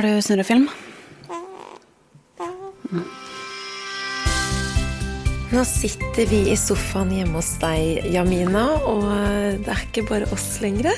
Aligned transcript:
Har 0.00 0.06
du 0.08 0.22
snurrefilm? 0.24 0.62
Nå 5.52 5.64
sitter 5.68 6.30
vi 6.30 6.38
i 6.48 6.54
sofaen 6.56 7.10
hjemme 7.12 7.36
hos 7.36 7.50
deg, 7.60 8.06
Jamina, 8.08 8.62
og 8.88 9.02
det 9.60 9.68
er 9.74 9.82
ikke 9.84 10.06
bare 10.08 10.28
oss 10.32 10.46
lenger. 10.62 10.96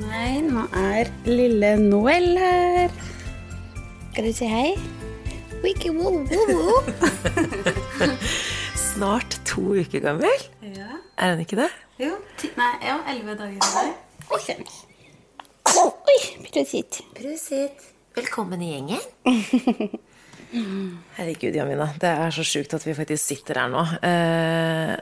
Nei, 0.00 0.40
nå 0.42 0.64
er 0.80 1.12
lille 1.28 1.70
Noel 1.78 2.26
her. 2.42 2.96
Skal 4.08 4.26
du 4.26 4.32
si 4.40 4.50
hei? 4.50 4.72
Wiki, 5.62 5.94
woo, 5.94 6.24
woo, 6.26 6.50
woo. 6.50 6.82
Snart 8.88 9.38
to 9.46 9.76
uker 9.78 10.02
gammel. 10.08 10.42
Ja. 10.72 10.98
Er 11.14 11.36
den 11.36 11.46
ikke 11.46 11.60
det? 11.62 11.70
Jo, 12.02 12.18
ti, 12.42 12.50
nei, 12.58 12.72
ja, 12.82 12.98
elleve 13.14 13.38
dager 13.44 13.62
i 13.62 13.72
dag. 13.78 13.94
Oi, 14.34 14.42
Oi, 15.86 16.20
prosit. 16.50 17.04
Prosit. 17.14 17.90
Velkommen 18.14 18.62
i 18.62 18.72
gjengen. 18.72 19.00
Herregud, 21.16 21.54
Jamina. 21.54 21.86
Det 22.00 22.10
er 22.10 22.32
så 22.34 22.42
sjukt 22.46 22.72
at 22.74 22.82
vi 22.82 22.94
faktisk 22.96 23.22
sitter 23.22 23.60
her 23.62 23.68
nå. 23.70 23.84
Eh, 24.02 24.94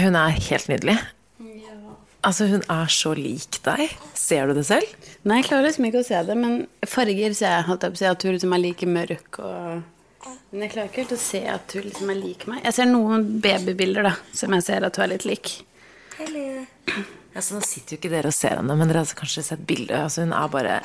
hun 0.00 0.16
er 0.16 0.38
helt 0.48 0.70
nydelig. 0.72 0.94
Ja. 1.44 1.74
Altså, 2.24 2.46
hun 2.48 2.64
er 2.72 2.88
så 2.92 3.12
lik 3.18 3.58
deg. 3.66 3.92
Ser 4.16 4.48
du 4.48 4.56
det 4.56 4.64
selv? 4.68 4.88
Nei, 5.28 5.42
jeg 5.42 5.50
klarer 5.50 5.68
liksom 5.68 5.90
ikke 5.90 6.00
å 6.00 6.08
se 6.08 6.22
det, 6.30 6.38
men 6.40 6.56
farger 6.88 7.36
ser 7.36 7.52
jeg. 7.58 7.66
Holdt 7.68 7.84
jeg 7.84 7.92
på 7.92 8.00
å 8.00 8.02
si 8.02 8.08
at 8.14 8.24
hun 8.26 8.34
liksom 8.38 8.56
er 8.56 8.64
like 8.64 8.88
mørk 8.96 9.40
og 9.44 9.92
Men 10.50 10.64
jeg 10.64 10.72
klarer 10.72 10.88
ikke 10.88 11.02
helt 11.04 11.14
å 11.14 11.20
se 11.20 11.42
at 11.52 11.76
hun 11.76 11.84
liksom 11.84 12.10
er 12.10 12.18
lik 12.18 12.48
meg. 12.48 12.64
Jeg 12.64 12.78
ser 12.78 12.88
noen 12.88 13.28
babybilder, 13.44 14.08
da, 14.08 14.14
som 14.34 14.56
jeg 14.56 14.64
ser 14.64 14.88
at 14.88 14.96
hun 14.96 15.04
er 15.04 15.12
litt 15.12 15.28
lik. 15.28 15.52
Altså, 17.36 17.58
nå 17.58 17.66
sitter 17.68 17.92
jo 17.92 17.98
ikke 18.00 18.08
dere 18.08 18.30
og 18.30 18.32
ser 18.32 18.54
henne, 18.56 18.72
men 18.80 18.88
dere 18.88 19.02
har 19.02 19.10
kanskje 19.18 19.42
sett 19.44 19.64
bildet. 19.68 19.98
Altså, 20.06 20.22
hun 20.24 20.30
er 20.32 20.46
bare 20.48 20.76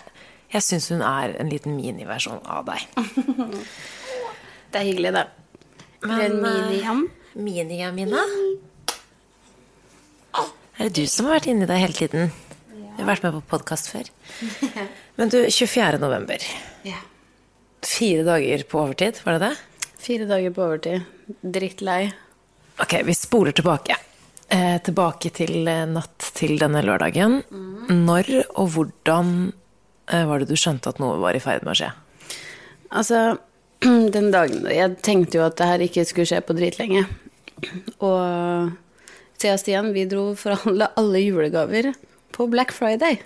Jeg 0.52 0.66
syns 0.66 0.90
hun 0.92 1.04
er 1.06 1.38
en 1.40 1.52
liten 1.52 1.78
miniversjon 1.78 2.42
av 2.44 2.66
deg. 2.68 2.84
Det 4.72 4.80
er 4.80 4.88
hyggelig, 4.88 5.14
da. 5.16 5.26
Men, 6.08 6.22
en 6.26 6.38
mini-jam. 6.44 7.06
Mini-Jamina? 7.36 8.26
Er 10.82 10.90
det 10.90 11.04
du 11.04 11.08
som 11.12 11.28
har 11.28 11.38
vært 11.38 11.48
inni 11.52 11.68
deg 11.70 11.78
hele 11.84 11.94
tiden? 11.94 12.32
Ja. 12.74 12.92
Du 12.98 13.02
har 13.04 13.10
vært 13.12 13.26
med 13.28 13.36
på 13.36 13.42
podkast 13.52 13.92
før. 13.92 14.08
Men 15.20 15.30
du, 15.30 15.38
24. 15.46 16.00
november. 16.02 16.42
Ja. 16.88 16.98
Fire 17.86 18.24
dager 18.26 18.64
på 18.72 18.80
overtid, 18.82 19.20
var 19.26 19.38
det 19.38 19.52
det? 19.52 19.90
Fire 20.02 20.26
dager 20.30 20.56
på 20.56 20.66
overtid. 20.66 21.36
Drittlei. 21.44 22.00
Ok, 22.82 22.98
vi 23.06 23.14
spoler 23.16 23.54
tilbake. 23.54 24.00
Eh, 24.52 24.78
tilbake 24.84 25.30
til 25.38 25.68
eh, 25.70 25.86
natt 25.88 26.32
til 26.36 26.58
denne 26.60 26.82
lørdagen. 26.84 27.44
Når 27.92 28.32
og 28.50 28.74
hvordan 28.74 29.30
eh, 29.46 29.61
var 30.12 30.42
det 30.42 30.52
du 30.52 30.60
skjønte 30.60 30.92
at 30.92 31.00
noe 31.02 31.20
var 31.22 31.38
i 31.38 31.44
ferd 31.44 31.66
med 31.66 31.74
å 31.74 31.80
skje? 31.80 31.92
Altså, 32.92 33.20
den 34.16 34.32
dagen 34.34 34.68
Jeg 34.70 34.98
tenkte 35.06 35.40
jo 35.40 35.48
at 35.48 35.58
det 35.60 35.70
her 35.70 35.84
ikke 35.88 36.06
skulle 36.08 36.30
skje 36.30 36.42
på 36.46 36.56
dritlenge. 36.58 37.06
Og 38.04 38.74
Thea 39.42 39.58
Stian, 39.58 39.92
vi 39.96 40.06
dro 40.10 40.32
for 40.38 40.54
å 40.54 40.62
handle 40.66 40.92
alle 41.00 41.24
julegaver 41.24 41.94
på 42.36 42.48
Black 42.52 42.74
Friday. 42.76 43.22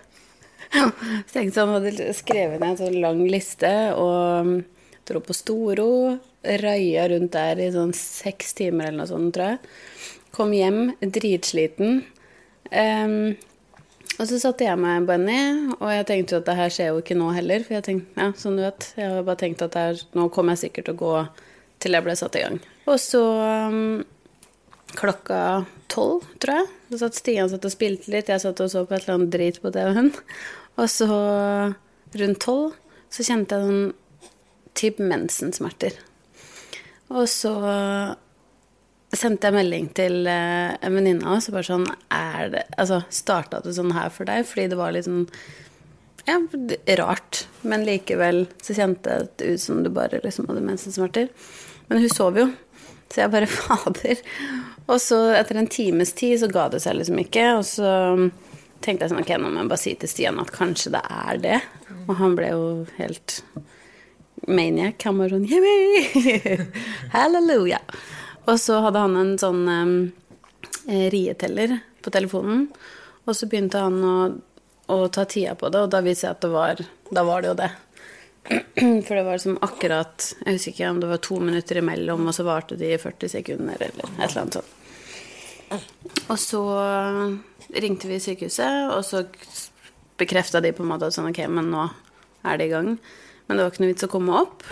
Så 0.74 1.34
tenkte 1.34 1.66
han 1.66 1.76
hadde 1.76 2.14
skrevet 2.16 2.62
ned 2.62 2.74
en 2.74 2.80
sånn 2.80 3.02
lang 3.04 3.22
liste 3.30 3.74
og 4.00 4.64
dro 5.08 5.22
på 5.24 5.36
Storo. 5.36 5.90
Røya 6.46 7.08
rundt 7.10 7.34
der 7.34 7.60
i 7.64 7.72
sånn 7.74 7.94
seks 7.98 8.54
timer 8.58 8.92
eller 8.92 9.02
noe 9.02 9.10
sånt, 9.10 9.34
tror 9.36 9.56
jeg. 9.56 9.74
Kom 10.36 10.52
hjem 10.54 10.94
dritsliten. 11.02 12.04
Em, 12.70 13.36
og 14.16 14.30
så 14.30 14.40
satte 14.40 14.64
jeg 14.64 14.80
meg 14.80 15.08
Benny, 15.10 15.40
og 15.76 15.90
jeg 15.92 16.08
tenkte 16.08 16.36
jo 16.36 16.42
at 16.42 16.48
det 16.48 16.56
her 16.60 16.72
skjer 16.72 16.92
jo 16.94 17.02
ikke 17.02 17.18
nå 17.20 17.32
heller. 17.36 17.66
For 17.66 17.78
jeg 17.78 17.86
tenkte, 17.88 18.16
ja, 18.22 18.30
som 18.40 18.56
du 18.56 18.64
vet, 18.64 18.88
jeg 18.96 19.12
har 19.12 19.28
bare 19.28 19.42
tenkt 19.42 19.64
at 19.66 19.76
her, 19.80 20.04
nå 20.16 20.30
kommer 20.34 20.56
jeg 20.56 20.68
sikkert 20.68 20.88
til 20.88 20.96
å 20.96 21.02
gå 21.02 21.16
til 21.84 21.98
jeg 21.98 22.06
ble 22.06 22.16
satt 22.16 22.38
i 22.40 22.44
gang. 22.46 22.60
Og 22.88 23.02
så 23.02 23.24
um, 23.72 24.06
klokka 24.96 25.40
tolv, 25.92 26.24
tror 26.40 26.62
jeg, 26.62 26.72
så 26.92 27.02
satt 27.04 27.20
Stian 27.20 27.52
satt 27.52 27.68
og 27.68 27.74
spilte 27.74 28.14
litt. 28.14 28.32
Jeg 28.32 28.44
satt 28.44 28.64
og 28.64 28.72
så 28.72 28.86
på 28.88 28.96
et 28.96 29.04
eller 29.04 29.20
annet 29.20 29.34
drit 29.36 29.60
på 29.62 29.74
TV-en. 29.76 30.12
Og 30.80 30.90
så 30.92 31.10
rundt 32.16 32.42
tolv 32.44 32.76
så 33.12 33.24
kjente 33.28 33.58
jeg 33.58 33.68
sånn 33.68 34.32
type 34.76 35.04
mensensmerter. 35.12 35.96
Og 37.12 37.28
så 37.32 37.54
sendte 39.20 39.50
jeg 39.50 39.56
melding 39.56 39.90
til 39.98 40.26
eh, 40.30 40.74
en 40.80 40.98
venninne 40.98 41.26
av 41.26 41.38
oss 41.38 41.50
og 41.50 41.58
bare 41.58 41.68
sånn 41.68 41.86
Er 42.14 42.50
det 42.54 42.64
Altså, 42.82 43.02
starta 43.14 43.62
det 43.64 43.76
sånn 43.78 43.94
her 43.96 44.12
for 44.14 44.28
deg? 44.30 44.46
Fordi 44.50 44.68
det 44.72 44.80
var 44.80 44.96
litt 44.96 45.08
sånn 45.08 45.28
ja, 46.26 46.40
rart. 46.98 47.46
Men 47.62 47.86
likevel 47.86 48.46
så 48.64 48.74
kjente 48.74 49.20
det 49.38 49.46
ut 49.46 49.62
som 49.62 49.84
du 49.86 49.92
bare 49.94 50.22
liksom 50.24 50.48
hadde 50.50 50.64
mensensmerter. 50.66 51.30
Men 51.88 52.02
hun 52.02 52.10
sov 52.10 52.40
jo, 52.40 52.48
så 53.14 53.22
jeg 53.22 53.34
bare 53.36 53.52
fader. 53.60 54.24
Og 54.90 54.98
så 55.02 55.20
etter 55.38 55.62
en 55.62 55.70
times 55.70 56.16
tid 56.18 56.40
så 56.42 56.50
ga 56.50 56.68
det 56.74 56.82
seg 56.84 56.98
liksom 56.98 57.22
ikke. 57.22 57.46
Og 57.60 57.66
så 57.70 57.92
tenkte 58.86 59.06
jeg 59.06 59.14
sånn 59.14 59.22
ok, 59.22 59.36
nå 59.38 59.52
må 59.52 59.64
jeg 59.64 59.72
bare 59.72 59.84
si 59.84 59.96
til 60.02 60.12
Stian 60.12 60.42
at 60.42 60.54
kanskje 60.56 60.96
det 60.98 61.06
er 61.06 61.42
det. 61.46 61.62
Og 62.08 62.18
han 62.20 62.36
ble 62.38 62.52
jo 62.52 62.68
helt 62.98 63.40
maniac. 64.50 65.02
Han 65.06 65.22
var 65.22 65.34
sånn! 65.34 65.48
Halleluja. 67.16 67.82
Og 68.46 68.60
så 68.62 68.80
hadde 68.86 69.02
han 69.02 69.18
en 69.20 69.34
sånn 69.42 69.64
eh, 69.72 71.08
rieteller 71.14 71.80
på 72.06 72.14
telefonen. 72.14 72.68
Og 73.26 73.34
så 73.38 73.50
begynte 73.50 73.82
han 73.82 73.98
å, 74.06 74.18
å 74.94 75.00
ta 75.10 75.26
tida 75.26 75.56
på 75.58 75.72
det, 75.74 75.82
og 75.86 75.92
da 75.94 76.04
viste 76.06 76.28
jeg 76.28 76.38
at 76.38 76.46
det 76.46 76.54
var 76.54 76.86
Da 77.10 77.24
var 77.26 77.42
det 77.42 77.52
jo 77.52 77.58
det. 77.62 77.72
For 79.06 79.18
det 79.18 79.24
var 79.26 79.38
liksom 79.38 79.58
akkurat 79.66 80.28
Jeg 80.46 80.58
husker 80.58 80.74
ikke 80.76 80.90
om 80.94 81.00
det 81.02 81.10
var 81.10 81.22
to 81.26 81.40
minutter 81.42 81.82
imellom, 81.82 82.28
og 82.30 82.38
så 82.38 82.46
varte 82.46 82.78
de 82.78 82.94
i 82.94 83.02
40 83.02 83.34
sekunder, 83.38 83.82
eller 83.82 84.10
et 84.20 84.30
eller 84.30 84.44
annet 84.44 84.60
sånt. 84.60 84.74
Og 86.30 86.38
så 86.40 86.62
ringte 87.74 88.10
vi 88.10 88.22
sykehuset, 88.22 88.92
og 88.94 89.02
så 89.06 89.26
bekrefta 90.22 90.62
de 90.62 90.72
på 90.76 90.86
en 90.86 90.92
måte 90.94 91.10
at 91.10 91.16
sånn 91.16 91.32
Ok, 91.32 91.42
men 91.52 91.72
nå 91.74 91.88
er 92.46 92.60
det 92.60 92.70
i 92.70 92.74
gang. 92.76 92.94
Men 93.46 93.58
det 93.58 93.66
var 93.66 93.74
ikke 93.74 93.84
noe 93.84 93.94
vits 93.94 94.06
å 94.06 94.12
komme 94.12 94.38
opp. 94.46 94.66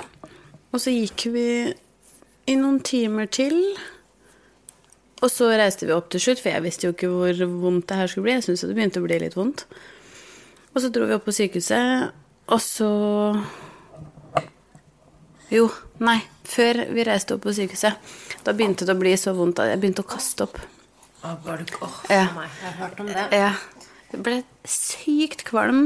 Og 0.73 0.81
så 0.81 0.93
gikk 0.93 1.25
vi 1.33 1.47
i 2.49 2.55
noen 2.59 2.79
timer 2.83 3.29
til. 3.31 3.57
Og 5.23 5.31
så 5.31 5.47
reiste 5.55 5.87
vi 5.87 5.95
opp 5.95 6.09
til 6.11 6.23
slutt, 6.23 6.41
for 6.43 6.51
jeg 6.51 6.65
visste 6.65 6.87
jo 6.87 6.95
ikke 6.95 7.11
hvor 7.11 7.43
vondt 7.63 7.87
det 7.89 7.99
her 7.99 8.11
skulle 8.11 8.27
bli. 8.27 8.35
Jeg 8.37 8.45
syntes 8.47 8.65
det 8.67 8.75
begynte 8.75 8.99
å 8.99 9.05
bli 9.05 9.19
litt 9.23 9.37
vondt. 9.39 9.65
Og 10.73 10.81
så 10.83 10.89
dro 10.91 11.07
vi 11.07 11.15
opp 11.15 11.27
på 11.27 11.35
sykehuset, 11.35 12.11
og 12.51 12.61
så 12.61 12.91
Jo, 15.53 15.67
nei. 16.01 16.19
Før 16.43 16.81
vi 16.91 17.03
reiste 17.07 17.37
opp 17.37 17.45
på 17.45 17.53
sykehuset, 17.55 18.15
da 18.43 18.51
begynte 18.57 18.83
det 18.87 18.95
å 18.95 18.99
bli 18.99 19.13
så 19.17 19.31
vondt 19.37 19.61
at 19.63 19.69
jeg 19.71 19.79
begynte 19.79 20.03
å 20.03 20.09
kaste 20.09 20.43
opp. 20.43 20.57
Å, 21.23 21.29
oh, 21.29 21.61
oh, 21.85 21.99
Ja. 22.11 22.25
Jeg 22.27 22.65
har 22.65 22.75
hørt 22.81 22.99
om 22.99 23.07
det. 23.07 23.27
Ja. 23.31 23.53
Jeg 24.11 24.23
ble 24.25 24.41
sykt 24.67 25.45
kvalm. 25.47 25.85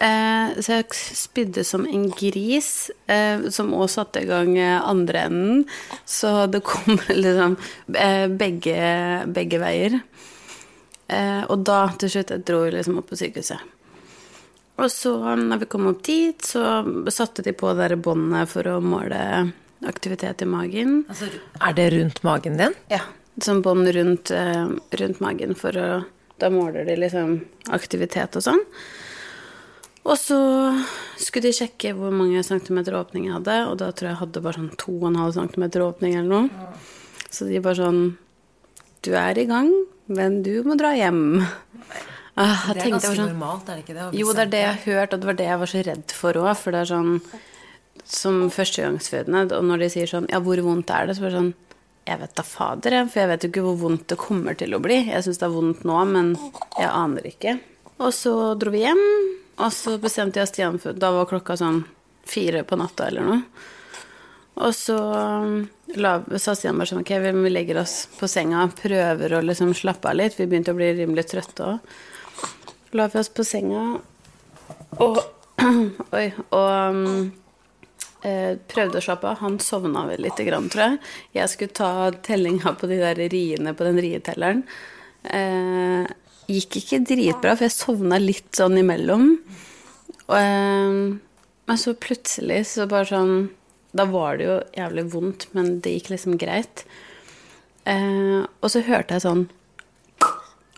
Eh, 0.00 0.60
så 0.64 0.78
jeg 0.78 0.96
spydde 0.96 1.64
som 1.68 1.84
en 1.84 2.06
gris, 2.16 2.90
eh, 3.06 3.42
som 3.52 3.74
òg 3.76 3.90
satte 3.92 4.22
i 4.22 4.28
gang 4.28 4.54
eh, 4.56 4.78
andre 4.80 5.26
enden. 5.28 5.66
Så 6.08 6.46
det 6.48 6.62
kom 6.64 6.96
liksom 7.24 7.58
eh, 7.92 8.26
begge, 8.32 8.78
begge 9.28 9.60
veier. 9.60 9.98
Eh, 11.10 11.42
og 11.50 11.66
da 11.68 11.82
til 12.00 12.14
slutt 12.14 12.32
jeg 12.32 12.46
dro 12.48 12.62
liksom 12.72 13.00
opp 13.02 13.10
på 13.12 13.18
sykehuset. 13.20 13.76
Og 14.80 14.88
så, 14.88 15.12
når 15.36 15.60
vi 15.60 15.68
kom 15.68 15.90
opp 15.90 16.00
dit, 16.06 16.40
så 16.40 16.80
satte 17.12 17.44
de 17.44 17.52
på 17.52 17.74
det 17.76 17.98
båndet 18.00 18.48
for 18.48 18.64
å 18.70 18.78
måle 18.80 19.20
aktivitet 19.84 20.40
i 20.40 20.48
magen. 20.48 21.02
Altså, 21.12 21.28
er 21.60 21.76
det 21.76 21.90
rundt 21.92 22.22
magen 22.24 22.56
din? 22.56 22.76
Ja, 22.88 23.02
sånn 23.44 23.60
bånd 23.64 23.90
rundt, 23.92 24.32
eh, 24.32 24.72
rundt 25.02 25.20
magen 25.20 25.54
for 25.58 25.76
å 25.76 25.90
Da 26.40 26.48
måler 26.48 26.86
de 26.88 26.94
liksom 26.96 27.34
aktivitet 27.68 28.32
og 28.38 28.40
sånn. 28.40 28.62
Og 30.08 30.16
så 30.16 30.36
skulle 31.20 31.50
de 31.50 31.52
sjekke 31.54 31.92
hvor 31.96 32.12
mange 32.14 32.40
centimeter 32.46 32.94
åpning 32.96 33.26
jeg 33.28 33.34
hadde, 33.36 33.56
og 33.68 33.76
da 33.82 33.90
tror 33.92 34.08
jeg 34.08 34.14
jeg 34.14 34.20
hadde 34.22 34.42
bare 34.46 34.56
sånn 34.56 34.70
2,5 34.80 35.34
centimeter 35.36 35.84
åpning 35.84 36.14
eller 36.16 36.30
noe. 36.30 36.70
Så 37.30 37.46
de 37.50 37.60
bare 37.62 37.78
sånn 37.78 38.00
Du 39.04 39.12
er 39.16 39.38
i 39.38 39.46
gang, 39.48 39.68
men 40.12 40.42
du 40.44 40.62
må 40.66 40.74
dra 40.76 40.90
hjem. 40.96 41.40
Ah, 42.36 42.66
Det 42.72 42.82
er 42.86 42.90
ganske 42.94 43.14
sånn, 43.16 43.30
normalt, 43.34 43.68
er 43.68 43.78
det 43.78 43.84
ikke 43.84 43.94
det? 43.96 44.18
jo, 44.18 44.32
det 44.32 44.42
er 44.46 44.50
det 44.52 44.60
jeg 44.60 44.72
har 44.74 44.84
hørt, 44.92 45.14
og 45.14 45.20
det 45.22 45.28
var 45.30 45.38
det 45.38 45.46
jeg 45.48 45.58
var 45.62 45.70
så 45.72 45.82
redd 45.86 46.12
for 46.16 46.32
òg. 46.40 46.50
For 46.56 46.70
det 46.76 46.80
er 46.84 46.90
sånn 46.94 47.20
Som 48.10 48.38
førstegangsfødende, 48.50 49.52
og 49.56 49.64
når 49.68 49.78
de 49.84 49.88
sier 49.92 50.06
sånn 50.10 50.28
Ja, 50.32 50.40
hvor 50.40 50.56
vondt 50.64 50.90
er 50.90 51.06
det? 51.06 51.16
Så 51.16 51.24
bare 51.26 51.36
sånn 51.38 51.52
Jeg 52.08 52.18
vet 52.20 52.34
da 52.34 52.42
fader, 52.42 52.90
jeg. 52.96 53.10
For 53.12 53.20
jeg 53.20 53.28
vet 53.28 53.42
jo 53.44 53.50
ikke 53.52 53.64
hvor 53.68 53.76
vondt 53.84 54.06
det 54.08 54.18
kommer 54.18 54.56
til 54.58 54.74
å 54.74 54.80
bli. 54.82 54.96
Jeg 55.12 55.22
syns 55.26 55.38
det 55.38 55.46
er 55.46 55.54
vondt 55.54 55.84
nå, 55.84 55.98
men 56.08 56.32
jeg 56.78 56.88
aner 56.90 57.28
ikke. 57.28 57.58
Og 58.00 58.12
så 58.16 58.32
dro 58.58 58.72
vi 58.72 58.80
hjem, 58.86 59.02
og 59.60 59.72
så 59.74 59.96
bestemte 60.02 60.40
jeg 60.40 60.50
Stian 60.50 60.78
for 60.82 60.96
Da 60.96 61.12
var 61.14 61.28
klokka 61.30 61.56
sånn 61.60 61.84
fire 62.28 62.62
på 62.68 62.78
natta 62.78 63.08
eller 63.10 63.26
noe. 63.26 63.40
Og 64.60 64.74
så 64.76 64.96
um, 64.96 65.62
la, 65.96 66.18
sa 66.36 66.54
Stian 66.58 66.78
bare 66.78 66.90
sånn 66.90 67.02
Ok, 67.02 67.14
vi 67.22 67.52
legger 67.52 67.80
oss 67.80 68.04
på 68.18 68.28
senga, 68.28 68.66
prøver 68.82 69.36
å 69.36 69.42
liksom 69.44 69.72
slappe 69.76 70.10
av 70.10 70.18
litt. 70.20 70.36
Vi 70.38 70.48
begynte 70.50 70.74
å 70.74 70.78
bli 70.78 70.92
rimelig 70.98 71.30
trøtte 71.32 71.74
òg. 71.74 71.92
La 72.98 73.06
vi 73.08 73.20
oss 73.20 73.30
på 73.32 73.46
senga 73.46 73.84
og 75.00 75.20
Oi. 76.16 76.26
Og 76.56 76.70
um, 76.96 77.30
eh, 78.24 78.56
prøvde 78.70 79.00
å 79.00 79.04
slappe 79.04 79.28
av. 79.28 79.40
Han 79.44 79.58
sovna 79.62 80.06
vel 80.08 80.24
lite 80.24 80.46
grann, 80.46 80.70
tror 80.72 80.86
jeg. 80.86 81.00
Jeg 81.36 81.52
skulle 81.52 81.76
ta 81.76 81.92
tellinga 82.24 82.74
på 82.80 82.88
de 82.90 83.00
der 83.02 83.20
riene 83.32 83.74
på 83.76 83.86
den 83.86 84.00
rietelleren. 84.00 84.62
Eh, 85.24 86.08
gikk 86.56 86.80
ikke 86.80 87.00
dritbra, 87.08 87.54
for 87.56 87.66
jeg 87.68 87.74
sovna 87.76 88.18
litt 88.20 88.50
sånn 88.58 88.78
imellom. 88.80 89.30
Og, 90.26 90.36
eh, 90.36 90.98
men 91.70 91.78
så 91.78 91.94
plutselig 91.94 92.64
så 92.74 92.86
bare 92.90 93.06
sånn 93.10 93.32
Da 93.94 94.04
var 94.06 94.36
det 94.38 94.44
jo 94.46 94.56
jævlig 94.78 95.02
vondt, 95.10 95.48
men 95.56 95.80
det 95.82 95.96
gikk 95.96 96.10
liksom 96.12 96.36
greit. 96.38 96.84
Eh, 97.88 98.44
og 98.60 98.70
så 98.70 98.82
hørte 98.86 99.16
jeg 99.16 99.24
sånn 99.24 99.48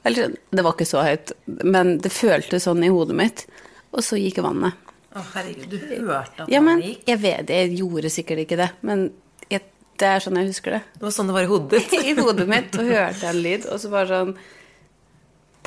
Eller 0.05 0.33
det 0.51 0.63
var 0.65 0.73
ikke 0.75 0.87
så 0.89 1.03
høyt, 1.05 1.33
men 1.47 1.99
det 2.03 2.11
føltes 2.15 2.65
sånn 2.67 2.83
i 2.83 2.89
hodet 2.91 3.15
mitt. 3.19 3.45
Og 3.93 4.03
så 4.03 4.17
gikk 4.19 4.41
vannet. 4.43 4.75
Å, 5.13 5.21
herregud, 5.35 5.69
du 5.69 6.07
hørte 6.09 6.47
at 6.47 6.49
Ja, 6.51 6.63
men 6.65 6.81
gikk? 6.83 7.03
jeg 7.07 7.21
vet 7.23 7.53
jeg 7.53 7.77
gjorde 7.79 8.11
sikkert 8.11 8.43
ikke 8.47 8.57
det, 8.63 8.71
men 8.81 9.05
jeg, 9.53 9.61
det 10.01 10.09
er 10.09 10.25
sånn 10.25 10.41
jeg 10.41 10.49
husker 10.49 10.79
det. 10.79 10.81
Det 10.97 11.05
var 11.05 11.15
sånn 11.15 11.29
det 11.31 11.37
var 11.37 11.45
i 11.47 11.51
hodet 11.53 11.83
ditt. 11.85 11.95
I 12.11 12.17
hodet 12.19 12.49
mitt 12.49 12.73
så 12.75 12.87
hørte 12.89 13.21
jeg 13.21 13.29
en 13.35 13.43
lyd, 13.45 13.69
og 13.69 13.83
så 13.83 13.93
bare 13.93 14.09
sånn 14.11 14.35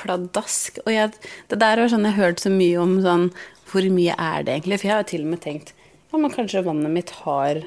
pladask. 0.05 0.79
Og 0.85 0.93
jeg, 0.93 1.13
det 1.51 1.59
der 1.61 1.81
var 1.81 1.91
sånn 1.91 2.07
jeg 2.07 2.19
hørte 2.19 2.45
så 2.45 2.51
mye 2.53 2.81
om 2.81 2.97
sånn 3.05 3.29
Hvor 3.69 3.87
mye 3.91 4.15
er 4.15 4.45
det 4.45 4.59
egentlig? 4.59 4.79
For 4.81 4.87
jeg 4.87 4.95
har 4.95 5.03
jo 5.03 5.11
til 5.13 5.25
og 5.25 5.31
med 5.33 5.43
tenkt 5.45 5.73
ja, 6.11 6.19
men 6.21 6.31
kanskje 6.31 6.61
vannet 6.63 6.93
mitt 6.93 7.09
har 7.25 7.57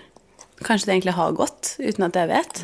Kanskje 0.64 0.88
det 0.88 0.94
egentlig 0.94 1.16
har 1.18 1.34
gått, 1.36 1.74
uten 1.78 2.06
at 2.06 2.16
jeg 2.18 2.28
vet. 2.32 2.60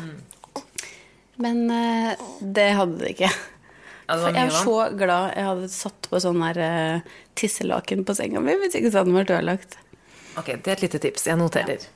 Men 1.39 1.61
uh, 1.69 2.23
det 2.41 2.65
hadde 2.75 2.97
det 2.99 3.11
ikke. 3.13 3.29
Ja, 3.29 4.17
det 4.17 4.17
For 4.17 4.25
var 4.25 4.39
jeg 4.39 4.49
er 4.49 4.57
så 4.57 4.75
glad 4.99 5.37
jeg 5.37 5.47
hadde 5.47 5.69
satt 5.71 6.09
på 6.11 6.19
sånn 6.25 6.43
her 6.43 6.59
uh, 6.59 7.13
tisselaken 7.39 8.03
på 8.03 8.17
senga 8.17 8.43
mi, 8.43 8.57
hvis 8.59 8.75
ikke 8.75 8.91
så 8.91 8.99
hadde 8.99 9.13
den 9.13 9.19
vært 9.21 9.35
ødelagt. 9.37 9.77
Ok, 10.35 10.57
det 10.57 10.67
er 10.67 10.75
et 10.75 10.83
lite 10.89 11.03
tips. 11.05 11.29
Jeg 11.29 11.39
noterer. 11.39 11.87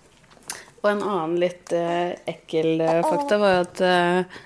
Og 0.79 0.91
en 0.93 1.01
annen 1.03 1.39
litt 1.41 1.73
uh, 1.75 2.15
ekkel 2.29 2.79
eh, 2.79 3.01
fakta 3.03 3.39
var 3.41 3.55
jo 3.55 3.63
at 3.65 3.81
eh, 3.83 4.37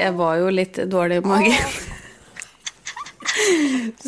jeg 0.00 0.14
var 0.18 0.40
jo 0.40 0.48
litt 0.50 0.80
dårlig 0.90 1.20
i 1.20 1.26
magen. 1.26 1.76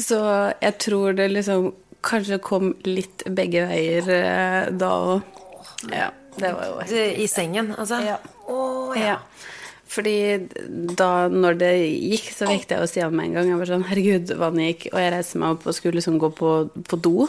Så 0.09 0.21
jeg 0.63 0.79
tror 0.85 1.19
det 1.19 1.29
liksom 1.33 1.73
kanskje 2.05 2.39
kom 2.43 2.73
litt 2.87 3.25
begge 3.35 3.67
veier 3.69 4.11
eh, 4.15 4.71
da 4.71 4.91
òg. 5.13 5.39
Ja, 5.93 6.11
det 6.39 6.53
var 6.55 6.69
jo 6.71 6.81
helt... 6.83 7.23
I 7.23 7.29
sengen, 7.31 7.73
altså? 7.79 8.01
Ja. 8.07 8.19
Oh, 8.47 8.95
ja. 8.97 9.15
ja. 9.15 9.57
Fordi 9.89 10.15
da 10.99 11.29
når 11.33 11.59
det 11.63 11.73
gikk, 11.81 12.29
så 12.37 12.49
vekket 12.51 12.75
jeg 12.75 12.85
jo 12.85 12.91
Stian 12.91 13.17
med 13.17 13.31
en 13.31 13.39
gang. 13.39 13.51
Jeg 13.51 13.61
var 13.61 13.71
sånn 13.71 13.87
Herregud, 13.89 14.35
vannet 14.41 14.73
gikk. 14.73 14.87
Og 14.93 15.01
jeg 15.01 15.13
reiste 15.15 15.41
meg 15.41 15.57
opp 15.57 15.65
og 15.65 15.77
skulle 15.77 15.99
liksom 15.99 16.19
gå 16.21 16.31
på, 16.37 16.53
på 16.91 17.01
do. 17.01 17.29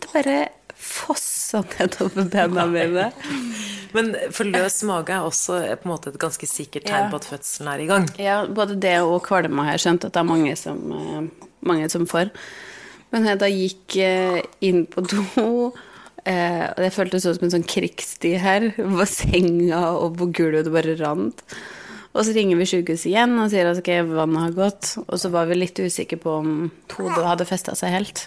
Det 0.00 0.12
bare 0.14 0.38
fossa 0.82 1.62
nedover 1.76 2.24
bena 2.32 2.66
mine. 2.66 3.10
Men 3.92 4.12
for 4.32 4.48
løs 4.48 4.80
mage 4.88 5.12
er 5.14 5.26
også 5.26 5.58
eh, 5.66 5.76
på 5.76 5.88
en 5.88 5.92
måte 5.94 6.12
et 6.12 6.18
ganske 6.22 6.48
sikkert 6.48 6.86
tegn 6.88 7.06
Ja. 7.06 7.10
på 7.12 7.20
at 7.20 7.28
fødselen 7.28 7.68
er 7.72 7.82
i 7.84 7.86
gang. 7.90 8.08
Ja, 8.18 8.36
både 8.46 8.78
det 8.80 8.96
og 9.04 9.22
kvalme 9.26 9.64
har 9.66 9.76
jeg 9.76 9.84
skjønt 9.86 10.06
at 10.08 10.12
det 10.14 10.20
er 10.22 10.28
mange 10.28 10.56
som, 10.56 10.80
eh, 10.92 11.48
mange 11.68 11.88
som 11.92 12.06
får. 12.06 12.30
Men 13.12 13.26
jeg 13.28 13.38
da 13.42 13.48
gikk 13.52 13.96
eh, 14.00 14.42
inn 14.64 14.86
på 14.86 15.04
do, 15.04 15.72
og 16.22 16.78
det 16.78 16.92
føltes 16.94 17.26
ut 17.26 17.36
som 17.36 17.44
en 17.48 17.54
sånn 17.56 17.66
krigstid 17.66 18.38
her. 18.40 18.68
På 18.76 19.04
senga 19.10 19.80
og 19.98 20.16
på 20.20 20.28
gulvet, 20.32 20.64
det 20.68 20.72
bare 20.72 20.94
rant. 21.00 21.42
Og 22.14 22.24
så 22.24 22.34
ringer 22.36 22.56
vi 22.60 22.66
sykehuset 22.68 23.08
igjen 23.10 23.34
og 23.40 23.48
sier 23.50 23.66
at 23.70 23.78
okay, 23.80 24.02
vannet 24.04 24.44
har 24.46 24.52
gått. 24.56 24.92
Og 25.08 25.16
så 25.18 25.30
var 25.32 25.48
vi 25.48 25.56
litt 25.58 25.80
usikre 25.80 26.18
på 26.20 26.34
om 26.42 26.70
hodet 26.94 27.24
hadde 27.26 27.48
festa 27.48 27.74
seg 27.74 27.90
helt. 27.96 28.26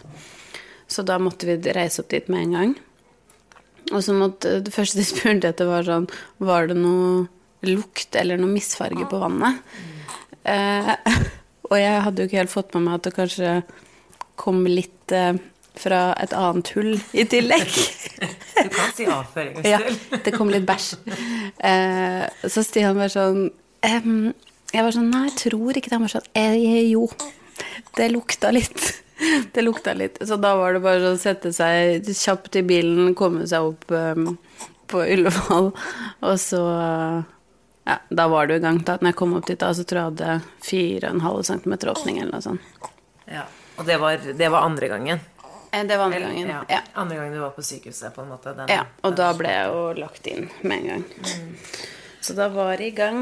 Så 0.92 1.06
da 1.06 1.18
måtte 1.22 1.48
vi 1.48 1.56
reise 1.74 2.02
opp 2.04 2.10
dit 2.12 2.28
med 2.30 2.44
en 2.48 2.56
gang. 2.58 2.76
Og 3.94 4.02
så 4.02 4.16
måtte 4.18 4.60
det 4.66 4.74
første 4.74 4.98
de 4.98 5.06
spurte 5.06 5.52
etter, 5.52 5.70
var 5.70 5.86
sånn 5.86 6.08
Var 6.42 6.72
det 6.72 6.78
noe 6.80 7.26
lukt 7.66 8.16
eller 8.18 8.40
noe 8.42 8.54
misfarge 8.54 9.08
på 9.10 9.20
vannet? 9.22 9.62
Eh, 10.46 10.94
og 11.70 11.76
jeg 11.80 12.06
hadde 12.06 12.22
jo 12.22 12.30
ikke 12.30 12.42
helt 12.44 12.54
fått 12.54 12.74
med 12.76 12.88
meg 12.88 13.00
at 13.00 13.10
det 13.10 13.16
kanskje 13.18 13.52
kom 14.40 14.66
litt 14.70 15.14
eh, 15.16 15.38
fra 15.76 16.02
et 16.22 16.34
annet 16.36 16.72
hull 16.76 16.96
i 17.14 17.28
tillegg. 17.30 17.70
Du 18.56 18.70
kan 18.72 18.94
si 18.96 19.04
avføring 19.12 19.58
hvis 19.60 19.66
ja, 19.68 19.80
det 20.24 20.32
kom 20.34 20.48
litt 20.50 20.64
bæsj. 20.66 20.94
Eh, 21.60 22.24
så 22.48 22.64
Stian 22.64 22.96
var 22.98 23.12
sånn 23.12 23.50
Jeg 23.84 24.80
var 24.80 24.96
sånn 24.96 25.10
Nei, 25.12 25.26
jeg 25.28 25.36
tror 25.44 25.76
ikke 25.76 25.92
det. 25.92 25.98
Han 25.98 26.06
var 26.08 26.14
sånn 26.14 26.30
eh, 26.40 26.56
Jo, 26.88 27.04
det 28.00 28.08
lukta 28.14 28.54
litt. 28.56 29.04
Det 29.54 29.62
lukta 29.64 29.94
litt. 29.94 30.18
Så 30.28 30.36
da 30.42 30.56
var 30.60 30.76
det 30.76 30.82
bare 30.84 31.14
å 31.14 31.20
sette 31.20 31.54
seg 31.56 32.08
kjapt 32.12 32.56
i 32.60 32.64
bilen, 32.68 33.14
komme 33.16 33.48
seg 33.48 33.70
opp 33.72 33.92
um, 33.92 34.34
på 34.92 35.04
Ullevål, 35.04 35.72
og 36.30 36.36
så 36.42 36.62
Ja, 37.86 38.00
da 38.10 38.26
var 38.32 38.50
jo 38.50 38.58
i 38.58 38.64
gang. 38.64 38.80
Da 38.82 38.98
når 38.98 39.12
jeg 39.14 39.18
kom 39.20 39.36
opp 39.38 39.46
dit, 39.48 39.60
da, 39.62 39.70
så 39.78 39.86
tror 39.86 40.02
jeg 40.02 40.12
hadde 40.12 40.42
4,5 40.66 41.44
cm 41.52 41.76
åpning 41.92 42.20
eller 42.24 42.34
noe 42.34 42.42
sånt. 42.42 42.90
Ja. 43.30 43.46
Og 43.78 43.86
det 43.86 43.98
var, 44.02 44.18
det 44.40 44.48
var 44.50 44.66
andre 44.66 44.88
gangen. 44.90 45.20
Eh, 45.72 45.84
Det 45.86 45.98
var 45.98 46.06
andre 46.06 46.20
gangen. 46.20 46.48
Ja. 46.50 46.64
Ja. 46.70 46.80
Andre 46.94 47.18
gangen 47.18 47.34
du 47.34 47.40
var 47.40 47.50
på 47.50 47.64
sykehuset, 47.64 48.16
på 48.16 48.22
en 48.22 48.30
måte. 48.30 48.54
Den, 48.58 48.70
Ja, 48.72 48.86
og 49.04 49.16
da 49.20 49.34
ble 49.38 49.52
jeg 49.52 49.68
jo 49.70 49.82
lagt 50.00 50.28
inn 50.32 50.50
med 50.62 50.78
en 50.78 50.88
gang. 50.88 51.04
Så 52.22 52.34
da 52.34 52.48
var 52.50 52.78
det 52.78 52.88
i 52.88 52.96
gang. 52.96 53.20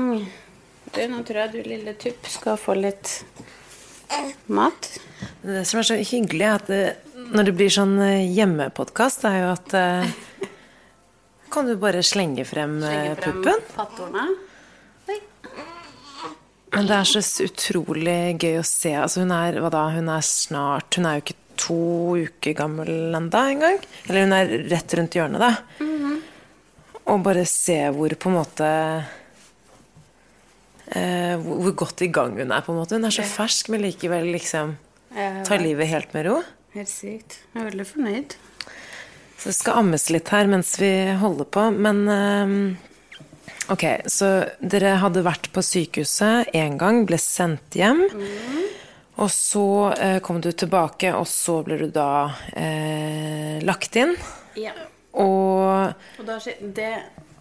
Du, 0.93 1.01
nå 1.09 1.23
tror 1.25 1.39
jeg 1.43 1.51
du 1.51 1.69
lille 1.69 1.93
tupp 1.99 2.27
skal 2.29 2.57
få 2.61 2.75
litt 2.77 3.23
mat. 4.47 4.89
Det 5.43 5.63
som 5.67 5.79
er 5.81 5.87
så 5.87 5.97
hyggelig, 5.99 6.45
er 6.47 6.55
at 6.59 6.67
det, 6.71 6.81
når 7.33 7.49
det 7.49 7.55
blir 7.59 7.71
sånn 7.73 7.95
eh, 8.03 8.25
hjemmepodkast, 8.35 9.25
er 9.29 9.37
jo 9.41 9.51
at 9.53 9.75
eh, 9.79 10.15
Kan 11.53 11.67
du 11.69 11.75
bare 11.77 12.01
slenge 12.05 12.45
frem, 12.49 12.79
slenge 12.81 13.15
frem 13.19 13.39
puppen? 13.43 13.63
pattorene. 13.75 14.25
Men 16.73 16.87
det 16.89 16.95
er 16.97 17.05
så 17.05 17.21
utrolig 17.45 18.17
gøy 18.41 18.55
å 18.57 18.65
se. 18.65 18.95
Altså 18.97 19.21
hun 19.21 19.33
er 19.35 19.59
hva 19.61 19.69
da, 19.69 19.83
hun 19.93 20.07
er 20.09 20.23
snart 20.25 20.97
Hun 20.97 21.05
er 21.05 21.19
jo 21.19 21.25
ikke 21.27 21.35
to 21.61 21.75
uker 22.25 22.55
gammel 22.57 22.89
ennå 23.13 23.43
engang. 23.53 23.77
Eller 24.07 24.25
hun 24.25 24.33
er 24.33 24.53
rett 24.71 24.95
rundt 24.97 25.13
hjørnet, 25.19 25.43
da. 25.43 25.51
Og 27.13 27.21
bare 27.21 27.43
se 27.45 27.77
hvor 27.93 28.15
på 28.17 28.31
en 28.31 28.37
måte 28.39 28.69
eh, 30.95 31.35
hvor, 31.41 31.73
godt 31.83 32.05
i 32.05 32.11
gang 32.13 32.37
hun 32.39 32.51
er, 32.51 32.63
på 32.65 32.73
en 32.73 32.79
måte. 32.81 32.97
Hun 32.97 33.09
er 33.09 33.15
så 33.15 33.25
fersk, 33.27 33.69
men 33.73 33.83
likevel 33.85 34.31
liksom 34.33 34.77
tar 35.13 35.61
livet 35.61 35.91
helt 35.91 36.13
med 36.15 36.27
ro. 36.29 36.39
Helt 36.73 36.89
sykt. 36.89 37.37
Jeg 37.53 37.61
er 37.61 37.69
veldig 37.69 37.85
fornøyd. 37.85 38.33
Så 39.37 39.51
det 39.51 39.57
skal 39.57 39.81
ammes 39.81 40.07
litt 40.13 40.31
her 40.33 40.47
mens 40.49 40.73
vi 40.79 40.89
holder 41.19 41.49
på, 41.53 41.67
men 41.75 42.03
eh, 42.09 42.57
Ok, 43.71 43.83
så 44.11 44.27
dere 44.59 44.97
hadde 44.99 45.21
vært 45.23 45.47
på 45.55 45.61
sykehuset 45.63 46.49
én 46.57 46.75
gang, 46.79 47.05
ble 47.07 47.15
sendt 47.21 47.77
hjem. 47.79 48.01
Og 49.23 49.29
så 49.31 49.67
eh, 49.93 50.17
kom 50.25 50.41
du 50.43 50.49
tilbake, 50.51 51.13
og 51.15 51.27
så 51.29 51.61
ble 51.63 51.77
du 51.79 51.85
da 51.93 52.33
eh, 52.59 53.61
lagt 53.63 53.95
inn. 53.99 54.15
Ja. 54.59 54.73
Og 55.13 55.93
Og 56.19 56.25
da, 56.27 56.39
det, 56.59 56.91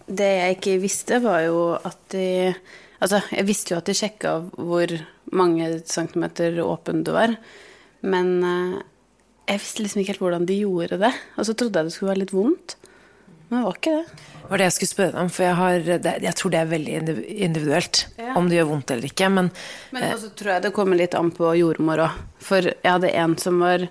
det 0.07 0.31
jeg 0.37 0.57
ikke 0.57 0.77
visste, 0.83 1.19
var 1.23 1.41
jo 1.47 1.73
at 1.75 1.99
de 2.13 2.53
Altså, 3.03 3.19
jeg 3.35 3.47
visste 3.49 3.73
jo 3.73 3.81
at 3.81 3.89
de 3.89 3.95
sjekka 3.97 4.37
hvor 4.55 4.93
mange 5.35 5.67
centimeter 5.89 6.55
åpen 6.63 7.01
du 7.03 7.11
var, 7.15 7.33
men 8.03 8.29
eh, 8.47 8.77
jeg 9.51 9.59
visste 9.59 9.83
liksom 9.83 10.01
ikke 10.03 10.13
helt 10.13 10.23
hvordan 10.23 10.45
de 10.47 10.61
gjorde 10.61 10.99
det. 11.01 11.09
Og 11.35 11.47
så 11.49 11.55
trodde 11.59 11.81
jeg 11.81 11.89
det 11.89 11.95
skulle 11.97 12.13
være 12.13 12.21
litt 12.23 12.31
vondt, 12.35 12.77
men 13.49 13.59
det 13.59 13.65
var 13.67 13.75
ikke 13.77 13.91
det. 13.97 14.21
det 14.43 14.49
var 14.49 14.61
det 14.61 14.67
jeg 14.69 14.75
skulle 14.77 14.91
spørre 14.93 15.11
deg 15.13 15.21
om, 15.25 15.31
for 15.35 15.43
jeg, 15.45 15.55
har, 15.59 15.89
jeg 16.23 16.35
tror 16.39 16.53
det 16.53 16.59
er 16.61 16.71
veldig 16.71 16.93
individuelt 17.47 17.99
Ja. 18.17 18.31
om 18.39 18.47
det 18.49 18.57
gjør 18.57 18.69
vondt 18.71 18.93
eller 18.95 19.09
ikke. 19.11 19.29
Men 19.35 19.49
Men 19.91 20.07
også 20.13 20.29
tror 20.39 20.51
jeg 20.55 20.63
det 20.63 20.73
kommer 20.73 20.97
litt 20.99 21.17
an 21.19 21.31
på 21.35 21.51
jordmor 21.59 22.05
òg. 22.07 22.21
For 22.43 22.69
jeg 22.71 22.87
hadde 22.95 23.11
en 23.13 23.35
som 23.37 23.59
var 23.61 23.83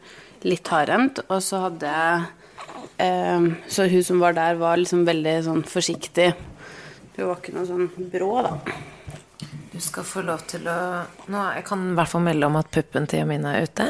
litt 0.42 0.68
hardhendt, 0.72 1.20
og 1.28 1.42
så 1.44 1.60
hadde 1.68 1.92
jeg 1.92 2.24
eh, 2.98 3.50
Så 3.68 3.86
hun 3.92 4.02
som 4.08 4.24
var 4.24 4.32
der, 4.40 4.56
var 4.58 4.80
liksom 4.80 5.04
veldig 5.06 5.36
sånn 5.46 5.62
forsiktig. 5.68 6.32
Hun 7.16 7.28
var 7.28 7.36
ikke 7.38 7.54
noe 7.54 7.68
sånn 7.68 8.10
brå, 8.10 8.32
da. 8.48 8.56
Du 9.72 9.80
skal 9.80 10.04
få 10.04 10.22
lov 10.26 10.44
til 10.50 10.66
å 10.68 10.78
nå, 11.32 11.42
Jeg 11.56 11.64
kan 11.68 11.82
i 11.90 11.96
hvert 11.96 12.12
fall 12.12 12.24
melde 12.26 12.48
om 12.48 12.58
at 12.60 12.70
puppen 12.74 13.08
til 13.08 13.22
Jamina 13.22 13.56
er 13.56 13.68
ute. 13.68 13.88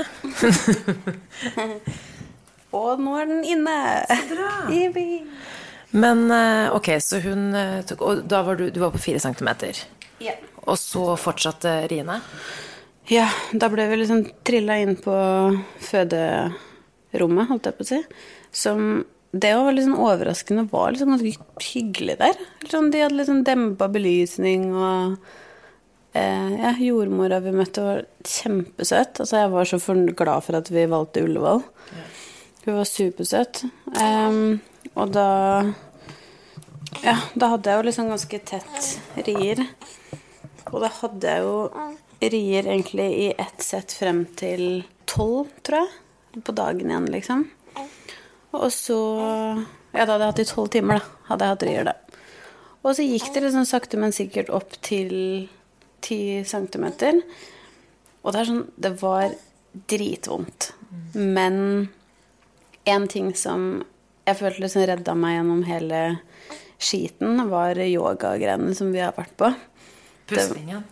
Og 2.79 3.03
nå 3.03 3.17
er 3.21 3.29
den 3.29 3.43
inne! 3.45 3.77
Så 4.09 4.21
bra. 4.33 4.53
Men 5.93 6.25
eh, 6.33 6.73
ok, 6.73 6.95
så 7.05 7.21
hun 7.21 7.51
eh, 7.59 7.83
tok 7.85 8.01
Og 8.07 8.23
da 8.25 8.41
var 8.47 8.57
du, 8.57 8.71
du 8.73 8.79
var 8.81 8.95
på 8.95 9.03
fire 9.03 9.21
centimeter. 9.21 9.83
Ja. 10.23 10.39
Og 10.65 10.79
så 10.81 11.17
fortsatte 11.21 11.83
riene? 11.91 12.23
ja, 13.11 13.27
da 13.53 13.69
ble 13.73 13.87
vi 13.91 13.99
liksom 14.03 14.23
trilla 14.47 14.77
inn 14.81 14.95
på 15.03 15.15
føderommet, 15.83 17.49
holdt 17.51 17.69
jeg 17.69 17.79
på 17.79 17.87
å 17.87 17.89
si. 17.89 18.01
Som 18.55 18.85
det 19.33 19.55
var 19.57 19.73
litt 19.73 19.87
sånn 19.87 20.01
overraskende 20.01 20.67
var 20.71 20.93
liksom 20.93 21.15
ganske 21.15 21.65
hyggelig 21.73 22.19
der. 22.21 22.43
Sånn, 22.69 22.91
de 22.93 23.01
hadde 23.03 23.17
liksom 23.17 23.41
sånn 23.41 23.47
dempa 23.49 23.89
belysning 23.93 24.69
og 24.77 25.17
Ja, 26.13 26.75
jordmora 26.77 27.39
vi 27.41 27.55
møtte 27.57 27.85
var 27.85 28.03
kjempesøt. 28.29 29.23
Altså, 29.23 29.39
jeg 29.41 29.53
var 29.55 29.69
så 29.69 29.79
glad 30.13 30.45
for 30.45 30.59
at 30.59 30.69
vi 30.73 30.85
valgte 30.91 31.23
Ullevål. 31.25 31.63
Hun 32.67 32.77
var 32.77 32.87
supersøt. 32.87 33.65
Um, 33.97 34.61
og 34.95 35.15
da 35.15 35.29
Ja, 37.03 37.17
da 37.35 37.49
hadde 37.55 37.71
jeg 37.71 37.81
jo 37.81 37.87
liksom 37.89 38.11
ganske 38.13 38.39
tett 38.45 39.25
rier. 39.27 39.65
Og 40.71 40.83
da 40.85 40.91
hadde 41.01 41.33
jeg 41.33 41.47
jo 41.47 41.57
rier 42.23 42.69
egentlig 42.69 43.09
i 43.25 43.29
ett 43.33 43.65
sett 43.65 43.97
frem 43.97 44.27
til 44.39 44.85
tolv, 45.09 45.49
tror 45.65 45.83
jeg. 45.83 46.43
På 46.45 46.53
dagen 46.57 46.93
igjen, 46.93 47.09
liksom. 47.13 47.49
Og 48.53 48.69
så 48.73 49.01
Ja, 49.93 50.07
da 50.07 50.13
hadde 50.15 50.25
jeg 50.25 50.31
hatt 50.31 50.45
i 50.45 50.49
tolv 50.53 50.71
timer, 50.73 51.01
da. 51.01 51.25
Hadde 51.33 51.49
jeg 51.49 51.57
hatt 51.57 51.67
rier, 51.69 51.89
da. 51.89 51.97
Og 52.83 52.95
så 52.97 53.05
gikk 53.07 53.33
det 53.35 53.43
liksom 53.47 53.67
sakte, 53.69 53.99
men 54.01 54.15
sikkert 54.15 54.53
opp 54.53 54.77
til 54.85 55.49
ti 56.05 56.21
centimeter. 56.49 57.23
Og 58.23 58.33
det 58.33 58.43
er 58.43 58.51
sånn 58.51 58.67
Det 58.77 58.93
var 59.01 59.35
dritvondt. 59.89 60.73
Men 61.15 61.89
en 62.85 63.09
ting 63.09 63.33
som 63.39 63.85
jeg 64.27 64.39
følte 64.39 64.63
liksom 64.63 64.87
redda 64.87 65.15
meg 65.19 65.39
gjennom 65.39 65.63
hele 65.67 66.01
skiten, 66.83 67.41
var 67.51 67.79
yogagreiene 67.79 68.75
som 68.77 68.93
vi 68.95 69.01
har 69.03 69.15
vært 69.17 69.35
på. 69.39 69.51
Pustingen. 70.31 70.85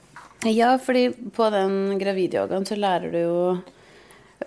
Ja, 0.48 0.72
fordi 0.80 1.10
på 1.36 1.50
den 1.52 1.98
gravidyogaen 2.00 2.64
så 2.66 2.78
lærer 2.78 3.12
du 3.12 3.18
jo 3.20 3.40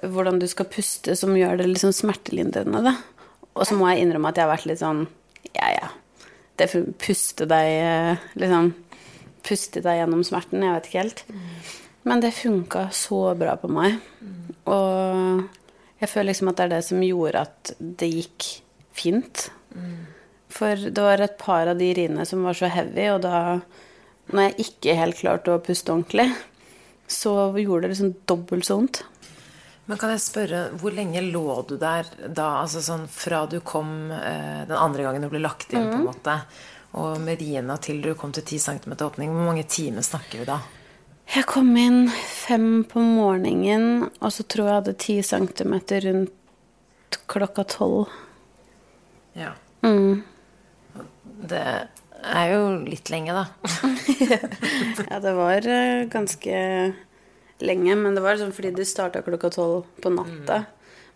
hvordan 0.02 0.40
du 0.42 0.48
skal 0.50 0.70
puste 0.74 1.16
som 1.16 1.36
gjør 1.38 1.60
det 1.62 1.68
liksom 1.70 1.94
smertelindrende, 1.94 2.82
da. 2.82 2.96
Og 3.54 3.68
så 3.70 3.78
må 3.78 3.92
jeg 3.92 4.02
innrømme 4.04 4.32
at 4.32 4.40
jeg 4.40 4.48
har 4.48 4.56
vært 4.56 4.66
litt 4.72 4.82
sånn 4.82 5.04
ja, 5.54 5.68
ja. 5.76 5.92
Det 6.58 6.68
puste 7.02 7.46
deg 7.50 8.40
liksom 8.40 8.72
Puste 9.44 9.84
deg 9.84 10.00
gjennom 10.00 10.24
smerten. 10.28 10.64
Jeg 10.64 10.78
vet 10.78 10.90
ikke 10.90 11.04
helt. 11.04 11.24
Men 12.08 12.24
det 12.24 12.34
funka 12.36 12.88
så 12.96 13.22
bra 13.40 13.56
på 13.60 13.70
meg. 13.72 14.00
Og 14.72 15.44
jeg 16.02 16.12
føler 16.12 16.32
liksom 16.32 16.52
at 16.52 16.60
det 16.60 16.66
er 16.66 16.74
det 16.76 16.84
som 16.88 17.04
gjorde 17.04 17.46
at 17.48 17.74
det 17.80 18.12
gikk 18.12 18.50
fint. 18.96 19.48
For 20.54 20.78
det 20.78 21.02
var 21.02 21.24
et 21.24 21.38
par 21.42 21.72
av 21.72 21.80
de 21.80 21.90
riene 21.98 22.26
som 22.30 22.44
var 22.46 22.58
så 22.58 22.70
heavy, 22.72 23.08
og 23.16 23.24
da 23.26 23.38
når 24.34 24.50
jeg 24.50 24.68
ikke 24.68 24.98
helt 25.00 25.20
klarte 25.20 25.56
å 25.56 25.64
puste 25.64 25.92
ordentlig, 25.92 26.30
så 27.12 27.34
gjorde 27.58 27.88
det 27.88 27.96
liksom 27.96 28.14
dobbelt 28.30 28.68
så 28.68 28.78
vondt. 28.80 29.02
Men 29.90 30.00
kan 30.00 30.14
jeg 30.14 30.24
spørre, 30.24 30.60
hvor 30.80 30.94
lenge 30.96 31.20
lå 31.26 31.58
du 31.68 31.74
der 31.76 32.08
da? 32.24 32.62
Altså 32.62 32.80
sånn 32.86 33.04
fra 33.12 33.42
du 33.52 33.58
kom 33.68 34.14
eh, 34.16 34.62
den 34.70 34.78
andre 34.78 35.04
gangen 35.04 35.26
du 35.26 35.32
ble 35.34 35.42
lagt 35.44 35.74
inn, 35.74 35.90
på 35.90 35.98
en 35.98 36.08
måte, 36.08 36.38
og 36.94 37.22
med 37.22 37.42
riene 37.42 37.76
til 37.82 38.02
du 38.04 38.14
kom 38.18 38.34
til 38.36 38.46
10 38.46 38.60
cm 38.68 38.94
åpning, 39.02 39.34
hvor 39.34 39.48
mange 39.50 39.66
timer 39.66 40.06
snakker 40.06 40.44
vi 40.44 40.50
da? 40.50 40.60
Jeg 41.34 41.48
kom 41.50 41.72
inn 41.80 42.10
fem 42.12 42.84
på 42.86 43.02
morgenen, 43.02 44.10
og 44.20 44.34
så 44.36 44.44
tror 44.46 44.68
jeg 44.68 44.74
jeg 44.74 44.82
hadde 44.82 44.94
10 44.94 45.24
cm 45.32 45.74
rundt 46.06 47.18
klokka 47.32 47.64
tolv. 47.72 48.12
Ja. 49.34 49.56
Mm. 49.82 50.22
Det 51.50 51.64
er 52.24 52.52
jo 52.54 52.68
litt 52.86 53.10
lenge, 53.14 53.34
da. 53.34 53.48
Ja, 55.10 55.18
det 55.20 55.34
var 55.36 55.66
eh, 55.68 56.06
ganske 56.12 56.60
lenge, 57.64 57.96
men 58.00 58.16
det 58.16 58.24
var 58.24 58.38
sånn 58.40 58.54
fordi 58.56 58.72
det 58.78 58.86
starta 58.90 59.24
klokka 59.26 59.50
tolv 59.54 59.84
på 60.04 60.12
natta. 60.14 60.64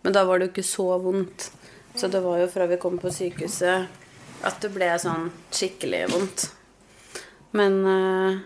Men 0.02 0.16
da 0.16 0.26
var 0.28 0.40
det 0.40 0.50
jo 0.50 0.54
ikke 0.56 0.68
så 0.68 0.90
vondt. 1.02 1.52
Så 1.98 2.10
det 2.12 2.22
var 2.26 2.42
jo 2.42 2.50
fra 2.52 2.68
vi 2.70 2.80
kom 2.82 2.98
på 3.02 3.12
sykehuset 3.14 4.07
at 4.46 4.60
det 4.62 4.72
ble 4.74 4.90
sånn 5.02 5.32
skikkelig 5.54 6.04
vondt. 6.12 6.48
Men, 7.58 7.80
eh, 7.88 8.40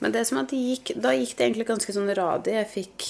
men 0.00 0.14
det 0.14 0.24
som 0.28 0.40
at 0.40 0.52
det 0.52 0.60
gikk, 0.60 0.94
da 0.96 1.12
gikk 1.16 1.36
det 1.36 1.48
egentlig 1.48 1.68
ganske 1.68 1.94
sånn 1.94 2.12
radig. 2.16 2.54
Jeg 2.56 2.70
fikk 2.72 3.08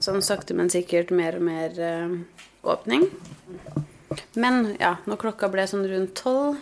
sånn 0.00 0.22
sakte, 0.24 0.54
men 0.56 0.70
sikkert 0.72 1.10
mer 1.10 1.36
og 1.40 1.46
mer 1.48 1.80
eh, 1.80 2.16
åpning. 2.62 3.08
Men 4.34 4.74
ja, 4.80 4.96
når 5.06 5.20
klokka 5.24 5.50
ble 5.52 5.66
sånn 5.70 5.86
rundt 5.88 6.14
tolv, 6.18 6.58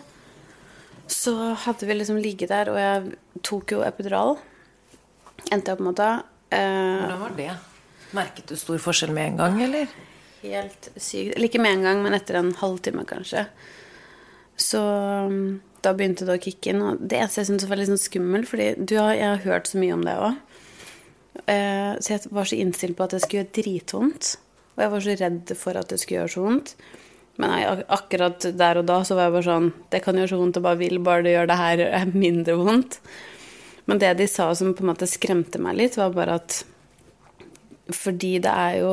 så 1.09 1.55
hadde 1.65 1.87
vi 1.89 1.95
liksom 1.97 2.19
ligget 2.21 2.51
der, 2.51 2.69
og 2.69 2.77
jeg 2.77 3.15
tok 3.45 3.73
jo 3.73 3.85
epidural. 3.85 4.37
Endte 5.49 5.71
jeg 5.71 5.77
opp 5.79 5.81
med 5.85 5.95
å 5.95 5.97
ta. 5.97 6.11
Eh, 6.53 6.99
Hvordan 7.05 7.23
var 7.23 7.33
det? 7.39 7.49
Merket 8.13 8.49
du 8.49 8.55
stor 8.57 8.77
forskjell 8.81 9.13
med 9.13 9.33
en 9.33 9.41
gang, 9.43 9.59
eller? 9.69 9.89
helt 10.41 10.89
sykt. 10.95 11.35
Eller 11.35 11.49
ikke 11.49 11.61
med 11.61 11.79
en 11.79 11.87
gang, 11.87 12.01
men 12.03 12.15
etter 12.17 12.39
en 12.39 12.53
halvtime, 12.59 13.05
kanskje. 13.09 13.45
Så 14.59 14.79
um, 15.29 15.59
da 15.85 15.93
begynte 15.95 16.25
det 16.27 16.35
å 16.35 16.43
kicke 16.43 16.73
inn. 16.73 16.81
Og 16.83 16.99
det 16.99 17.21
eneste 17.21 17.41
jeg 17.43 17.49
syntes 17.53 17.69
var 17.71 17.79
litt 17.79 17.89
sånn 17.91 18.01
skummelt, 18.01 18.49
fordi 18.51 18.73
du 18.83 18.95
jeg 18.97 19.23
har 19.23 19.43
hørt 19.45 19.69
så 19.71 19.79
mye 19.81 19.95
om 19.95 20.03
det 20.07 20.17
òg. 20.19 20.39
Eh, 21.47 21.93
så 22.03 22.15
jeg 22.17 22.31
var 22.35 22.49
så 22.49 22.57
innstilt 22.59 22.97
på 22.99 23.05
at 23.05 23.15
det 23.15 23.21
skulle 23.23 23.45
gjøre 23.45 23.55
dritvondt. 23.61 24.33
Og 24.75 24.83
jeg 24.83 24.91
var 24.93 25.05
så 25.05 25.15
redd 25.21 25.53
for 25.59 25.79
at 25.79 25.91
det 25.91 25.99
skulle 26.01 26.19
gjøre 26.21 26.33
så 26.35 26.43
vondt. 26.45 26.73
Men 27.39 27.53
ak- 27.55 27.85
akkurat 27.95 28.47
der 28.59 28.81
og 28.81 28.87
da 28.89 28.97
så 29.07 29.15
var 29.15 29.29
jeg 29.29 29.35
bare 29.37 29.47
sånn 29.47 29.67
Det 29.93 30.01
kan 30.03 30.17
gjøre 30.19 30.31
så 30.33 30.39
vondt 30.41 30.57
og 30.59 30.65
bare 30.65 30.79
vil 30.81 30.97
bare 30.99 31.23
det 31.23 31.31
gjør 31.37 31.47
det 31.47 31.55
her 31.61 31.83
er 31.87 32.09
mindre 32.11 32.55
vondt. 32.59 32.97
Men 33.87 34.01
det 34.03 34.09
de 34.19 34.27
sa 34.27 34.49
som 34.59 34.73
på 34.75 34.83
en 34.83 34.89
måte 34.91 35.07
skremte 35.07 35.61
meg 35.63 35.77
litt, 35.79 35.95
var 35.97 36.11
bare 36.17 36.35
at 36.41 36.57
fordi 37.95 38.35
det 38.43 38.51
er 38.51 38.75
jo 38.83 38.91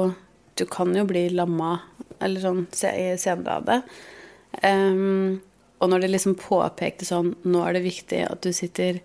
Du 0.56 0.64
kan 0.64 0.94
jo 0.96 1.02
bli 1.04 1.26
lamma 1.34 1.74
eller 2.22 2.40
sånn 2.40 2.62
senere 2.72 3.58
av 3.58 3.64
det. 3.66 3.74
Ehm, 4.64 5.42
og 5.78 5.90
når 5.92 6.04
det 6.04 6.12
liksom 6.14 6.36
påpekte 6.40 7.04
sånn 7.08 7.34
Nå 7.44 7.62
er 7.66 7.76
det 7.76 7.84
viktig 7.84 8.22
at 8.24 8.44
du 8.44 8.52
sitter 8.56 9.00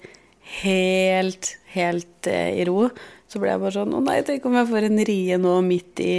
helt, 0.61 1.55
helt 1.73 2.27
eh, 2.29 2.61
i 2.61 2.65
ro. 2.67 2.87
Så 3.31 3.41
ble 3.41 3.53
jeg 3.53 3.61
bare 3.61 3.75
sånn 3.75 3.95
Å 3.95 4.01
nei, 4.03 4.21
tenk 4.27 4.47
om 4.47 4.57
jeg 4.59 4.69
får 4.71 4.87
en 4.87 5.05
rie 5.11 5.39
nå 5.41 5.59
midt 5.67 6.03
i 6.03 6.15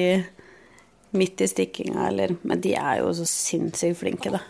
Midt 1.13 1.43
i 1.45 1.49
stikkinga, 1.51 2.07
eller 2.09 2.37
Men 2.41 2.63
de 2.65 2.73
er 2.79 3.03
jo 3.03 3.11
så 3.17 3.27
sinnssykt 3.29 3.99
flinke, 4.01 4.33
da. 4.33 4.41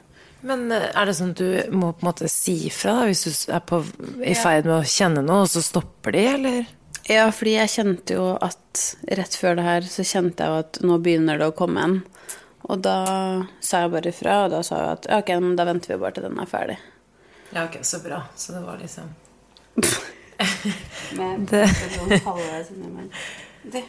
Men 0.47 0.69
eh, 0.75 0.91
er 0.91 1.09
det 1.09 1.17
sånn 1.19 1.35
at 1.35 1.43
du 1.43 1.75
må 1.75 1.93
på 1.95 2.05
en 2.05 2.11
måte 2.11 2.31
si 2.31 2.55
ifra 2.69 3.01
da, 3.01 3.09
hvis 3.11 3.25
du 3.27 3.55
er 3.55 3.65
på, 3.67 3.83
i 4.23 4.35
ferd 4.39 4.67
med 4.69 4.81
å 4.81 4.87
kjenne 4.87 5.25
noe, 5.27 5.45
og 5.47 5.51
så 5.51 5.63
stopper 5.63 6.15
de, 6.15 6.25
eller? 6.37 6.71
Ja, 7.11 7.27
fordi 7.35 7.57
jeg 7.57 7.71
kjente 7.73 8.15
jo 8.19 8.27
at 8.39 8.83
rett 9.19 9.35
før 9.39 9.59
det 9.59 9.67
her 9.67 9.87
så 9.91 10.05
kjente 10.07 10.45
jeg 10.45 10.53
jo 10.53 10.63
at 10.63 10.81
nå 10.87 10.99
begynner 11.03 11.41
det 11.41 11.49
å 11.51 11.57
komme 11.57 11.87
en. 11.87 11.97
Og 12.71 12.79
da 12.85 12.97
sa 13.61 13.81
jeg 13.85 13.91
bare 13.95 14.13
ifra, 14.13 14.37
og 14.45 14.51
da 14.55 14.61
sa 14.67 14.79
jeg 14.83 14.93
at 14.99 15.09
ok, 15.19 15.33
da 15.59 15.65
venter 15.67 15.95
vi 15.95 16.01
bare 16.03 16.15
til 16.19 16.27
den 16.29 16.39
er 16.43 16.51
ferdig. 16.51 16.79
Ja, 17.53 17.65
ok, 17.67 17.81
så 17.85 17.99
bra. 18.05 18.23
Så 18.39 18.53
det 18.57 18.63
var 18.65 18.79
liksom 18.81 19.11
Med 21.19 21.47
Det- 21.51 21.69
det. 23.73 23.85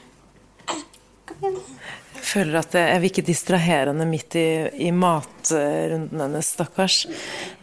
Jeg 1.44 2.24
føler 2.30 2.60
at 2.60 2.76
jeg 2.78 3.00
vil 3.02 3.10
ikke 3.10 3.24
distrahere 3.26 3.90
henne 3.92 4.06
midt 4.08 4.36
i, 4.40 4.44
i 4.88 4.92
matrunden 4.96 6.22
hennes, 6.22 6.52
stakkars. 6.56 6.98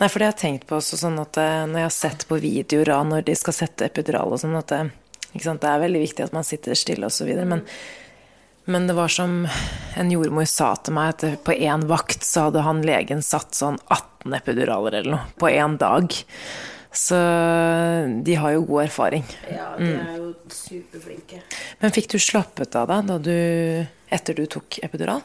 Nei, 0.00 0.09
for 0.09 0.19
det 0.21 0.26
har 0.26 0.33
jeg 0.35 0.40
tenkt 0.43 0.67
på 0.69 0.76
også 0.81 0.99
sånn 1.00 1.19
at 1.23 1.38
eh, 1.40 1.62
når 1.71 1.79
jeg 1.85 1.87
har 1.87 1.95
sett 1.97 2.26
på 2.29 2.38
videoer 2.43 2.90
av 2.97 3.07
når 3.09 3.25
de 3.29 3.37
skal 3.38 3.57
sette 3.57 3.87
epidural 3.88 4.35
og 4.35 4.40
sånn, 4.43 4.57
at 4.59 4.73
det, 4.73 4.81
ikke 5.31 5.47
sant, 5.47 5.62
det 5.62 5.71
er 5.71 5.85
veldig 5.87 6.02
viktig 6.02 6.26
at 6.26 6.35
man 6.37 6.47
sitter 6.47 6.76
stille 6.79 7.09
og 7.09 7.14
så 7.14 7.29
videre, 7.29 7.47
men, 7.52 7.62
men 8.64 8.87
det 8.87 8.95
var 8.95 9.09
som 9.09 9.47
en 9.97 10.11
jordmor 10.12 10.47
sa 10.49 10.75
til 10.76 10.95
meg, 10.95 11.14
at 11.14 11.45
på 11.47 11.55
én 11.57 11.87
vakt 11.90 12.25
så 12.26 12.49
hadde 12.49 12.62
han 12.67 12.83
legen 12.87 13.23
satt 13.25 13.55
sånn 13.59 13.79
18 13.88 14.35
epiduraler 14.37 15.00
eller 15.00 15.17
noe 15.17 15.33
på 15.40 15.49
én 15.50 15.79
dag. 15.81 16.14
Så 16.90 17.14
de 18.26 18.35
har 18.35 18.52
jo 18.57 18.64
god 18.67 18.85
erfaring. 18.88 19.25
Ja, 19.47 19.69
de 19.79 19.93
er 19.95 20.17
jo 20.19 20.33
superflinke. 20.50 21.38
Men 21.79 21.93
fikk 21.95 22.09
du 22.11 22.19
slappet 22.19 22.75
av 22.79 22.88
deg 22.90 23.07
da 23.12 23.19
du, 23.23 23.87
etter 24.11 24.35
du 24.35 24.43
tok 24.50 24.81
epidural? 24.83 25.23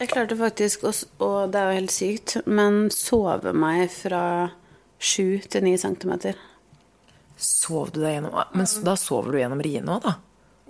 Jeg 0.00 0.08
klarte 0.08 0.38
faktisk, 0.40 0.86
å 0.88 0.92
og 1.22 1.52
det 1.52 1.60
er 1.60 1.68
jo 1.68 1.80
helt 1.82 1.94
sykt, 1.94 2.36
men 2.48 2.86
sove 2.94 3.52
meg 3.52 3.90
fra 3.92 4.24
sju 5.02 5.42
til 5.52 5.66
ni 5.68 5.76
centimeter. 5.80 6.38
Sov 7.36 7.90
du 7.92 8.00
deg 8.00 8.16
gjennom 8.16 8.36
Men 8.54 8.68
da 8.86 8.94
sover 8.96 9.34
du 9.34 9.40
gjennom 9.42 9.60
riene 9.64 9.98
òg, 9.98 10.04
da? 10.08 10.16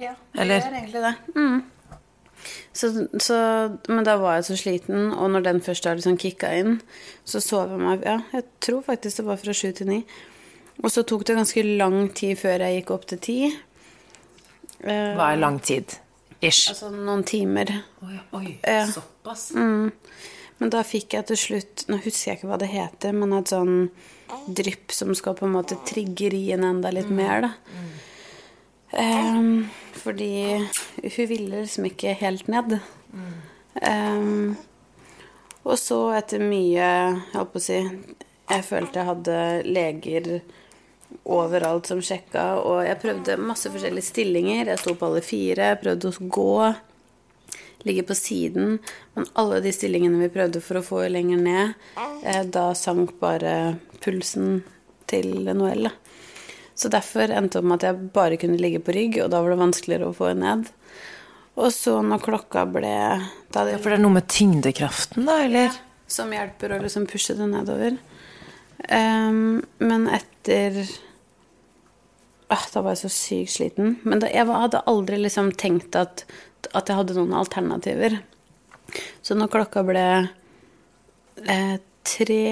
Ja, 0.03 0.15
Eller- 0.35 0.59
det 0.59 0.73
er 0.73 0.79
egentlig 0.81 1.03
det. 1.07 1.15
Mm. 1.37 1.63
Så, 2.73 2.91
så, 3.21 3.37
men 3.89 4.05
da 4.05 4.17
var 4.21 4.39
jeg 4.39 4.45
så 4.51 4.57
sliten, 4.61 5.11
og 5.13 5.31
når 5.35 5.45
den 5.49 5.61
først 5.65 5.85
har 5.89 5.99
liksom 5.99 6.19
kicka 6.21 6.51
inn, 6.59 6.79
så 7.25 7.41
sov 7.45 7.71
jeg 7.75 7.83
meg 7.83 8.05
Ja, 8.09 8.19
jeg 8.33 8.45
tror 8.65 8.83
faktisk 8.87 9.21
det 9.23 9.27
var 9.29 9.41
fra 9.43 9.53
sju 9.57 9.73
til 9.77 9.91
ni. 9.93 10.01
Og 10.83 10.91
så 10.91 11.05
tok 11.07 11.25
det 11.29 11.37
ganske 11.37 11.63
lang 11.79 12.09
tid 12.17 12.39
før 12.41 12.65
jeg 12.65 12.81
gikk 12.81 12.91
opp 12.97 13.05
til 13.13 13.19
ti. 13.23 13.39
Eh, 14.83 15.13
Hva 15.17 15.33
er 15.33 15.41
lang 15.43 15.61
tid? 15.63 15.99
Ish. 16.43 16.73
altså 16.73 16.89
noen 16.91 17.23
timer. 17.29 17.69
Oi, 18.03 18.17
oi 18.35 18.47
Ja. 18.67 18.87
såpass? 18.91 19.53
Men 19.55 20.71
da 20.71 20.83
fikk 20.87 21.15
jeg 21.15 21.27
til 21.27 21.37
slutt 21.39 21.85
Nå 21.91 21.97
husker 22.05 22.33
jeg 22.33 22.39
ikke 22.41 22.49
hva 22.51 22.59
det 22.59 22.69
heter, 22.73 23.13
men 23.15 23.33
et 23.35 23.51
sånn 23.51 23.91
drypp 24.49 24.91
som 24.95 25.13
skal 25.15 25.35
på 25.39 25.47
en 25.47 25.55
måte 25.55 25.77
trigge 25.87 26.31
rien 26.33 26.63
enda 26.65 26.91
litt 26.95 27.11
mer, 27.11 27.43
da. 27.45 27.51
Ehm, 28.93 29.69
fordi 29.93 30.69
hun 31.17 31.27
ville 31.29 31.63
liksom 31.63 31.87
ikke 31.89 32.13
helt 32.21 32.49
ned. 32.49 32.79
Um, 33.83 34.57
og 35.65 35.79
så 35.81 35.97
etter 36.19 36.43
mye 36.45 36.77
Jeg 36.77 37.15
holdt 37.33 37.53
på 37.55 37.61
å 37.61 37.63
si 37.65 37.77
Jeg 37.79 38.65
følte 38.67 39.01
jeg 39.01 39.09
hadde 39.09 39.37
leger 39.65 40.27
overalt 41.29 41.89
som 41.89 42.01
sjekka, 42.03 42.45
og 42.65 42.83
jeg 42.87 43.01
prøvde 43.03 43.37
masse 43.41 43.71
forskjellige 43.71 44.09
stillinger. 44.09 44.71
Jeg 44.73 44.81
sto 44.81 44.95
på 44.97 45.09
alle 45.09 45.21
fire, 45.25 45.75
prøvde 45.81 46.09
å 46.09 46.29
gå. 46.39 46.75
ligge 47.83 48.03
på 48.07 48.15
siden. 48.15 48.79
Men 49.15 49.27
alle 49.35 49.61
de 49.61 49.73
stillingene 49.75 50.21
vi 50.21 50.29
prøvde 50.31 50.61
for 50.63 50.79
å 50.79 50.85
få 50.87 51.01
lenger 51.11 51.41
ned, 51.43 51.73
eh, 52.23 52.45
da 52.45 52.73
sank 52.79 53.19
bare 53.19 53.79
pulsen 54.01 54.63
til 55.07 55.51
Noelle. 55.53 55.91
da. 55.91 56.12
Så 56.75 56.89
derfor 56.93 57.31
endte 57.31 57.61
det 57.61 57.69
med 57.69 57.81
at 57.81 57.89
jeg 57.91 58.11
bare 58.15 58.39
kunne 58.41 58.61
ligge 58.61 58.81
på 58.83 58.95
rygg, 58.97 59.21
og 59.25 59.31
da 59.33 59.43
var 59.43 59.53
det 59.53 59.61
vanskeligere 59.61 60.09
å 60.09 60.17
få 60.17 60.31
henne 60.33 60.57
ned. 60.57 60.71
Og 61.61 61.69
så 61.75 61.99
når 62.01 62.23
klokka 62.25 62.65
ble 62.73 62.93
da 63.53 63.65
det, 63.67 63.77
Ja, 63.77 63.81
for 63.83 63.93
det 63.93 63.99
er 63.99 64.05
noe 64.07 64.17
med 64.17 64.31
tyngdekraften, 64.33 65.27
da, 65.29 65.43
eller? 65.45 65.81
som 66.13 66.33
hjelper 66.33 66.75
å 66.75 66.83
liksom 66.83 67.07
pushe 67.09 67.37
det 67.37 67.49
nedover. 67.49 67.97
Um, 68.89 69.63
men 69.79 70.09
etter 70.11 70.83
ah, 72.51 72.65
Da 72.73 72.83
var 72.83 72.97
jeg 72.97 73.05
så 73.05 73.13
sykt 73.15 73.55
sliten. 73.57 73.97
Men 74.03 74.23
da, 74.23 74.29
jeg 74.33 74.49
hadde 74.49 74.83
aldri 74.91 75.21
liksom 75.21 75.53
tenkt 75.57 75.97
at, 75.99 76.27
at 76.73 76.91
jeg 76.91 76.99
hadde 76.99 77.17
noen 77.17 77.37
alternativer. 77.39 78.19
Så 79.25 79.37
når 79.39 79.53
klokka 79.55 79.85
ble 79.87 80.05
eh, 81.49 81.77
tre 82.05 82.43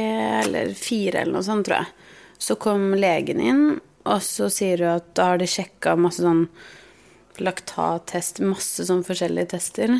eller 0.41 0.73
fire 0.79 1.25
eller 1.25 1.37
noe 1.37 1.45
sånt, 1.45 1.67
tror 1.69 1.83
jeg, 1.83 2.09
så 2.41 2.57
kom 2.57 2.95
legen 2.97 3.43
inn, 3.45 3.65
og 4.09 4.23
så 4.25 4.49
sier 4.53 4.85
hun 4.85 4.99
at 4.99 5.11
da 5.19 5.33
har 5.33 5.41
de 5.41 5.49
sjekka 5.51 5.97
masse 6.01 6.25
sånn 6.25 6.47
laktattest, 7.41 8.41
masse 8.45 8.85
sånn 8.89 9.03
forskjellige 9.07 9.53
tester. 9.55 9.99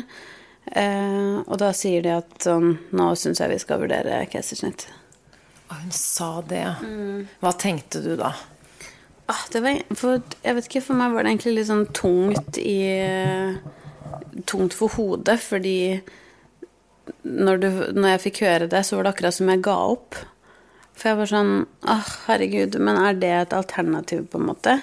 Eh, 0.65 1.41
og 1.41 1.57
da 1.61 1.71
sier 1.73 2.03
de 2.05 2.11
at 2.13 2.43
sånn 2.45 2.75
Nå 2.93 3.07
syns 3.17 3.39
jeg 3.41 3.49
vi 3.49 3.57
skal 3.63 3.81
vurdere 3.81 4.21
keisersnitt. 4.29 4.85
Hun 5.71 5.91
sa 5.95 6.41
det. 6.45 6.65
Hva 7.41 7.53
tenkte 7.55 8.01
du 8.03 8.13
da? 8.19 8.33
Ah, 9.31 9.43
det 9.53 9.61
var, 9.63 9.77
for, 9.95 10.19
jeg 10.43 10.57
vet 10.57 10.67
ikke, 10.67 10.83
for 10.83 10.99
meg 10.99 11.13
var 11.15 11.23
det 11.23 11.31
egentlig 11.31 11.53
litt 11.55 11.69
sånn 11.69 11.87
tungt 11.95 12.59
i 12.59 12.81
Tungt 14.47 14.73
for 14.75 14.91
hodet, 14.95 15.37
fordi 15.43 16.01
når, 17.23 17.57
du, 17.61 17.67
når 17.95 18.13
jeg 18.13 18.21
fikk 18.25 18.41
høre 18.45 18.67
det, 18.71 18.81
så 18.87 18.97
var 18.97 19.05
det 19.05 19.11
akkurat 19.13 19.35
som 19.35 19.49
jeg 19.51 19.63
ga 19.65 19.75
opp. 19.91 20.17
For 21.01 21.09
jeg 21.09 21.17
var 21.17 21.29
sånn 21.31 21.53
ah, 21.89 22.09
herregud, 22.27 22.77
men 22.77 22.99
er 23.01 23.15
det 23.17 23.31
et 23.33 23.53
alternativ, 23.57 24.27
på 24.29 24.37
en 24.37 24.49
måte? 24.51 24.75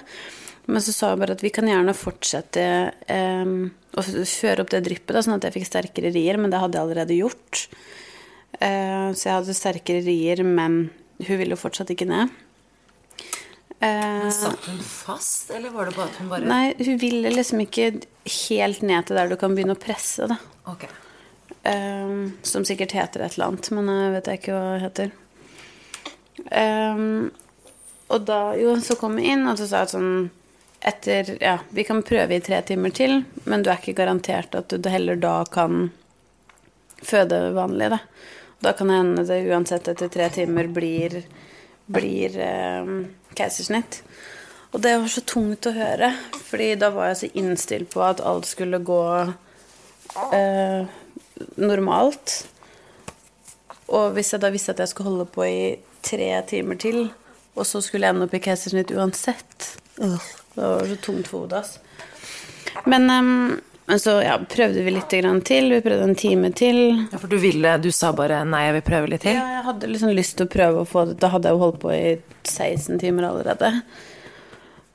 Men 0.67 0.83
så 0.83 0.91
sa 0.91 1.13
jeg 1.13 1.21
bare 1.21 1.37
at 1.37 1.43
vi 1.45 1.51
kan 1.55 1.69
gjerne 1.69 1.95
fortsette 1.95 2.65
eh, 3.07 3.53
å 3.95 4.03
føre 4.03 4.65
opp 4.65 4.73
det 4.73 4.83
dryppet, 4.85 5.15
da, 5.15 5.23
sånn 5.23 5.37
at 5.37 5.47
jeg 5.47 5.55
fikk 5.55 5.69
sterkere 5.69 6.11
rier, 6.13 6.37
men 6.37 6.51
det 6.51 6.59
hadde 6.59 6.75
jeg 6.75 6.85
allerede 6.85 7.17
gjort. 7.21 7.63
Eh, 8.59 9.07
så 9.15 9.23
jeg 9.29 9.37
hadde 9.37 9.55
sterkere 9.55 10.03
rier, 10.03 10.43
men 10.43 10.89
hun 11.23 11.39
ville 11.39 11.55
jo 11.55 11.61
fortsatt 11.63 11.95
ikke 11.95 12.09
ned. 12.11 12.35
Eh, 13.79 14.27
Satt 14.35 14.67
hun 14.67 14.83
fast, 14.83 15.53
eller 15.55 15.71
var 15.71 15.87
det 15.87 15.95
bare 15.95 16.11
at 16.11 16.19
hun 16.19 16.27
bare 16.27 16.51
Nei, 16.51 16.73
hun 16.83 16.99
ville 16.99 17.31
liksom 17.31 17.63
ikke 17.63 17.93
helt 18.51 18.83
ned 18.83 19.07
til 19.07 19.15
der 19.21 19.31
du 19.31 19.39
kan 19.39 19.55
begynne 19.55 19.77
å 19.77 19.79
presse, 19.79 20.27
da. 20.27 20.35
Ok. 20.67 20.83
Ehm, 21.63 22.33
som 22.43 22.67
sikkert 22.67 22.93
heter 22.95 23.23
et 23.23 23.37
eller 23.37 23.53
annet, 23.53 23.71
men 23.75 23.89
jeg 23.93 24.13
vet 24.17 24.29
jeg 24.29 24.41
ikke 24.41 24.57
hva 24.57 24.67
det 24.75 24.83
heter. 24.83 25.17
Ehm, 26.51 27.29
og 28.09 28.25
da 28.25 28.55
jo, 28.57 28.73
så 28.81 28.97
kom 28.99 29.19
jeg 29.19 29.35
inn, 29.35 29.47
og 29.49 29.59
så 29.59 29.67
sa 29.69 29.83
jeg 29.83 29.93
sånn 29.95 30.13
etter 30.79 31.33
Ja, 31.43 31.57
vi 31.75 31.83
kan 31.83 32.03
prøve 32.07 32.37
i 32.37 32.43
tre 32.43 32.61
timer 32.63 32.93
til, 32.95 33.23
men 33.43 33.63
du 33.63 33.69
er 33.71 33.81
ikke 33.81 33.97
garantert 33.97 34.55
at 34.55 34.71
du 34.71 34.89
heller 34.89 35.19
da 35.19 35.41
kan 35.51 35.89
føde 37.03 37.49
vanlig, 37.55 37.89
da. 37.95 37.99
Da 38.63 38.73
kan 38.75 38.91
det 38.91 38.99
hende 38.99 39.25
det 39.27 39.39
uansett 39.47 39.87
etter 39.91 40.11
tre 40.11 40.29
timer 40.35 40.67
blir, 40.71 41.21
blir 41.87 42.35
eh, 42.43 42.91
keisersnitt. 43.35 44.01
Og 44.71 44.83
det 44.83 44.97
var 44.99 45.09
så 45.09 45.23
tungt 45.25 45.65
å 45.65 45.73
høre, 45.73 46.11
fordi 46.49 46.73
da 46.79 46.91
var 46.93 47.11
jeg 47.11 47.19
så 47.21 47.29
innstilt 47.41 47.89
på 47.93 48.03
at 48.05 48.21
alt 48.21 48.45
skulle 48.49 48.81
gå 48.85 49.03
eh, 50.35 50.83
normalt. 51.57 52.35
Og 53.89 54.13
hvis 54.15 54.33
jeg 54.33 54.43
da 54.43 54.51
visste 54.53 54.75
at 54.75 54.83
jeg 54.83 54.91
skulle 54.91 55.13
holde 55.13 55.29
på 55.33 55.45
i 55.47 55.61
tre 56.05 56.29
timer 56.49 56.77
til, 56.81 57.07
og 57.57 57.65
så 57.67 57.81
skulle 57.83 58.05
jeg 58.05 58.15
ende 58.15 58.27
opp 58.27 58.35
i 58.37 58.43
keisersnitt 58.43 58.93
uansett 58.95 59.71
øh, 59.99 60.27
Det 60.53 60.61
var 60.61 60.85
så 60.87 60.99
tungt 61.03 61.27
for 61.27 61.43
hodet, 61.43 61.63
altså. 61.63 61.79
Men, 62.85 63.09
um, 63.09 63.97
så 63.97 64.19
ja, 64.21 64.37
prøvde 64.49 64.83
vi 64.85 64.93
litt 64.93 65.11
grann 65.11 65.41
til. 65.41 65.71
Vi 65.73 65.81
prøvde 65.81 66.05
en 66.05 66.15
time 66.15 66.51
til. 66.53 67.07
Ja, 67.09 67.17
for 67.17 67.27
du 67.31 67.39
ville 67.41 67.71
Du 67.81 67.89
sa 67.91 68.11
bare 68.13 68.43
'nei, 68.45 68.61
jeg 68.67 68.75
vil 68.77 68.85
prøve 68.91 69.09
litt 69.09 69.23
til'? 69.25 69.33
Ja, 69.39 69.47
jeg 69.57 69.65
hadde 69.65 69.89
liksom 69.89 70.13
lyst 70.13 70.37
til 70.37 70.45
å 70.45 70.53
prøve 70.53 70.83
å 70.83 70.87
få 70.87 71.05
det. 71.09 71.17
Da 71.19 71.31
hadde 71.33 71.49
jeg 71.49 71.57
jo 71.57 71.63
holdt 71.63 71.81
på 71.81 71.91
i 71.95 72.19
16 72.43 72.99
timer 72.99 73.31
allerede. 73.31 73.81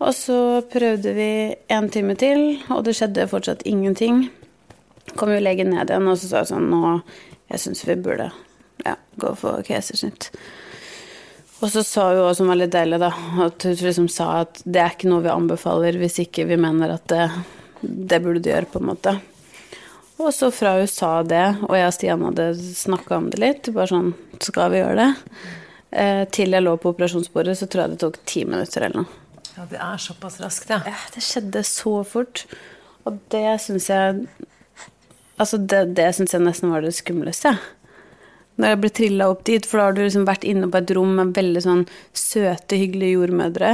Og 0.00 0.14
så 0.14 0.62
prøvde 0.70 1.14
vi 1.14 1.54
en 1.68 1.90
time 1.90 2.14
til, 2.14 2.62
og 2.70 2.84
det 2.84 2.94
skjedde 2.94 3.28
fortsatt 3.30 3.66
ingenting. 3.66 4.30
Kom 5.16 5.30
jo 5.30 5.42
legen 5.42 5.70
ned 5.74 5.90
igjen, 5.90 6.08
og 6.08 6.18
så 6.18 6.30
sa 6.30 6.44
sånn 6.48 6.70
Nå, 6.70 7.00
jeg 7.50 7.60
syns 7.60 7.84
vi 7.86 7.96
burde 7.96 8.30
ja, 8.84 8.94
gå 9.20 9.34
for 9.40 9.64
keisersnitt. 9.66 10.30
Og 11.62 11.70
så 11.72 11.84
sa 11.86 12.08
hun 12.10 12.24
også, 12.24 12.42
som 12.42 12.50
var 12.50 12.58
litt 12.60 12.74
deilig, 12.74 12.98
da, 13.00 13.10
at 13.46 13.64
hun 13.64 13.76
liksom 13.80 14.08
sa 14.12 14.30
at 14.42 14.60
det 14.64 14.82
er 14.82 14.96
ikke 14.96 15.08
noe 15.08 15.24
vi 15.24 15.32
anbefaler 15.32 15.96
hvis 16.00 16.20
ikke 16.26 16.48
vi 16.50 16.58
mener 16.60 16.96
at 16.96 17.06
det, 17.08 17.28
det 17.80 18.20
burde 18.24 18.42
du 18.44 18.50
gjøre, 18.50 18.68
på 18.68 18.82
en 18.82 18.90
måte. 18.90 19.14
Og 20.20 20.30
så 20.34 20.50
fra 20.54 20.76
hun 20.78 20.90
sa 20.90 21.16
det, 21.26 21.44
og 21.66 21.74
jeg 21.78 21.88
og 21.88 21.94
Stian 21.96 22.24
hadde 22.28 22.48
snakka 22.60 23.18
om 23.18 23.30
det 23.32 23.40
litt, 23.42 23.70
bare 23.74 23.90
sånn 23.90 24.12
Skal 24.44 24.70
vi 24.70 24.82
gjøre 24.82 24.98
det? 25.00 25.10
Eh, 25.94 26.22
til 26.34 26.54
jeg 26.54 26.62
lå 26.62 26.74
på 26.78 26.92
operasjonsbordet, 26.92 27.56
så 27.58 27.68
tror 27.70 27.84
jeg 27.84 27.94
det 27.94 28.00
tok 28.02 28.18
ti 28.28 28.44
minutter 28.46 28.86
eller 28.86 29.04
noe. 29.04 29.20
Ja, 29.54 29.66
det 29.70 29.78
er 29.78 30.00
såpass 30.02 30.40
raskt, 30.42 30.70
ja. 30.70 30.80
Ja, 30.86 30.98
det 31.14 31.22
skjedde 31.22 31.62
så 31.66 32.00
fort. 32.06 32.44
Og 33.06 33.20
det 33.34 33.46
syns 33.62 33.88
jeg 33.92 34.26
Altså, 35.34 35.58
det, 35.58 35.96
det 35.98 36.12
syns 36.14 36.30
jeg 36.30 36.44
nesten 36.44 36.70
var 36.70 36.84
det 36.84 36.92
skumleste. 36.94 37.56
Når 38.56 38.70
jeg 38.70 38.80
ble 38.80 38.90
trilla 38.94 39.28
opp 39.32 39.44
dit, 39.48 39.66
for 39.66 39.80
da 39.80 39.88
har 39.88 39.96
du 39.96 40.02
liksom 40.04 40.26
vært 40.28 40.46
inne 40.46 40.68
på 40.70 40.80
et 40.80 40.92
rom 40.94 41.14
med 41.18 41.34
veldig 41.36 41.62
sånn 41.64 41.84
søte, 42.14 42.78
hyggelige 42.78 43.18
jordmødre. 43.18 43.72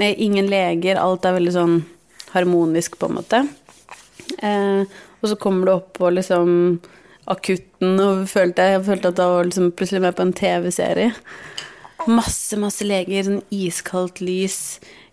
Ingen 0.00 0.50
leger, 0.52 1.00
alt 1.00 1.24
er 1.28 1.38
veldig 1.38 1.54
sånn 1.54 1.78
harmonisk, 2.32 2.98
på 3.00 3.08
en 3.08 3.16
måte. 3.20 3.42
Eh, 4.44 4.84
og 5.22 5.30
så 5.30 5.38
kommer 5.40 5.68
du 5.68 5.74
opp 5.76 5.92
på 5.98 6.10
liksom 6.12 6.52
akutten 7.30 8.00
og 8.02 8.24
følte, 8.30 8.64
jeg 8.74 8.84
følte 8.86 9.12
at 9.12 9.20
jeg 9.20 9.34
var 9.36 9.46
liksom 9.48 9.70
plutselig 9.78 10.02
med 10.04 10.16
på 10.18 10.26
en 10.26 10.34
TV-serie. 10.36 11.12
Masse, 12.10 12.58
masse 12.58 12.86
leger, 12.86 13.28
sånn 13.28 13.44
iskaldt 13.54 14.20
lys. 14.24 14.58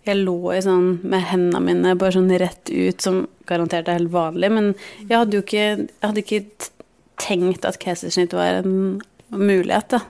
Jeg 0.08 0.24
lå 0.24 0.56
i 0.56 0.62
sånn 0.66 0.96
med 1.06 1.28
hendene 1.30 1.62
mine 1.62 1.96
bare 2.00 2.16
sånn 2.16 2.32
rett 2.42 2.72
ut, 2.72 3.04
som 3.04 3.28
garantert 3.50 3.90
er 3.90 4.00
helt 4.00 4.14
vanlig, 4.14 4.50
men 4.54 4.72
jeg 5.06 5.16
hadde 5.16 5.38
jo 5.38 5.46
ikke, 5.46 5.66
jeg 5.86 6.06
hadde 6.06 6.24
ikke 6.24 6.44
tenkt 7.22 7.68
at 7.68 7.80
keisersnitt 7.82 8.36
var 8.36 8.62
en 8.62 9.00
mulighet, 9.30 9.96
da. 9.96 10.04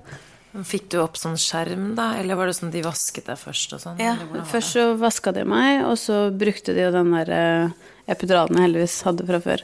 Fikk 0.66 0.88
du 0.90 0.98
opp 1.04 1.18
sånn 1.20 1.38
skjerm, 1.38 1.92
da? 1.98 2.16
Eller 2.18 2.38
var 2.40 2.50
det 2.50 2.56
sånn 2.58 2.72
de 2.74 2.82
vasket 2.82 3.28
deg 3.30 3.38
først 3.38 3.76
og 3.78 3.84
sånn? 3.84 4.00
Ja, 4.02 4.16
først 4.50 4.74
så 4.74 4.86
vaska 4.98 5.34
de 5.36 5.44
meg, 5.46 5.84
og 5.86 5.94
så 6.02 6.30
brukte 6.34 6.74
de 6.74 6.88
jo 6.88 6.94
den 6.96 7.14
der 7.14 7.30
eh, 7.36 7.76
epiduralen 8.10 8.58
jeg 8.58 8.66
heldigvis 8.66 8.98
hadde 9.06 9.28
fra 9.30 9.42
før. 9.44 9.64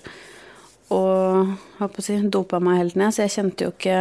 Og 0.94 1.56
hva 1.80 1.90
på 1.90 2.04
å 2.04 2.06
si, 2.06 2.20
dopa 2.30 2.62
meg 2.62 2.84
helt 2.84 3.00
ned, 3.02 3.16
så 3.16 3.26
jeg 3.26 3.34
kjente 3.40 3.66
jo 3.66 3.74
ikke 3.74 3.98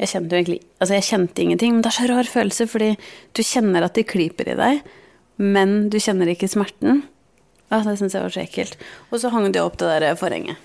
Jeg 0.00 0.08
kjente 0.10 0.34
jo 0.34 0.40
egentlig 0.40 0.58
Altså, 0.80 0.94
jeg 0.96 1.06
kjente 1.06 1.42
ingenting, 1.44 1.76
men 1.76 1.84
det 1.84 1.92
er 1.92 1.98
så 2.00 2.08
rar 2.10 2.30
følelse, 2.34 2.66
fordi 2.72 2.90
du 3.36 3.42
kjenner 3.46 3.86
at 3.86 3.94
de 3.94 4.02
klyper 4.02 4.50
i 4.50 4.58
deg, 4.58 4.80
men 5.38 5.74
du 5.92 6.00
kjenner 6.02 6.32
ikke 6.32 6.50
smerten. 6.50 7.04
Ja, 7.70 7.84
det 7.86 8.00
syns 8.00 8.16
jeg 8.16 8.24
var 8.24 8.34
så 8.34 8.42
ekkelt. 8.42 8.80
Og 9.12 9.22
så 9.22 9.30
hang 9.30 9.52
de 9.54 9.62
opp 9.62 9.78
det 9.78 9.92
der 9.92 10.18
forhenget. 10.18 10.58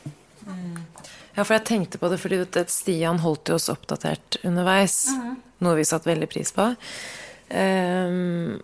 Ja, 1.36 1.44
for 1.44 1.58
jeg 1.58 1.66
tenkte 1.68 2.00
på 2.00 2.10
det 2.12 2.20
fordi 2.22 2.40
Stian 2.72 3.20
holdt 3.24 3.52
jo 3.52 3.58
oss 3.60 3.68
oppdatert 3.72 4.40
underveis. 4.44 5.10
Noe 5.64 5.76
vi 5.80 5.88
satte 5.88 6.10
veldig 6.12 6.30
pris 6.32 6.54
på. 6.56 6.70
Um, 7.52 8.56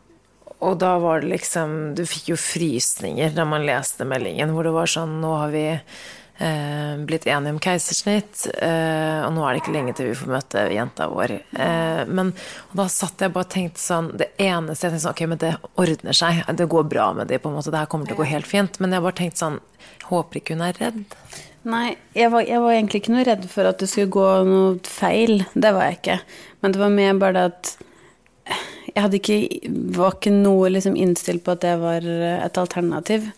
og 0.62 0.77
da 0.81 0.95
var 1.01 1.21
det 1.21 1.29
liksom 1.36 1.93
Du 1.97 2.01
fikk 2.10 2.31
jo 2.31 2.38
frysninger 2.39 3.36
da 3.36 3.45
man 3.45 3.65
leste 3.65 4.07
meldingen 4.10 4.49
hvor 4.55 4.65
det 4.65 4.73
var 4.73 4.89
sånn 4.89 5.19
Nå 5.21 5.36
har 5.38 5.53
vi 5.53 5.65
eh, 5.69 6.95
blitt 7.05 7.27
enige 7.29 7.53
om 7.53 7.60
keisersnitt, 7.62 8.47
eh, 8.57 9.19
og 9.25 9.36
nå 9.36 9.43
er 9.45 9.53
det 9.53 9.62
ikke 9.62 9.75
lenge 9.75 9.93
til 9.97 10.10
vi 10.10 10.17
får 10.17 10.31
møte 10.31 10.63
jenta 10.73 11.07
vår. 11.12 11.36
Eh, 11.53 12.01
men 12.10 12.34
da 12.77 12.88
satt 12.89 13.21
jeg 13.21 13.34
bare 13.36 13.45
og 13.45 13.53
tenkte 13.53 13.84
sånn 13.84 14.12
Det 14.17 14.31
eneste 14.41 14.88
jeg 14.88 14.95
tenkte 14.95 15.03
sånn 15.05 15.15
Ok, 15.15 15.23
men 15.29 15.41
det 15.43 15.53
ordner 15.81 16.17
seg. 16.17 16.41
Det 16.57 16.69
går 16.73 16.89
bra 16.89 17.12
med 17.17 17.29
de, 17.29 17.39
på 17.41 17.51
en 17.51 17.60
måte. 17.60 17.73
Det 17.73 17.84
her 17.84 17.91
kommer 17.91 18.10
til 18.10 18.17
å 18.17 18.23
gå 18.23 18.29
helt 18.31 18.49
fint. 18.49 18.81
Men 18.81 18.95
jeg 18.95 19.05
bare 19.05 19.19
tenkte 19.21 19.43
sånn 19.43 19.62
Håper 20.10 20.41
ikke 20.41 20.57
hun 20.57 20.65
er 20.65 20.77
redd. 20.81 21.17
Nei, 21.62 21.91
jeg 22.17 22.32
var, 22.34 22.41
jeg 22.47 22.62
var 22.63 22.74
egentlig 22.74 23.04
ikke 23.04 23.13
noe 23.13 23.26
redd 23.28 23.43
for 23.52 23.69
at 23.69 23.82
det 23.82 23.89
skulle 23.91 24.13
gå 24.13 24.28
noe 24.47 24.78
feil. 24.88 25.43
Det 25.54 25.71
var 25.76 25.89
jeg 25.89 26.00
ikke. 26.00 26.17
Men 26.62 26.74
det 26.74 26.82
var 26.82 26.95
mer 26.95 27.19
bare 27.21 27.36
det 27.38 27.45
at 27.52 27.74
jeg 28.91 29.21
ikke, 29.21 29.38
var 29.95 30.17
ikke 30.17 30.34
noe 30.34 30.71
liksom 30.74 30.97
innstilt 31.00 31.45
på 31.45 31.54
at 31.54 31.63
det 31.63 31.76
var 31.80 32.06
et 32.06 32.58
alternativ. 32.60 33.30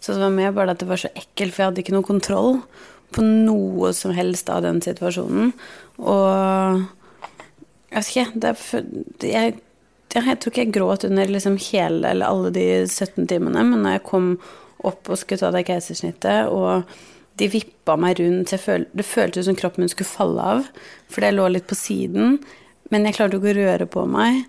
Så 0.00 0.14
det 0.14 0.22
var 0.22 0.34
mer 0.34 0.54
bare 0.54 0.74
at 0.74 0.80
det 0.82 0.88
var 0.88 1.02
så 1.02 1.10
ekkelt, 1.14 1.52
for 1.54 1.62
jeg 1.62 1.70
hadde 1.70 1.82
ikke 1.82 1.96
noe 1.96 2.06
kontroll 2.06 2.56
på 3.12 3.24
noe 3.26 3.92
som 3.96 4.14
helst 4.16 4.48
av 4.50 4.62
den 4.64 4.80
situasjonen. 4.82 5.52
Og 6.00 6.86
jeg 7.92 7.98
vet 7.98 8.10
ikke 8.14 8.42
det, 8.42 8.54
jeg, 9.28 9.54
jeg 10.14 10.38
tror 10.40 10.52
ikke 10.52 10.64
jeg 10.64 10.74
gråt 10.74 11.06
under 11.08 11.34
liksom 11.34 11.58
hele 11.68 12.14
eller 12.14 12.30
alle 12.30 12.52
de 12.54 12.66
17 12.86 13.28
timene, 13.30 13.66
men 13.68 13.84
når 13.84 13.98
jeg 13.98 14.06
kom 14.08 14.34
opp 14.82 15.10
og 15.12 15.20
skulle 15.20 15.42
ta 15.42 15.52
det 15.54 15.66
keisersnittet, 15.68 16.48
og 16.50 16.88
de 17.40 17.48
vippa 17.52 17.96
meg 18.00 18.20
rundt. 18.20 18.52
Føl, 18.60 18.86
det 18.92 19.06
føltes 19.08 19.48
som 19.48 19.56
kroppen 19.58 19.84
min 19.84 19.92
skulle 19.92 20.10
falle 20.10 20.50
av, 20.56 20.68
for 21.12 21.24
jeg 21.24 21.36
lå 21.36 21.48
litt 21.52 21.68
på 21.70 21.78
siden. 21.78 22.38
Men 22.92 23.08
jeg 23.08 23.16
klarte 23.16 23.38
ikke 23.38 23.54
å 23.54 23.58
røre 23.60 23.88
på 23.90 24.04
meg. 24.10 24.44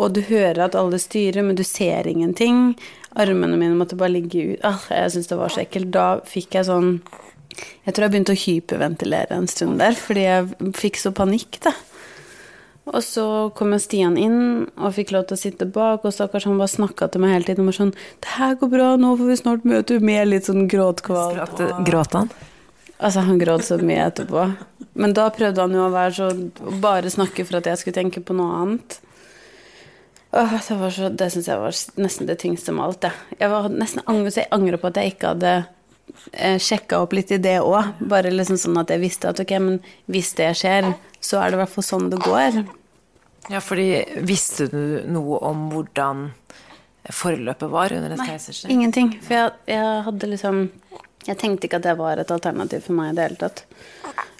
Og 0.00 0.14
du 0.16 0.24
hører 0.26 0.64
at 0.64 0.76
alle 0.78 0.98
styrer, 0.98 1.44
men 1.46 1.58
du 1.58 1.62
ser 1.66 2.08
ingenting. 2.10 2.72
Armene 3.20 3.58
mine 3.60 3.78
måtte 3.78 3.98
bare 3.98 4.16
ligge 4.16 4.54
ut. 4.54 4.64
Ah, 4.66 4.82
jeg 4.90 5.14
syntes 5.14 5.30
det 5.30 5.38
var 5.38 5.54
så 5.54 5.62
ekkelt. 5.62 5.92
Da 5.94 6.08
fikk 6.26 6.58
jeg 6.58 6.68
sånn 6.70 6.98
Jeg 7.84 7.94
tror 7.94 8.08
jeg 8.08 8.10
begynte 8.10 8.34
å 8.34 8.40
hyperventilere 8.40 9.36
en 9.36 9.46
stund 9.46 9.78
der, 9.78 9.94
fordi 9.94 10.24
jeg 10.24 10.72
fikk 10.74 10.96
så 10.98 11.12
panikk, 11.14 11.60
da. 11.62 11.70
Og 12.84 13.00
så 13.00 13.26
kom 13.56 13.72
Stian 13.80 14.18
inn 14.20 14.66
og 14.76 14.92
fikk 14.96 15.14
lov 15.14 15.28
til 15.28 15.38
å 15.38 15.40
sitte 15.40 15.64
bak, 15.64 16.04
og 16.04 16.12
stakkars 16.12 16.44
han 16.44 16.58
bare 16.60 16.72
snakka 16.72 17.08
til 17.08 17.22
meg 17.24 17.32
hele 17.32 17.48
tiden. 17.48 17.64
Og 17.64 17.72
var 17.72 17.78
sånn 17.78 17.94
'Det 17.94 18.34
her 18.36 18.54
går 18.60 18.70
bra, 18.70 18.96
nå 18.96 19.16
får 19.16 19.26
vi 19.26 19.36
snart 19.40 19.64
møte 19.64 20.00
med 20.00 20.28
litt 20.28 20.44
sånn 20.44 20.68
gråtkvalt'. 20.68 21.84
Gråt 21.84 22.12
han? 22.12 22.30
Altså, 23.00 23.20
han 23.20 23.38
gråt 23.38 23.64
så 23.64 23.78
mye 23.78 24.04
etterpå. 24.10 24.56
Men 24.94 25.12
da 25.12 25.30
prøvde 25.30 25.60
han 25.60 25.72
jo 25.72 25.88
å 25.88 25.92
være 25.92 26.12
så 26.14 26.28
Bare 26.80 27.10
snakke 27.10 27.44
for 27.44 27.56
at 27.56 27.64
jeg 27.64 27.78
skulle 27.78 27.94
tenke 27.94 28.20
på 28.20 28.36
noe 28.36 28.62
annet. 28.62 29.00
Åh, 30.34 30.54
det 30.68 30.76
var 30.76 30.90
så, 30.90 31.08
det 31.08 31.30
syns 31.30 31.46
jeg 31.46 31.58
var 31.58 31.76
nesten 32.02 32.26
det 32.26 32.38
tyngste 32.42 32.72
med 32.74 32.84
alt, 32.84 33.06
jeg. 33.06 33.12
Jeg 33.38 33.50
var 33.50 33.68
nesten 33.70 34.02
angre, 34.10 34.30
så 34.30 34.42
jeg 34.42 34.50
angrer 34.50 34.80
på 34.82 34.90
at 34.90 34.96
jeg 34.98 35.12
ikke 35.12 35.30
hadde 35.30 35.52
eh, 36.32 36.58
sjekka 36.58 36.98
opp 37.04 37.14
litt 37.14 37.30
i 37.30 37.38
det 37.38 37.60
òg. 37.62 38.00
Bare 38.10 38.32
liksom 38.34 38.58
sånn 38.58 38.80
at 38.82 38.90
jeg 38.90 39.02
visste 39.04 39.30
at 39.30 39.42
ok, 39.44 39.54
men 39.62 39.78
hvis 40.10 40.32
det 40.40 40.50
skjer, 40.58 40.90
så 41.24 41.40
er 41.40 41.50
det 41.50 41.58
i 41.58 41.62
hvert 41.62 41.72
fall 41.74 41.86
sånn 41.86 42.10
det 42.12 42.20
går. 42.24 42.60
Ja, 43.52 43.60
fordi 43.64 43.88
visste 44.24 44.68
du 44.72 45.02
noe 45.12 45.40
om 45.44 45.66
hvordan 45.72 46.26
forløpet 47.12 47.68
var 47.72 47.92
under 47.92 48.14
et 48.14 48.22
keisersnitt? 48.24 48.72
ingenting. 48.72 49.10
For 49.24 49.36
jeg, 49.36 49.52
jeg 49.74 50.02
hadde 50.06 50.30
liksom 50.30 50.64
Jeg 51.24 51.38
tenkte 51.40 51.64
ikke 51.64 51.78
at 51.80 51.86
det 51.86 51.92
var 51.96 52.20
et 52.20 52.30
alternativ 52.32 52.82
for 52.84 52.96
meg 52.98 53.12
i 53.12 53.16
det 53.16 53.22
hele 53.24 53.38
tatt. 53.40 53.62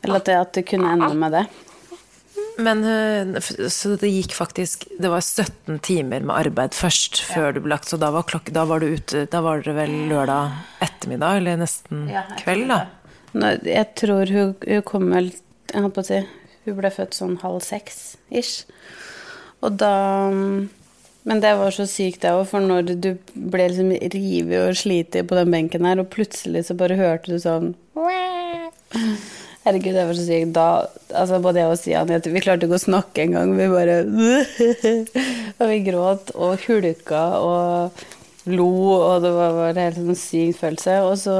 Eller 0.05 0.21
at 0.21 0.27
det, 0.29 0.35
at 0.37 0.51
det 0.53 0.65
kunne 0.69 0.91
ende 0.93 1.15
med 1.17 1.33
det. 1.33 1.45
Men 2.61 2.85
øh, 2.85 3.41
Så 3.73 3.97
det 3.99 4.11
gikk 4.13 4.35
faktisk 4.37 4.85
Det 5.01 5.09
var 5.11 5.25
17 5.25 5.79
timer 5.83 6.21
med 6.23 6.37
arbeid 6.37 6.77
først 6.77 7.19
før 7.27 7.57
du 7.57 7.61
ble 7.65 7.73
lagt, 7.73 7.89
så 7.91 7.99
da 7.99 8.13
var, 8.15 8.23
klok 8.29 8.53
da 8.55 8.67
var 8.69 8.85
du 8.85 8.93
ute 8.95 9.25
Da 9.33 9.41
var 9.43 9.65
det 9.65 9.75
vel 9.75 9.95
lørdag 10.13 10.53
ettermiddag, 10.85 11.41
eller 11.41 11.59
nesten 11.65 12.05
kveld, 12.45 12.69
da? 12.71 12.79
Nå, 13.35 13.51
jeg 13.67 13.89
tror 13.99 14.31
hun, 14.31 14.53
hun 14.63 14.85
kom 14.87 15.09
vel 15.11 15.33
Jeg 15.33 15.83
holdt 15.83 15.97
på 15.97 16.05
å 16.05 16.09
si 16.13 16.21
Hun 16.65 16.79
ble 16.79 16.91
født 16.93 17.17
sånn 17.17 17.39
halv 17.43 17.63
seks 17.65 18.17
ish. 18.31 18.65
Og 19.65 19.77
da 19.81 19.95
Men 21.25 21.41
det 21.41 21.55
var 21.57 21.73
så 21.73 21.87
sykt, 21.89 22.21
det 22.21 22.35
òg, 22.37 22.43
for 22.51 22.61
når 22.61 22.91
du 23.01 23.15
ble 23.33 23.71
liksom 23.71 23.95
revet 24.13 24.59
og 24.61 24.77
slitt 24.77 25.17
på 25.17 25.39
den 25.39 25.55
benken 25.55 25.87
her, 25.89 26.03
og 26.03 26.11
plutselig 26.13 26.67
så 26.67 26.77
bare 26.77 26.99
hørte 27.01 27.33
du 27.33 27.41
sånn 27.41 27.71
Herregud, 29.65 29.95
det 29.97 30.05
var 30.05 30.19
så 30.19 30.27
sykt. 30.27 30.53
Da 30.53 30.67
Altså, 31.15 31.39
både 31.41 31.63
jeg 31.63 31.71
og 31.73 31.79
Stian 31.81 32.11
Vi 32.11 32.43
klarte 32.45 32.69
ikke 32.69 32.77
å 32.77 32.83
snakke 32.83 33.25
engang. 33.25 33.55
Vi 33.57 33.71
bare 33.73 34.03
Og 35.61 35.65
vi 35.71 35.81
gråt 35.87 36.35
og 36.35 36.61
hulka 36.67 37.25
og 37.41 38.05
lo, 38.45 38.71
og 38.93 39.23
det 39.25 39.33
var 39.33 39.57
bare 39.57 39.73
en 39.73 39.83
helt 39.87 40.01
sånn 40.01 40.19
syk 40.21 40.59
følelse. 40.59 40.99
Og 41.09 41.15
så, 41.23 41.37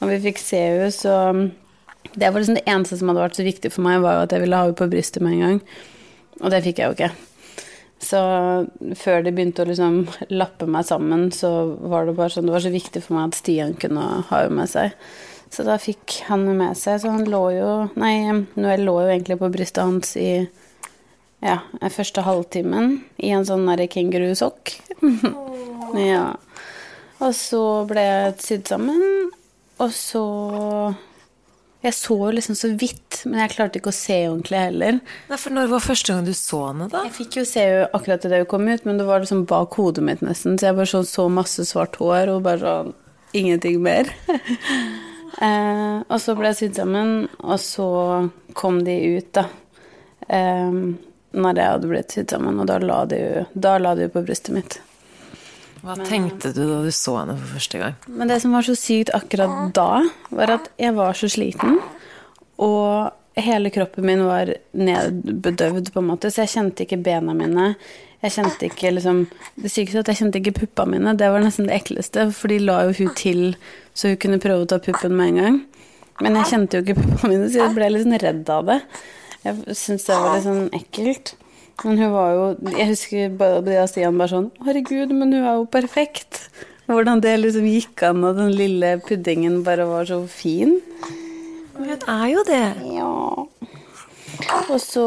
når 0.00 0.14
vi 0.16 0.22
fikk 0.26 0.42
se 0.42 0.62
henne, 0.64 0.88
så 0.90 1.14
Det 2.14 2.28
var 2.28 2.40
liksom 2.40 2.58
det 2.58 2.68
eneste 2.68 2.98
som 3.00 3.10
hadde 3.10 3.24
vært 3.24 3.38
så 3.40 3.46
viktig 3.46 3.72
for 3.72 3.86
meg, 3.86 4.02
var 4.04 4.18
jo 4.18 4.24
at 4.26 4.34
jeg 4.34 4.44
ville 4.44 4.58
ha 4.58 4.68
henne 4.68 4.78
på 4.78 4.88
brystet 4.92 5.24
med 5.24 5.36
en 5.36 5.44
gang. 5.44 5.60
Og 6.42 6.52
det 6.52 6.64
fikk 6.64 6.80
jeg 6.80 6.90
jo 6.90 6.96
ikke. 6.96 7.12
Så 8.02 8.20
før 8.98 9.22
de 9.22 9.30
begynte 9.30 9.62
å 9.62 9.68
liksom 9.68 10.00
lappe 10.34 10.66
meg 10.66 10.88
sammen, 10.88 11.28
så 11.34 11.50
var 11.78 12.08
det 12.08 12.16
bare 12.18 12.34
sånn 12.34 12.48
Det 12.48 12.56
var 12.56 12.64
så 12.64 12.72
viktig 12.74 13.02
for 13.04 13.16
meg 13.16 13.30
at 13.30 13.38
Stian 13.38 13.76
kunne 13.78 14.06
ha 14.28 14.40
henne 14.42 14.58
med 14.58 14.72
seg. 14.72 14.96
Så 15.52 15.64
da 15.68 15.76
fikk 15.80 16.18
han 16.26 16.48
henne 16.48 16.56
med 16.58 16.80
seg. 16.80 16.98
Så 17.02 17.12
han 17.12 17.28
lå 17.30 17.42
jo 17.54 17.70
Nei, 18.00 18.16
Noel 18.56 18.84
lå 18.88 18.96
jo 19.04 19.12
egentlig 19.12 19.38
på 19.40 19.52
brystet 19.54 19.84
hans 19.84 20.16
i 20.18 20.32
ja, 21.42 21.58
første 21.90 22.22
halvtimen 22.22 23.00
i 23.22 23.32
en 23.34 23.46
sånn 23.46 23.66
derre 23.66 23.88
kengurusokk. 23.90 24.74
ja. 25.98 26.26
Og 27.22 27.34
så 27.38 27.62
ble 27.86 28.02
jeg 28.02 28.36
sydd 28.42 28.70
sammen, 28.70 29.02
og 29.82 29.90
så 29.94 30.22
Jeg 31.82 31.96
så 31.98 32.14
jo 32.14 32.30
liksom 32.30 32.54
så 32.54 32.68
vidt, 32.78 33.24
men 33.26 33.40
jeg 33.42 33.54
klarte 33.56 33.80
ikke 33.80 33.90
å 33.90 33.96
se 33.96 34.16
ordentlig 34.28 34.58
heller. 34.60 34.98
Nei, 35.30 35.38
for 35.40 35.54
når 35.54 35.70
var 35.72 35.82
første 35.82 36.14
gang 36.14 36.26
du 36.28 36.34
så 36.38 36.60
henne, 36.68 36.86
da? 36.92 37.00
Jeg 37.08 37.14
fikk 37.16 37.38
jo 37.40 37.46
se 37.48 37.64
jo 37.66 37.80
akkurat 37.88 38.26
idet 38.28 38.44
hun 38.44 38.50
kom 38.52 38.68
ut, 38.70 38.84
men 38.86 39.00
det 39.00 39.06
var 39.08 39.24
liksom 39.24 39.42
bak 39.50 39.74
hodet 39.80 40.04
mitt 40.06 40.22
nesten, 40.22 40.58
så 40.58 40.70
jeg 40.70 40.78
bare 40.78 40.92
så, 40.92 41.02
så 41.08 41.26
masse 41.32 41.66
svart 41.66 41.98
hår 41.98 42.30
og 42.36 42.44
bare 42.46 42.62
sånn 42.62 42.92
ingenting 43.34 43.80
mer. 43.82 44.12
eh, 45.48 45.98
og 46.06 46.18
så 46.22 46.36
ble 46.38 46.52
jeg 46.52 46.60
sydd 46.60 46.78
sammen, 46.84 47.26
og 47.42 47.58
så 47.62 47.88
kom 48.54 48.82
de 48.86 48.96
ut, 49.18 49.34
da. 49.40 49.48
Eh, 50.28 50.78
når 51.32 51.58
jeg 51.58 51.74
hadde 51.74 51.90
blitt 51.90 52.14
sydd 52.14 52.36
sammen, 52.36 52.62
og 52.62 52.70
da 52.70 52.78
la 52.78 53.02
de 53.10 53.22
jo 53.24 53.44
da 53.54 53.78
la 53.80 53.96
de 53.98 54.06
jo 54.06 54.14
på 54.14 54.22
brystet 54.28 54.54
mitt. 54.54 54.78
Hva 55.82 55.96
tenkte 56.06 56.52
du 56.54 56.62
da 56.62 56.78
du 56.84 56.92
så 56.94 57.16
henne 57.18 57.34
for 57.40 57.56
første 57.56 57.80
gang? 57.80 57.96
Men 58.06 58.30
det 58.30 58.38
som 58.44 58.54
var 58.54 58.66
så 58.66 58.76
sykt 58.78 59.10
akkurat 59.16 59.72
da, 59.74 60.04
var 60.30 60.54
at 60.54 60.70
jeg 60.78 60.94
var 60.94 61.18
så 61.18 61.30
sliten, 61.32 61.80
og 62.62 63.10
hele 63.34 63.72
kroppen 63.74 64.06
min 64.06 64.22
var 64.28 64.52
nedbedøvd, 64.76 65.90
på 65.92 66.02
en 66.02 66.08
måte, 66.12 66.30
så 66.30 66.44
jeg 66.44 66.52
kjente 66.54 66.86
ikke 66.86 67.00
bena 67.02 67.34
mine. 67.34 67.72
Jeg 68.22 68.36
kjente 68.36 68.68
ikke 68.68 68.92
liksom 68.94 69.24
Det 69.58 69.70
sykeste 69.72 70.04
at 70.04 70.10
jeg 70.12 70.20
kjente 70.20 70.38
ikke 70.38 70.60
puppa 70.60 70.84
mine. 70.86 71.16
Det 71.18 71.30
var 71.32 71.42
nesten 71.42 71.66
det 71.66 71.80
ekleste, 71.80 72.28
for 72.36 72.52
de 72.52 72.60
la 72.62 72.84
jo 72.86 72.94
hun 73.00 73.14
til 73.18 73.42
så 73.98 74.12
hun 74.12 74.20
kunne 74.22 74.40
prøve 74.42 74.62
å 74.64 74.70
ta 74.70 74.78
puppen 74.82 75.16
med 75.16 75.32
en 75.32 75.40
gang. 75.42 75.58
Men 76.22 76.38
jeg 76.38 76.52
kjente 76.52 76.78
jo 76.78 76.84
ikke 76.86 77.00
puppa 77.00 77.32
mine, 77.32 77.50
så 77.50 77.64
jeg 77.64 77.74
ble 77.74 77.90
litt 77.90 78.06
sånn 78.06 78.20
redd 78.22 78.52
av 78.54 78.68
det. 78.70 78.78
Jeg 79.42 79.74
syntes 79.74 80.06
det 80.06 80.20
var 80.22 80.36
litt 80.36 80.46
sånn 80.46 80.68
ekkelt. 80.78 81.34
Men 81.82 81.98
hun 81.98 82.12
var 82.12 82.32
jo 82.36 82.44
Jeg 82.76 82.88
husker 82.92 83.32
bare 83.38 83.86
Stian 83.90 84.18
bare 84.20 84.30
sånn 84.30 84.50
Herregud, 84.66 85.12
men 85.14 85.32
hun 85.34 85.40
er 85.42 85.56
jo 85.60 85.66
perfekt. 85.72 86.46
Hvordan 86.90 87.22
det 87.24 87.36
liksom 87.40 87.66
gikk 87.66 88.02
an, 88.06 88.24
og 88.26 88.36
den 88.36 88.52
lille 88.56 88.96
puddingen 89.06 89.62
bare 89.66 89.86
var 89.88 90.08
så 90.08 90.18
fin. 90.28 90.80
Men 91.78 91.94
hun 91.94 92.08
er 92.10 92.26
jo 92.32 92.42
det. 92.48 92.64
Ja. 92.92 93.12
Og 94.68 94.80
så 94.82 95.06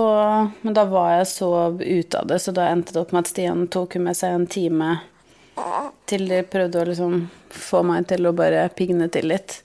Men 0.62 0.78
da 0.78 0.86
var 0.90 1.18
jeg 1.18 1.28
så 1.34 1.52
ute 1.80 2.22
av 2.22 2.30
det, 2.32 2.40
så 2.42 2.54
da 2.56 2.70
endte 2.72 2.96
det 2.96 3.04
opp 3.04 3.14
med 3.14 3.26
at 3.26 3.34
Stian 3.34 3.68
tok 3.68 3.98
med 4.02 4.18
seg 4.18 4.36
en 4.36 4.48
time 4.48 4.96
til 6.10 6.26
de 6.30 6.42
prøvde 6.44 6.82
å 6.82 6.88
liksom 6.90 7.14
få 7.56 7.82
meg 7.88 8.10
til 8.10 8.28
å 8.28 8.36
bare 8.36 8.68
pigne 8.76 9.08
til 9.12 9.30
litt. 9.32 9.62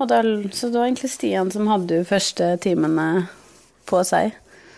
Og 0.00 0.08
da, 0.10 0.22
så 0.52 0.70
det 0.70 0.78
var 0.78 0.88
egentlig 0.88 1.12
Stian 1.12 1.52
som 1.52 1.68
hadde 1.70 1.92
de 1.92 2.08
første 2.08 2.54
timene 2.64 3.26
på 3.88 4.00
seg. 4.04 4.34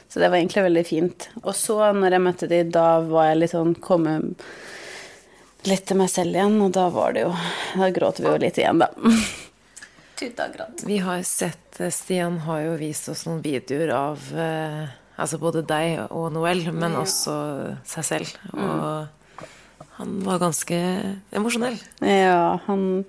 Så 0.09 0.21
det 0.23 0.31
var 0.31 0.38
egentlig 0.38 0.64
veldig 0.64 0.85
fint. 0.88 1.29
Og 1.42 1.53
så, 1.57 1.77
når 1.92 2.16
jeg 2.16 2.25
møtte 2.25 2.49
de, 2.49 2.62
da 2.73 3.01
var 3.05 3.29
jeg 3.29 3.40
litt 3.42 3.53
sånn 3.53 3.75
komme 3.85 4.14
litt 5.68 5.85
til 5.88 5.99
meg 6.01 6.09
selv 6.12 6.37
igjen, 6.38 6.57
og 6.64 6.73
da 6.77 6.87
var 6.94 7.12
det 7.16 7.27
jo 7.27 7.33
Da 7.77 7.90
gråt 7.92 8.21
vi 8.23 8.29
jo 8.29 8.38
litt 8.40 8.61
igjen, 8.61 8.81
da. 8.81 8.88
Tuta 10.18 10.49
gråt. 10.55 10.83
Vi 10.88 10.99
har 11.05 11.21
sett 11.27 11.81
eh, 11.81 11.92
Stian 11.94 12.40
har 12.47 12.62
jo 12.64 12.79
vist 12.81 13.11
oss 13.12 13.27
noen 13.29 13.42
videoer 13.44 13.92
av 13.94 14.25
eh, 14.35 14.88
altså 15.18 15.38
både 15.38 15.62
deg 15.68 16.09
og 16.09 16.33
Noel, 16.35 16.64
men 16.75 16.97
også 16.99 17.35
seg 17.87 18.07
selv. 18.07 18.33
Og 18.55 19.44
han 19.99 20.16
var 20.27 20.40
ganske 20.42 20.79
emosjonell. 21.35 21.79
Ja, 22.03 22.59
han 22.66 23.05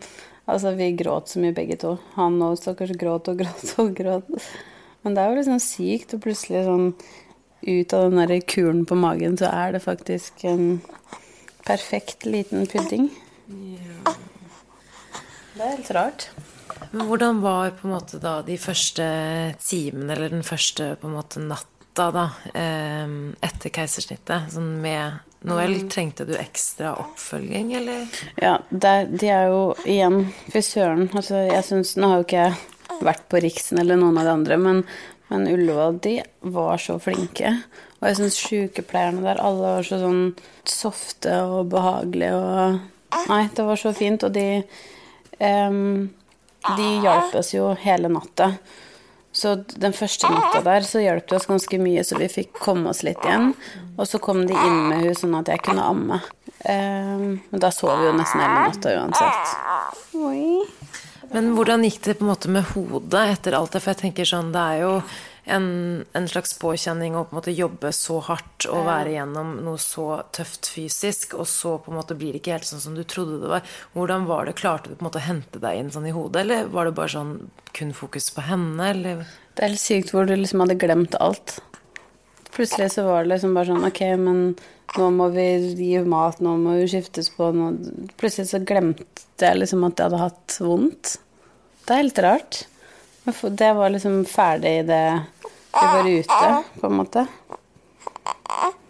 Altså, 0.50 0.72
vi 0.74 0.88
gråt 0.98 1.30
så 1.30 1.38
mye 1.38 1.54
begge 1.54 1.76
to. 1.78 1.92
Han 2.16 2.40
og 2.42 2.56
stakkars 2.58 2.96
gråt 2.98 3.28
og 3.30 3.38
gråt 3.38 3.74
og 3.84 3.92
gråt. 3.94 4.48
Men 5.02 5.16
det 5.16 5.24
er 5.24 5.32
jo 5.32 5.40
liksom 5.40 5.60
sykt, 5.64 6.14
og 6.16 6.24
plutselig 6.26 6.66
sånn 6.68 6.92
ut 7.60 7.94
av 7.94 8.10
den 8.10 8.22
der 8.22 8.42
kulen 8.48 8.86
på 8.88 8.98
magen, 9.00 9.38
så 9.40 9.52
er 9.52 9.76
det 9.76 9.84
faktisk 9.84 10.44
en 10.48 10.82
perfekt 11.68 12.26
liten 12.28 12.68
pudding. 12.68 13.10
Det 15.56 15.66
er 15.66 15.76
helt 15.76 15.92
rart. 15.96 16.30
Men 16.92 17.08
hvordan 17.10 17.42
var 17.44 17.74
på 17.78 17.88
en 17.88 17.94
måte 17.94 18.20
da 18.22 18.40
de 18.46 18.58
første 18.62 19.06
timene, 19.62 20.14
eller 20.16 20.32
den 20.34 20.46
første 20.46 20.94
på 21.00 21.10
en 21.10 21.18
måte 21.18 21.44
natta 21.44 22.10
da, 22.16 22.26
eh, 22.54 23.16
etter 23.46 23.74
keisersnittet? 23.76 24.54
Sånn 24.54 24.80
med 24.82 25.20
Noel, 25.48 25.78
trengte 25.92 26.26
du 26.28 26.34
ekstra 26.36 26.96
oppfølging, 27.00 27.74
eller? 27.80 28.08
Ja, 28.42 28.58
det, 28.70 28.96
de 29.22 29.30
er 29.32 29.48
jo 29.48 29.62
igjen 29.86 30.34
Fy 30.52 30.64
søren. 30.66 31.08
Altså, 31.14 31.46
jeg 31.48 31.64
syns 31.64 31.96
Nå 31.96 32.10
har 32.12 32.20
jo 32.20 32.28
ikke 32.28 32.42
jeg 32.42 32.58
vært 33.06 33.26
på 33.32 33.42
Riksen 33.44 33.82
eller 33.82 34.00
noen 34.00 34.20
av 34.20 34.28
de 34.28 34.34
andre, 34.34 34.58
men, 34.62 34.84
men 35.30 35.48
Ullevål, 35.50 36.00
de 36.04 36.16
var 36.56 36.82
så 36.82 36.98
flinke. 37.02 37.56
Og 38.00 38.08
jeg 38.08 38.20
syns 38.20 38.40
sykepleierne 38.44 39.24
der, 39.26 39.42
alle 39.44 39.76
var 39.78 39.88
så 39.88 40.00
sånn 40.02 40.24
softe 40.68 41.42
og 41.48 41.74
behagelige 41.74 42.38
og 42.38 42.80
Nei, 43.10 43.48
det 43.58 43.64
var 43.66 43.80
så 43.82 43.90
fint, 43.98 44.22
og 44.22 44.36
de 44.36 44.62
um, 45.42 46.10
De 46.78 46.90
hjalp 47.02 47.34
oss 47.40 47.56
jo 47.56 47.72
hele 47.82 48.12
natta. 48.12 48.52
Så 49.32 49.56
den 49.82 49.94
første 49.94 50.30
natta 50.30 50.62
der 50.66 50.86
så 50.86 51.02
hjalp 51.02 51.28
det 51.30 51.38
oss 51.38 51.48
ganske 51.50 51.80
mye, 51.82 52.04
så 52.06 52.18
vi 52.20 52.28
fikk 52.30 52.58
komme 52.60 52.92
oss 52.92 53.04
litt 53.08 53.22
igjen. 53.26 53.54
Og 53.96 54.08
så 54.10 54.20
kom 54.22 54.44
de 54.50 54.54
inn 54.54 54.80
med 54.90 55.04
henne 55.04 55.18
sånn 55.18 55.38
at 55.40 55.52
jeg 55.54 55.64
kunne 55.66 55.86
amme. 55.86 56.20
Em, 56.70 57.40
men 57.50 57.62
da 57.64 57.72
sov 57.72 58.02
vi 58.02 58.10
jo 58.10 58.16
nesten 58.18 58.44
hele 58.44 58.66
natta 58.68 58.96
uansett. 59.00 59.54
Oi. 60.20 60.66
Men 61.34 61.52
hvordan 61.54 61.84
gikk 61.86 62.02
det 62.06 62.16
på 62.18 62.26
en 62.26 62.32
måte 62.32 62.50
med 62.52 62.72
hodet 62.74 63.26
etter 63.36 63.58
alt 63.58 63.76
det? 63.76 63.84
For 63.84 63.94
jeg 63.94 64.02
tenker 64.02 64.28
sånn, 64.28 64.50
det 64.54 64.62
er 64.62 64.80
jo 64.82 64.94
en, 65.50 65.68
en 66.18 66.28
slags 66.30 66.56
påkjenning 66.62 67.16
å 67.18 67.24
på 67.28 67.34
en 67.34 67.40
måte 67.40 67.54
jobbe 67.54 67.92
så 67.96 68.20
hardt 68.26 68.66
og 68.70 68.88
være 68.88 69.14
gjennom 69.16 69.56
noe 69.66 69.82
så 69.82 70.08
tøft 70.36 70.70
fysisk, 70.74 71.36
og 71.38 71.48
så 71.50 71.76
på 71.82 71.94
en 71.94 72.00
måte 72.00 72.18
blir 72.18 72.34
det 72.34 72.42
ikke 72.42 72.58
helt 72.58 72.70
sånn 72.70 72.84
som 72.84 72.98
du 72.98 73.04
trodde 73.06 73.40
det 73.44 73.52
var. 73.52 73.78
Hvordan 73.94 74.26
var 74.30 74.50
det? 74.50 74.58
Klarte 74.60 74.90
du 74.90 74.98
på 74.98 75.04
en 75.04 75.10
måte 75.10 75.22
å 75.22 75.28
hente 75.28 75.62
deg 75.62 75.82
inn 75.82 75.94
sånn 75.94 76.10
i 76.10 76.16
hodet, 76.16 76.44
eller 76.44 76.74
var 76.74 76.90
det 76.90 76.98
bare 76.98 77.14
sånn 77.14 77.36
kun 77.78 77.94
fokus 77.98 78.32
på 78.34 78.46
henne, 78.50 78.90
eller? 78.90 79.24
Det 79.54 79.66
er 79.66 79.74
helt 79.74 79.86
sykt 79.86 80.14
hvor 80.16 80.26
du 80.26 80.34
liksom 80.36 80.66
hadde 80.66 80.80
glemt 80.82 81.18
alt. 81.22 81.60
Plutselig 82.56 82.90
så 82.96 83.06
var 83.06 83.24
det 83.24 83.36
liksom 83.36 83.54
bare 83.54 83.70
sånn 83.70 83.86
Ok, 83.86 84.02
men 84.18 84.40
nå 84.98 85.10
må 85.14 85.30
vi 85.34 85.46
gi 85.78 86.02
mat, 86.08 86.40
nå 86.42 86.56
må 86.58 86.78
vi 86.80 86.88
skiftes 86.90 87.30
på 87.36 87.52
nå. 87.56 87.72
Plutselig 88.20 88.50
så 88.52 88.62
glemte 88.64 89.46
jeg 89.46 89.60
liksom 89.60 89.86
at 89.88 90.00
jeg 90.00 90.10
hadde 90.10 90.24
hatt 90.24 90.58
vondt. 90.64 91.18
Det 91.86 91.94
er 91.94 92.02
helt 92.04 92.22
rart. 92.26 92.62
Det 93.26 93.72
var 93.78 93.94
liksom 93.94 94.24
ferdig 94.26 94.88
det 94.90 95.04
vi 95.70 95.86
var 95.86 96.08
ute, 96.10 96.64
på 96.82 96.88
en 96.90 96.98
måte. 96.98 97.26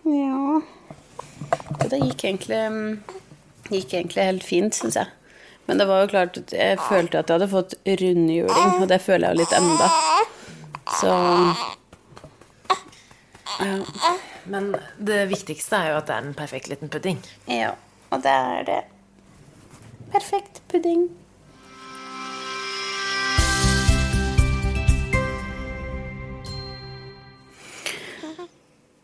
Ja 0.09 0.61
Det 1.89 1.99
gikk 1.99 2.23
egentlig, 2.23 2.61
gikk 3.69 3.93
egentlig 3.93 4.23
helt 4.29 4.45
fint, 4.47 4.77
syns 4.77 4.97
jeg. 4.99 5.11
Men 5.67 5.77
det 5.77 5.85
var 5.89 6.01
jo 6.01 6.11
klart 6.13 6.39
at 6.39 6.53
jeg 6.55 6.79
følte 6.81 7.19
at 7.19 7.29
jeg 7.29 7.37
hadde 7.37 7.51
fått 7.51 7.75
rundhjuling, 7.85 8.71
og 8.79 8.87
det 8.89 9.01
føler 9.03 9.27
jeg 9.27 9.35
jo 9.35 9.41
litt 9.43 9.57
enda. 9.59 9.89
Så 10.97 11.11
ja. 13.59 13.75
Men 14.49 14.71
det 14.97 15.27
viktigste 15.29 15.77
er 15.77 15.91
jo 15.91 15.97
at 15.99 16.07
det 16.09 16.15
er 16.15 16.25
en 16.25 16.37
perfekt 16.37 16.69
liten 16.71 16.89
pudding. 16.89 17.19
Ja, 17.45 17.75
og 18.09 18.23
det 18.25 18.33
er 18.33 18.63
det. 18.65 18.79
Perfekt 20.09 20.63
pudding. 20.71 21.05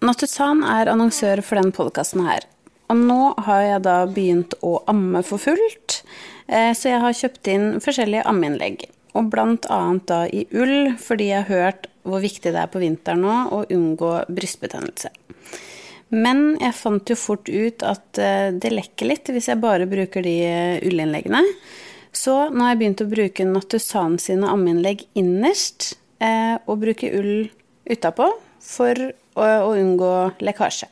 Nattusan 0.06 0.62
er 0.66 0.90
annonsør 0.90 1.42
for 1.46 1.62
den 1.62 1.72
podkasten 1.74 2.26
her. 2.26 2.46
Og 2.90 2.98
nå 3.00 3.22
har 3.46 3.62
jeg 3.66 3.86
da 3.86 3.96
begynt 4.10 4.54
å 4.66 4.80
amme 4.90 5.22
for 5.26 5.42
fullt, 5.42 6.02
eh, 6.48 6.74
så 6.78 6.92
jeg 6.92 7.02
har 7.02 7.18
kjøpt 7.22 7.50
inn 7.50 7.66
forskjellige 7.82 8.26
ammeinnlegg. 8.30 8.86
Og 9.18 9.32
blant 9.34 9.66
annet 9.74 10.06
da 10.10 10.20
i 10.26 10.46
ull, 10.54 10.94
fordi 11.02 11.32
jeg 11.32 11.46
har 11.46 11.50
hørt 11.50 11.90
hvor 12.06 12.24
viktig 12.24 12.54
det 12.54 12.62
er 12.62 12.72
på 12.72 12.82
vinteren 12.84 13.26
nå 13.26 13.36
å 13.56 13.64
unngå 13.74 14.12
brystbetennelse. 14.32 15.12
Men 16.14 16.56
jeg 16.62 16.78
fant 16.78 17.10
jo 17.10 17.18
fort 17.18 17.50
ut 17.50 17.84
at 17.84 18.22
eh, 18.22 18.54
det 18.54 18.72
lekker 18.72 19.10
litt 19.10 19.34
hvis 19.34 19.50
jeg 19.52 19.62
bare 19.64 19.90
bruker 19.90 20.24
de 20.26 20.36
eh, 20.46 20.86
ullinnleggene. 20.86 21.42
Så 22.16 22.36
nå 22.54 22.64
har 22.64 22.76
jeg 22.76 22.82
begynt 22.84 23.04
å 23.04 23.12
bruke 23.12 23.48
Nattusan 23.50 24.20
sine 24.24 24.48
ammeinnlegg 24.48 25.04
innerst, 25.20 25.98
og 26.26 26.80
bruke 26.80 27.10
ull 27.12 27.50
utapå 27.92 28.30
for 28.64 29.02
å 29.36 29.74
unngå 29.76 30.14
lekkasje. 30.48 30.88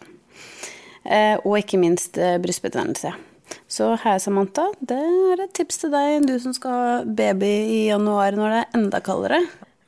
Eh, 1.03 1.35
og 1.43 1.59
ikke 1.59 1.79
minst 1.81 2.17
eh, 2.17 2.37
brystbetennelse. 2.41 3.11
Så 3.67 3.89
her, 4.03 4.19
Samantha, 4.23 4.69
det 4.79 4.97
er 4.97 5.43
et 5.43 5.53
tips 5.55 5.81
til 5.81 5.91
deg, 5.93 6.27
du 6.27 6.37
som 6.39 6.55
skal 6.55 6.77
ha 6.77 6.95
baby 7.03 7.51
i 7.51 7.79
januar 7.89 8.37
når 8.37 8.53
det 8.53 8.61
er 8.61 8.77
enda 8.79 9.01
kaldere. 9.03 9.41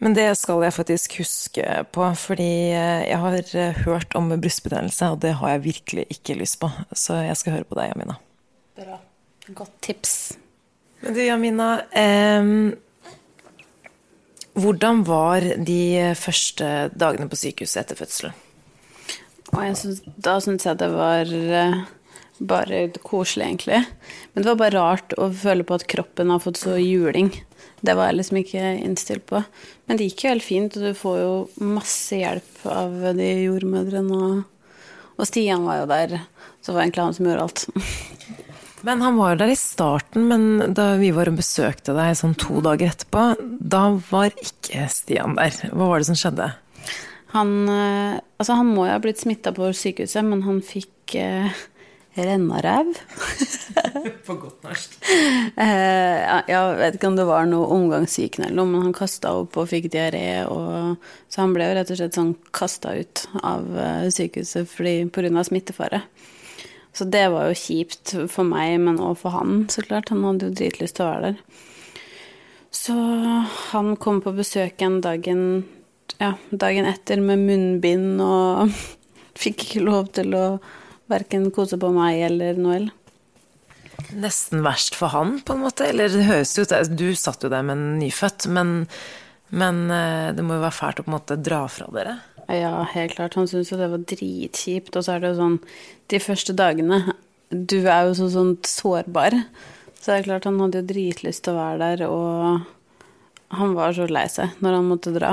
Men 0.04 0.16
det 0.18 0.28
skal 0.38 0.64
jeg 0.66 0.76
faktisk 0.76 1.18
huske 1.22 1.66
på, 1.96 2.08
fordi 2.20 2.52
eh, 2.76 3.06
jeg 3.08 3.20
har 3.22 3.76
hørt 3.86 4.16
om 4.20 4.34
brystbetennelse, 4.34 5.12
og 5.14 5.22
det 5.24 5.36
har 5.40 5.56
jeg 5.56 5.66
virkelig 5.70 6.08
ikke 6.18 6.40
lyst 6.42 6.60
på. 6.62 6.70
Så 6.92 7.22
jeg 7.24 7.38
skal 7.40 7.58
høre 7.58 7.70
på 7.70 7.78
deg, 7.80 7.94
Jamina. 7.94 8.18
Bra. 8.76 9.00
Godt 9.56 9.78
tips. 9.86 10.16
Men 11.04 11.16
du, 11.16 11.22
Jamina. 11.24 11.70
Eh, 11.96 12.52
hvordan 14.56 15.04
var 15.08 15.44
de 15.68 16.14
første 16.16 16.90
dagene 16.96 17.28
på 17.28 17.40
sykehuset 17.40 17.82
etter 17.82 18.00
fødselen? 18.00 18.36
Synes, 19.76 20.02
da 20.16 20.38
syntes 20.42 20.66
jeg 20.68 20.80
det 20.80 20.88
var 20.92 21.30
uh, 21.30 21.84
bare 22.40 22.80
koselig, 23.04 23.46
egentlig. 23.46 23.82
Men 24.34 24.44
det 24.44 24.50
var 24.50 24.62
bare 24.62 24.80
rart 24.80 25.16
å 25.20 25.30
føle 25.32 25.66
på 25.68 25.78
at 25.78 25.86
kroppen 25.92 26.32
har 26.34 26.42
fått 26.44 26.60
så 26.64 26.78
juling. 26.80 27.32
Det 27.86 27.94
var 27.98 28.10
jeg 28.10 28.20
liksom 28.20 28.40
ikke 28.42 28.72
innstilt 28.82 29.26
på. 29.30 29.42
Men 29.86 30.00
det 30.00 30.10
gikk 30.10 30.26
jo 30.26 30.34
helt 30.34 30.46
fint, 30.46 30.78
og 30.78 30.88
du 30.88 30.98
får 30.98 31.20
jo 31.22 31.34
masse 31.76 32.18
hjelp 32.18 32.66
av 32.72 32.96
de 33.18 33.30
jordmødrene. 33.46 34.20
Og, 34.30 34.82
og 35.16 35.30
Stian 35.30 35.68
var 35.68 35.84
jo 35.84 35.92
der, 35.92 36.18
så 36.66 36.74
var 36.74 36.82
det 36.82 36.88
egentlig 36.88 37.06
han 37.06 37.18
som 37.18 37.30
gjorde 37.30 37.46
alt. 37.46 37.66
Men 38.86 39.02
han 39.02 39.18
var 39.18 39.38
der 39.40 39.50
i 39.50 39.58
starten, 39.58 40.28
men 40.30 40.76
da 40.78 40.92
vi 41.00 41.10
var 41.14 41.30
og 41.32 41.40
besøkte 41.40 41.96
deg 41.98 42.18
sånn 42.20 42.36
to 42.38 42.62
dager 42.66 42.92
etterpå, 42.92 43.24
da 43.42 43.88
var 44.12 44.34
ikke 44.38 44.86
Stian 44.94 45.38
der. 45.40 45.58
Hva 45.72 45.88
var 45.90 46.02
det 46.02 46.10
som 46.12 46.20
skjedde? 46.20 46.52
Han, 47.34 47.56
eh, 47.68 48.20
altså 48.38 48.60
han 48.60 48.70
må 48.70 48.86
jo 48.86 48.94
ha 48.94 49.00
blitt 49.02 49.24
smitta 49.24 49.56
på 49.56 49.72
sykehuset, 49.74 50.22
men 50.28 50.46
han 50.46 50.62
fikk 50.64 51.18
eh, 51.18 51.50
rennaræv. 52.16 52.94
på 54.28 54.36
godt 54.40 54.64
norsk. 54.66 54.96
eh, 55.04 56.42
jeg 56.48 56.78
vet 56.80 56.98
ikke 56.98 57.12
om 57.12 57.18
det 57.20 57.28
var 57.28 57.50
noe 57.50 57.68
omgangssyken 57.76 58.48
eller 58.48 58.60
noe, 58.62 58.72
men 58.72 58.88
han 58.88 58.96
kasta 58.96 59.34
opp 59.42 59.58
og 59.60 59.70
fikk 59.72 59.90
diaré. 59.94 60.46
Og... 60.48 60.96
så 61.30 61.44
han 61.44 61.56
ble 61.56 61.70
jo 61.70 61.78
rett 61.80 61.92
og 61.92 62.00
slett 62.00 62.20
sånn 62.20 62.34
kasta 62.56 62.96
ut 62.96 63.26
av 63.44 63.68
eh, 63.76 64.08
sykehuset 64.16 64.70
fordi, 64.72 64.98
pga. 65.12 65.46
smittefare. 65.50 66.04
Så 66.96 67.08
det 67.12 67.26
var 67.34 67.50
jo 67.50 67.60
kjipt 67.60 68.16
for 68.32 68.48
meg, 68.48 68.78
men 68.80 69.02
òg 69.04 69.18
for 69.20 69.36
han, 69.36 69.66
så 69.72 69.84
klart. 69.84 70.14
Han 70.14 70.24
hadde 70.24 70.50
jo 70.50 70.60
dritlyst 70.62 70.96
til 70.96 71.08
å 71.08 71.12
være 71.12 71.32
der. 71.34 71.64
Så 72.76 72.96
han 73.72 73.96
kom 74.00 74.22
på 74.24 74.36
besøk 74.36 74.82
en 74.84 75.02
dagen 75.04 75.42
ja, 76.20 76.36
dagen 76.52 76.88
etter 76.88 77.22
med 77.24 77.44
munnbind 77.44 78.22
og 78.24 78.72
fikk 79.42 79.68
ikke 79.68 79.86
lov 79.86 80.12
til 80.16 80.36
å 80.38 80.46
verken 81.12 81.50
kose 81.54 81.80
på 81.82 81.92
meg 81.96 82.22
eller 82.28 82.60
Noel. 82.60 82.90
Nesten 84.16 84.64
verst 84.66 84.98
for 84.98 85.14
han, 85.14 85.40
på 85.46 85.56
en 85.56 85.64
måte? 85.64 85.88
Eller 85.88 86.12
det 86.12 86.26
høres 86.28 86.56
ut 86.60 86.74
Du 86.98 87.08
satt 87.16 87.44
jo 87.44 87.52
der 87.52 87.64
med 87.66 87.78
en 87.78 88.00
nyfødt, 88.02 88.48
men, 88.52 88.74
men 89.50 89.86
eh, 89.92 90.32
det 90.36 90.44
må 90.46 90.58
jo 90.58 90.66
være 90.66 90.80
fælt 90.80 91.02
å 91.02 91.06
på 91.06 91.12
en 91.12 91.18
måte 91.18 91.40
dra 91.40 91.64
fra 91.72 91.88
dere? 91.96 92.18
Ja, 92.52 92.84
helt 92.92 93.16
klart. 93.16 93.38
Han 93.40 93.48
syntes 93.50 93.72
jo 93.72 93.80
det 93.80 93.90
var 93.90 94.04
dritkjipt. 94.06 94.94
Og 94.96 95.06
så 95.06 95.16
er 95.16 95.24
det 95.24 95.34
jo 95.34 95.40
sånn 95.40 95.56
De 96.12 96.20
første 96.22 96.54
dagene 96.54 97.00
Du 97.50 97.80
er 97.82 98.06
jo 98.06 98.14
så 98.20 98.30
sånn 98.34 98.54
sårbar. 98.68 99.40
Så 99.98 100.12
det 100.12 100.20
er 100.20 100.28
klart 100.28 100.46
han 100.46 100.60
hadde 100.62 100.84
jo 100.84 100.90
dritlyst 100.92 101.46
til 101.46 101.56
å 101.56 101.62
være 101.64 101.80
der, 101.82 102.04
og 102.06 103.56
han 103.58 103.72
var 103.74 103.96
så 103.98 104.06
lei 104.06 104.28
seg 104.30 104.54
når 104.62 104.76
han 104.78 104.90
måtte 104.92 105.14
dra. 105.16 105.32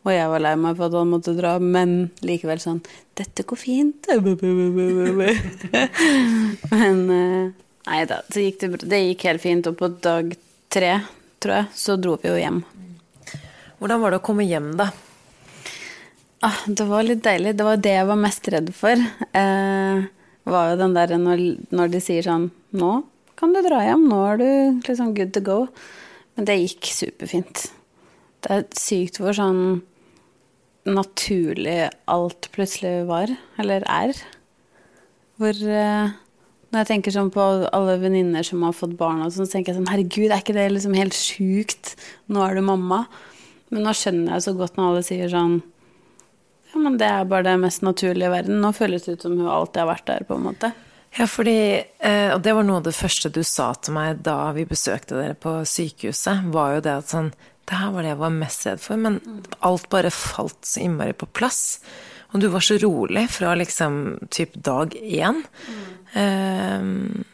Og 0.00 0.12
jeg 0.14 0.28
var 0.32 0.40
lei 0.40 0.54
meg 0.56 0.78
for 0.78 0.88
at 0.88 0.96
han 0.96 1.10
måtte 1.12 1.34
dra, 1.36 1.58
men 1.60 2.10
likevel 2.24 2.60
sånn 2.62 2.80
'Dette 3.18 3.44
går 3.44 3.58
fint.' 3.60 4.08
men 6.72 7.02
eh, 7.16 7.50
nei 7.90 8.00
da, 8.08 8.22
så 8.32 8.40
gikk 8.40 8.62
det, 8.62 8.68
det 8.88 9.00
gikk 9.02 9.26
helt 9.28 9.44
fint. 9.44 9.68
Og 9.68 9.76
på 9.76 9.90
dag 10.00 10.32
tre, 10.72 10.94
tror 11.42 11.54
jeg, 11.58 11.66
så 11.76 11.98
dro 12.00 12.16
vi 12.22 12.32
jo 12.32 12.38
hjem. 12.40 12.62
Hvordan 13.80 14.00
var 14.00 14.12
det 14.12 14.20
å 14.22 14.24
komme 14.24 14.48
hjem, 14.48 14.72
da? 14.80 14.88
Ah, 16.48 16.64
det 16.64 16.86
var 16.88 17.04
litt 17.04 17.20
deilig. 17.24 17.52
Det 17.58 17.66
var 17.66 17.76
det 17.76 17.92
jeg 17.98 18.08
var 18.08 18.16
mest 18.20 18.48
redd 18.48 18.72
for. 18.72 18.96
Eh, 19.36 20.08
var 20.48 20.70
jo 20.70 20.80
den 20.80 20.96
der 20.96 21.12
når, 21.20 21.42
når 21.68 21.92
de 21.92 22.00
sier 22.00 22.24
sånn 22.24 22.50
'Nå 22.72 23.04
kan 23.36 23.52
du 23.52 23.60
dra 23.64 23.84
hjem. 23.84 24.08
Nå 24.08 24.20
er 24.32 24.40
du 24.40 24.80
liksom 24.88 25.12
good 25.14 25.34
to 25.36 25.44
go.' 25.44 25.68
Men 26.36 26.48
det 26.48 26.56
gikk 26.56 26.88
superfint. 26.88 27.68
Det 28.40 28.50
er 28.50 28.64
sykt 28.72 29.18
hvor 29.20 29.36
sånn 29.36 29.82
naturlig 30.88 31.90
alt 32.10 32.48
plutselig 32.54 33.06
var, 33.08 33.32
eller 33.60 33.84
er. 33.88 34.16
Hvor 35.40 35.56
uh, 35.56 36.12
Når 36.70 36.82
jeg 36.82 36.88
tenker 36.90 37.14
sånn 37.14 37.32
på 37.34 37.42
alle 37.74 37.96
venninner 37.98 38.46
som 38.46 38.62
har 38.62 38.76
fått 38.76 38.94
barn, 38.98 39.24
og 39.24 39.32
sånn, 39.34 39.48
så 39.48 39.56
tenker 39.56 39.72
jeg 39.72 39.80
sånn 39.80 39.90
Herregud, 39.90 40.30
er 40.30 40.42
ikke 40.42 40.56
det 40.56 40.68
liksom 40.70 40.94
helt 40.94 41.16
sjukt? 41.16 41.96
Nå 42.30 42.44
er 42.44 42.56
du 42.56 42.62
mamma. 42.64 43.04
Men 43.70 43.86
nå 43.86 43.94
skjønner 43.94 44.36
jeg 44.36 44.46
så 44.46 44.54
godt 44.58 44.78
når 44.78 44.92
alle 44.92 45.06
sier 45.06 45.32
sånn 45.32 45.58
Ja, 46.70 46.78
men 46.78 47.00
det 47.00 47.08
er 47.08 47.26
bare 47.26 47.48
det 47.48 47.56
mest 47.62 47.82
naturlige 47.82 48.30
i 48.30 48.34
verden. 48.36 48.60
Nå 48.62 48.70
føles 48.76 49.06
det 49.06 49.18
ut 49.18 49.26
som 49.26 49.34
hun 49.38 49.50
alltid 49.50 49.82
har 49.82 49.90
vært 49.90 50.08
der, 50.10 50.26
på 50.28 50.38
en 50.38 50.46
måte. 50.46 50.70
Ja, 51.18 51.26
fordi, 51.26 51.82
eh, 51.98 52.28
og 52.30 52.42
det 52.46 52.52
var 52.54 52.62
noe 52.62 52.78
av 52.78 52.84
det 52.86 52.94
første 52.94 53.32
du 53.34 53.40
sa 53.42 53.72
til 53.74 53.96
meg 53.96 54.20
da 54.22 54.52
vi 54.54 54.62
besøkte 54.68 55.18
dere 55.18 55.34
på 55.34 55.56
sykehuset, 55.66 56.46
var 56.54 56.76
jo 56.76 56.84
det 56.86 56.92
at 57.00 57.10
sånn 57.10 57.32
det 57.68 57.78
her 57.78 57.90
var 57.94 58.02
det 58.02 58.12
jeg 58.14 58.20
var 58.22 58.32
mest 58.34 58.66
redd 58.66 58.80
for. 58.82 59.00
Men 59.00 59.20
alt 59.66 59.88
bare 59.92 60.12
falt 60.14 60.64
så 60.66 60.84
innmari 60.84 61.14
på 61.16 61.28
plass. 61.36 61.80
Og 62.30 62.42
du 62.42 62.48
var 62.50 62.62
så 62.64 62.78
rolig 62.82 63.26
fra 63.30 63.56
liksom 63.58 64.18
typ 64.30 64.54
dag 64.54 64.94
én. 64.94 65.42
Mm. 65.68 65.84
Eh, 66.22 67.26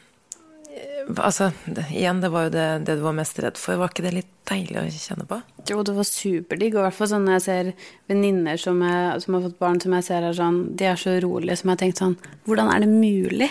altså, 1.17 1.51
igjen, 1.91 2.21
det 2.21 2.31
var 2.33 2.47
jo 2.47 2.53
det, 2.55 2.67
det, 2.87 2.97
du 2.99 3.05
var 3.05 3.17
mest 3.17 3.39
redd 3.43 3.61
for. 3.61 3.79
Var 3.81 3.93
ikke 3.93 4.07
det 4.07 4.15
litt 4.17 4.33
deilig 4.49 4.79
å 4.81 4.85
kjenne 4.93 5.27
på? 5.29 5.41
Jo, 5.69 5.83
det 5.87 5.97
var 5.97 6.09
superdigg. 6.09 6.77
Og 6.77 6.81
i 6.81 6.87
hvert 6.87 6.99
fall 6.99 7.13
sånn 7.13 7.27
når 7.29 7.39
jeg 7.39 7.47
ser 7.47 7.73
venninner 8.13 8.61
som, 8.61 8.81
som, 9.23 9.37
har 9.37 9.45
fått 9.49 9.61
barn, 9.63 9.83
som 9.83 9.97
jeg 9.99 10.09
ser 10.09 10.29
er 10.29 10.37
sånn 10.37 10.63
De 10.79 10.89
er 10.89 11.01
så 11.01 11.19
urolige, 11.19 11.59
som 11.61 11.71
jeg 11.71 11.77
har 11.77 11.83
tenkt 11.85 12.03
sånn 12.03 12.17
Hvordan 12.49 12.73
er 12.73 12.85
det 12.85 12.93
mulig? 12.93 13.51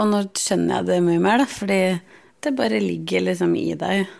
Og 0.00 0.08
nå 0.08 0.24
skjønner 0.38 0.78
jeg 0.78 0.88
det 0.88 1.02
mye 1.04 1.22
mer, 1.22 1.42
da. 1.42 1.48
Fordi 1.50 1.82
det 2.40 2.56
bare 2.56 2.80
ligger 2.80 3.28
liksom 3.28 3.52
i 3.58 3.68
deg. 3.76 4.16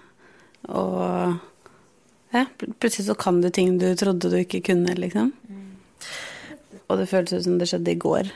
Og 0.70 1.38
ja, 2.34 2.44
plutselig 2.78 3.08
så 3.08 3.16
kan 3.18 3.40
du 3.42 3.50
ting 3.50 3.78
du 3.78 3.88
trodde 3.98 4.30
du 4.30 4.38
ikke 4.38 4.62
kunne, 4.70 4.94
liksom. 4.94 5.32
Og 6.90 6.98
det 6.98 7.08
føltes 7.10 7.40
ut 7.40 7.46
som 7.46 7.58
det 7.58 7.68
skjedde 7.70 7.94
i 7.94 8.00
går. 8.02 8.30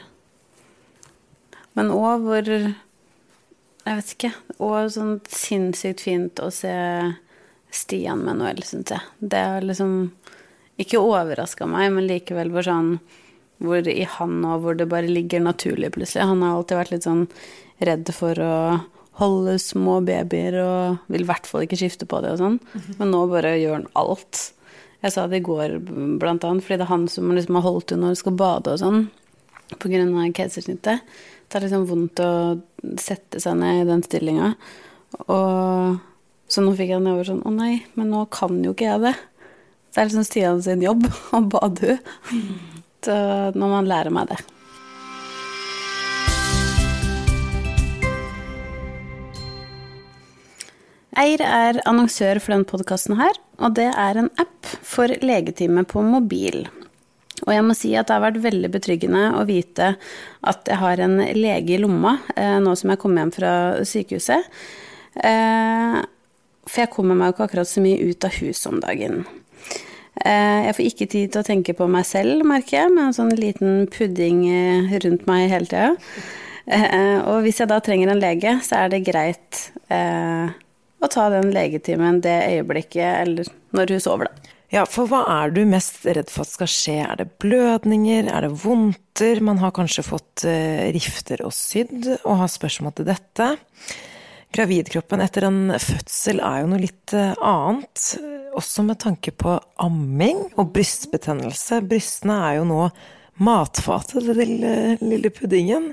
Men 1.74 1.90
òg 1.94 2.26
hvor 2.26 2.48
Jeg 3.84 3.98
vet 3.98 4.12
ikke. 4.14 4.30
Og 4.64 4.92
sånn 4.94 5.18
sinnssykt 5.28 6.00
fint 6.06 6.40
å 6.40 6.48
se 6.54 6.72
Stian 7.74 8.22
med 8.24 8.38
Noel, 8.38 8.62
syns 8.64 8.94
jeg. 8.94 9.02
Det 9.18 9.42
har 9.44 9.66
liksom 9.66 10.14
ikke 10.80 11.02
overraska 11.02 11.66
meg, 11.68 11.90
men 11.92 12.08
likevel 12.08 12.50
hvor 12.54 12.66
sånn 12.66 12.96
Hvor 13.62 13.86
i 13.86 14.02
han 14.16 14.40
og 14.44 14.64
hvor 14.64 14.74
det 14.74 14.88
bare 14.90 15.06
ligger 15.10 15.40
naturlig, 15.44 15.92
plutselig. 15.94 16.24
Han 16.26 16.42
har 16.42 16.56
alltid 16.56 16.78
vært 16.80 16.94
litt 16.94 17.06
sånn 17.06 17.26
redd 17.84 18.10
for 18.14 18.40
å 18.42 18.54
holde 19.20 19.58
små 19.62 20.00
babyer 20.06 20.56
og 20.62 21.10
vil 21.12 21.22
i 21.24 21.28
hvert 21.28 21.46
fall 21.46 21.66
ikke 21.66 21.78
skifte 21.78 22.08
på 22.10 22.20
det 22.24 22.34
og 22.34 22.40
sånn. 22.40 22.56
Men 22.98 23.12
nå 23.14 23.24
bare 23.30 23.56
gjør 23.60 23.76
han 23.78 23.90
alt. 23.98 24.40
Jeg 25.04 25.14
sa 25.14 25.26
det 25.28 25.42
i 25.42 25.44
går, 25.44 25.76
blant 26.20 26.46
annet, 26.48 26.64
fordi 26.64 26.80
det 26.80 26.86
er 26.86 26.92
han 26.94 27.04
som 27.12 27.34
liksom 27.36 27.58
har 27.58 27.66
holdt 27.66 27.92
henne 27.92 28.06
når 28.06 28.14
hun 28.14 28.22
skal 28.22 28.38
bade 28.40 28.72
og 28.72 28.80
sånn, 28.80 29.04
av 29.74 30.32
keisersnittet. 30.38 31.04
Det 31.44 31.58
er 31.58 31.66
liksom 31.66 31.84
vondt 31.90 32.22
å 32.24 32.30
sette 33.00 33.40
seg 33.42 33.58
ned 33.60 33.82
i 33.82 33.88
den 33.90 34.02
stillinga. 34.06 34.54
Og 35.28 36.00
så 36.50 36.64
nå 36.64 36.72
fikk 36.74 36.94
jeg 36.94 37.00
den 37.00 37.12
over 37.12 37.26
sånn 37.28 37.44
Å 37.46 37.50
nei, 37.54 37.84
men 37.94 38.10
nå 38.10 38.24
kan 38.34 38.56
jo 38.64 38.72
ikke 38.74 38.88
jeg 38.88 39.04
det. 39.04 39.14
Det 39.94 40.00
er 40.00 40.08
liksom 40.08 40.26
Stian 40.26 40.64
sin 40.64 40.82
jobb 40.82 41.06
å 41.36 41.44
bade 41.52 41.94
henne. 41.94 42.56
Så 43.04 43.14
nå 43.52 43.68
må 43.68 43.74
han 43.76 43.88
lære 43.90 44.10
meg 44.14 44.30
det. 44.32 44.40
Eir 51.14 51.42
er 51.46 51.78
annonsør 51.86 52.40
for 52.42 52.54
denne 52.54 52.66
podkasten 52.66 53.14
her, 53.18 53.36
og 53.62 53.76
det 53.78 53.86
er 53.86 54.18
en 54.18 54.30
app 54.40 54.70
for 54.82 55.10
legetime 55.22 55.84
på 55.86 56.02
mobil. 56.02 56.64
Og 57.44 57.52
jeg 57.54 57.64
må 57.66 57.76
si 57.78 57.92
at 57.98 58.08
det 58.08 58.16
har 58.16 58.24
vært 58.24 58.40
veldig 58.42 58.70
betryggende 58.74 59.28
å 59.38 59.44
vite 59.46 59.92
at 60.46 60.70
jeg 60.70 60.80
har 60.80 61.02
en 61.04 61.20
lege 61.36 61.76
i 61.76 61.78
lomma 61.82 62.16
eh, 62.34 62.56
nå 62.62 62.74
som 62.78 62.90
jeg 62.92 63.00
kommer 63.02 63.22
hjem 63.22 63.32
fra 63.34 63.52
sykehuset. 63.86 64.48
Eh, 65.22 65.98
for 66.64 66.82
jeg 66.82 66.92
kommer 66.94 67.18
meg 67.18 67.30
jo 67.30 67.36
ikke 67.36 67.48
akkurat 67.48 67.70
så 67.70 67.84
mye 67.84 68.10
ut 68.10 68.26
av 68.26 68.38
huset 68.40 68.70
om 68.72 68.82
dagen. 68.82 69.22
Eh, 70.24 70.60
jeg 70.66 70.76
får 70.78 70.88
ikke 70.88 71.10
tid 71.14 71.34
til 71.34 71.42
å 71.42 71.46
tenke 71.46 71.76
på 71.78 71.90
meg 71.90 72.08
selv, 72.08 72.42
merker 72.48 72.80
jeg, 72.80 72.94
med 72.96 73.10
en 73.10 73.16
sånn 73.20 73.34
liten 73.38 73.86
pudding 73.92 74.42
rundt 75.04 75.30
meg 75.30 75.46
hele 75.52 75.70
tida. 75.70 75.94
Og 77.28 77.42
hvis 77.44 77.58
jeg 77.60 77.68
da 77.68 77.76
trenger 77.84 78.08
en 78.10 78.22
lege, 78.22 78.56
så 78.64 78.86
er 78.86 78.94
det 78.94 79.04
greit 79.04 79.66
eh, 81.04 81.06
å 81.06 81.12
ta 81.12 81.28
den 81.32 81.52
legetimen 81.54 82.22
det 82.24 82.38
øyeblikket, 82.56 83.20
eller 83.22 83.52
når 83.76 83.94
hun 83.94 84.04
sover, 84.04 84.30
da. 84.30 84.50
Ja, 84.74 84.82
for 84.90 85.06
hva 85.06 85.20
er 85.30 85.52
du 85.54 85.60
mest 85.70 86.00
redd 86.02 86.32
for 86.32 86.42
at 86.42 86.50
skal 86.50 86.70
skje? 86.70 86.96
Er 87.04 87.20
det 87.20 87.28
blødninger, 87.42 88.26
er 88.26 88.46
det 88.46 88.56
vondter? 88.64 89.38
Man 89.44 89.60
har 89.62 89.74
kanskje 89.76 90.02
fått 90.02 90.42
eh, 90.50 90.88
rifter 90.96 91.44
og 91.46 91.54
sydd, 91.54 92.08
og 92.24 92.40
har 92.40 92.50
spørsmål 92.50 92.96
til 92.98 93.06
dette. 93.12 93.52
Gravidkroppen 94.54 95.22
etter 95.22 95.46
en 95.46 95.76
fødsel 95.78 96.42
er 96.42 96.62
jo 96.62 96.72
noe 96.72 96.82
litt 96.82 97.14
eh, 97.14 97.36
annet, 97.38 98.02
også 98.58 98.86
med 98.88 98.98
tanke 99.04 99.34
på 99.34 99.54
amming 99.82 100.42
og 100.56 100.74
brystbetennelse. 100.74 101.78
Brystene 101.86 102.40
er 102.48 102.58
jo 102.58 102.66
nå 102.72 102.82
matfatet 103.44 104.16
til 104.16 104.28
den 104.30 104.42
lille, 104.42 104.74
lille 105.02 105.30
puddingen. 105.34 105.92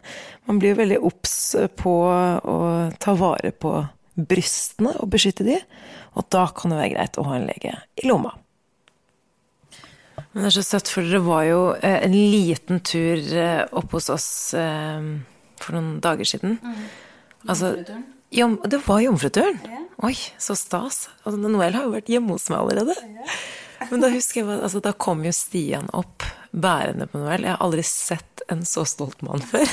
Man 0.49 0.61
blir 0.61 0.73
jo 0.73 0.81
veldig 0.81 1.01
obs 1.05 1.37
på 1.77 1.95
å 2.05 2.59
ta 3.01 3.17
vare 3.17 3.53
på 3.53 3.77
brystene 4.27 4.93
og 5.01 5.11
beskytte 5.13 5.45
de, 5.47 5.57
og 6.17 6.27
da 6.33 6.45
kan 6.55 6.73
det 6.73 6.79
være 6.79 6.93
greit 6.95 7.19
å 7.19 7.25
ha 7.27 7.37
en 7.37 7.49
lege 7.49 7.75
i 7.99 8.07
lomma. 8.09 8.33
Men 10.31 10.45
det 10.45 10.51
er 10.51 10.55
så 10.59 10.63
søtt, 10.63 10.91
for 10.91 11.03
dere 11.03 11.23
var 11.25 11.43
jo 11.47 11.61
eh, 11.75 11.99
en 12.05 12.15
liten 12.15 12.79
tur 12.87 13.19
oppe 13.19 13.81
opp 13.81 13.95
hos 13.97 14.09
oss 14.13 14.29
eh, 14.55 15.07
for 15.61 15.75
noen 15.75 15.97
dager 16.03 16.27
siden. 16.27 16.59
Altså, 17.49 17.73
jom, 18.35 18.59
det 18.63 18.79
var 18.85 19.01
jomfruturen? 19.03 19.59
Oi, 20.01 20.15
så 20.41 20.55
stas. 20.57 21.09
Altså, 21.25 21.37
Noel 21.41 21.75
har 21.75 21.85
jo 21.85 21.95
vært 21.97 22.11
hjemme 22.11 22.37
hos 22.37 22.47
meg 22.51 22.63
allerede. 22.63 22.95
Men 23.89 24.03
da 24.03 24.11
husker 24.13 24.43
jeg, 24.43 24.59
altså, 24.61 24.81
da 24.83 24.93
kom 24.93 25.23
jo 25.25 25.33
Stian 25.33 25.89
opp 25.97 26.25
bærende 26.51 27.07
på 27.09 27.21
Noel. 27.21 27.45
Jeg 27.47 27.55
har 27.55 27.63
aldri 27.63 27.83
sett 27.87 28.43
en 28.51 28.65
så 28.67 28.83
stolt 28.87 29.23
mann 29.25 29.41
før. 29.41 29.67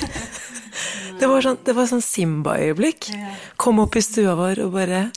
Det 1.18 1.26
var 1.26 1.42
sånn, 1.42 1.58
sånn 1.90 2.04
Simba-øyeblikk. 2.04 3.10
Kom 3.58 3.80
opp 3.82 3.96
i 3.98 4.02
stua 4.04 4.36
vår 4.38 4.62
og 4.66 4.74
bare 4.76 5.08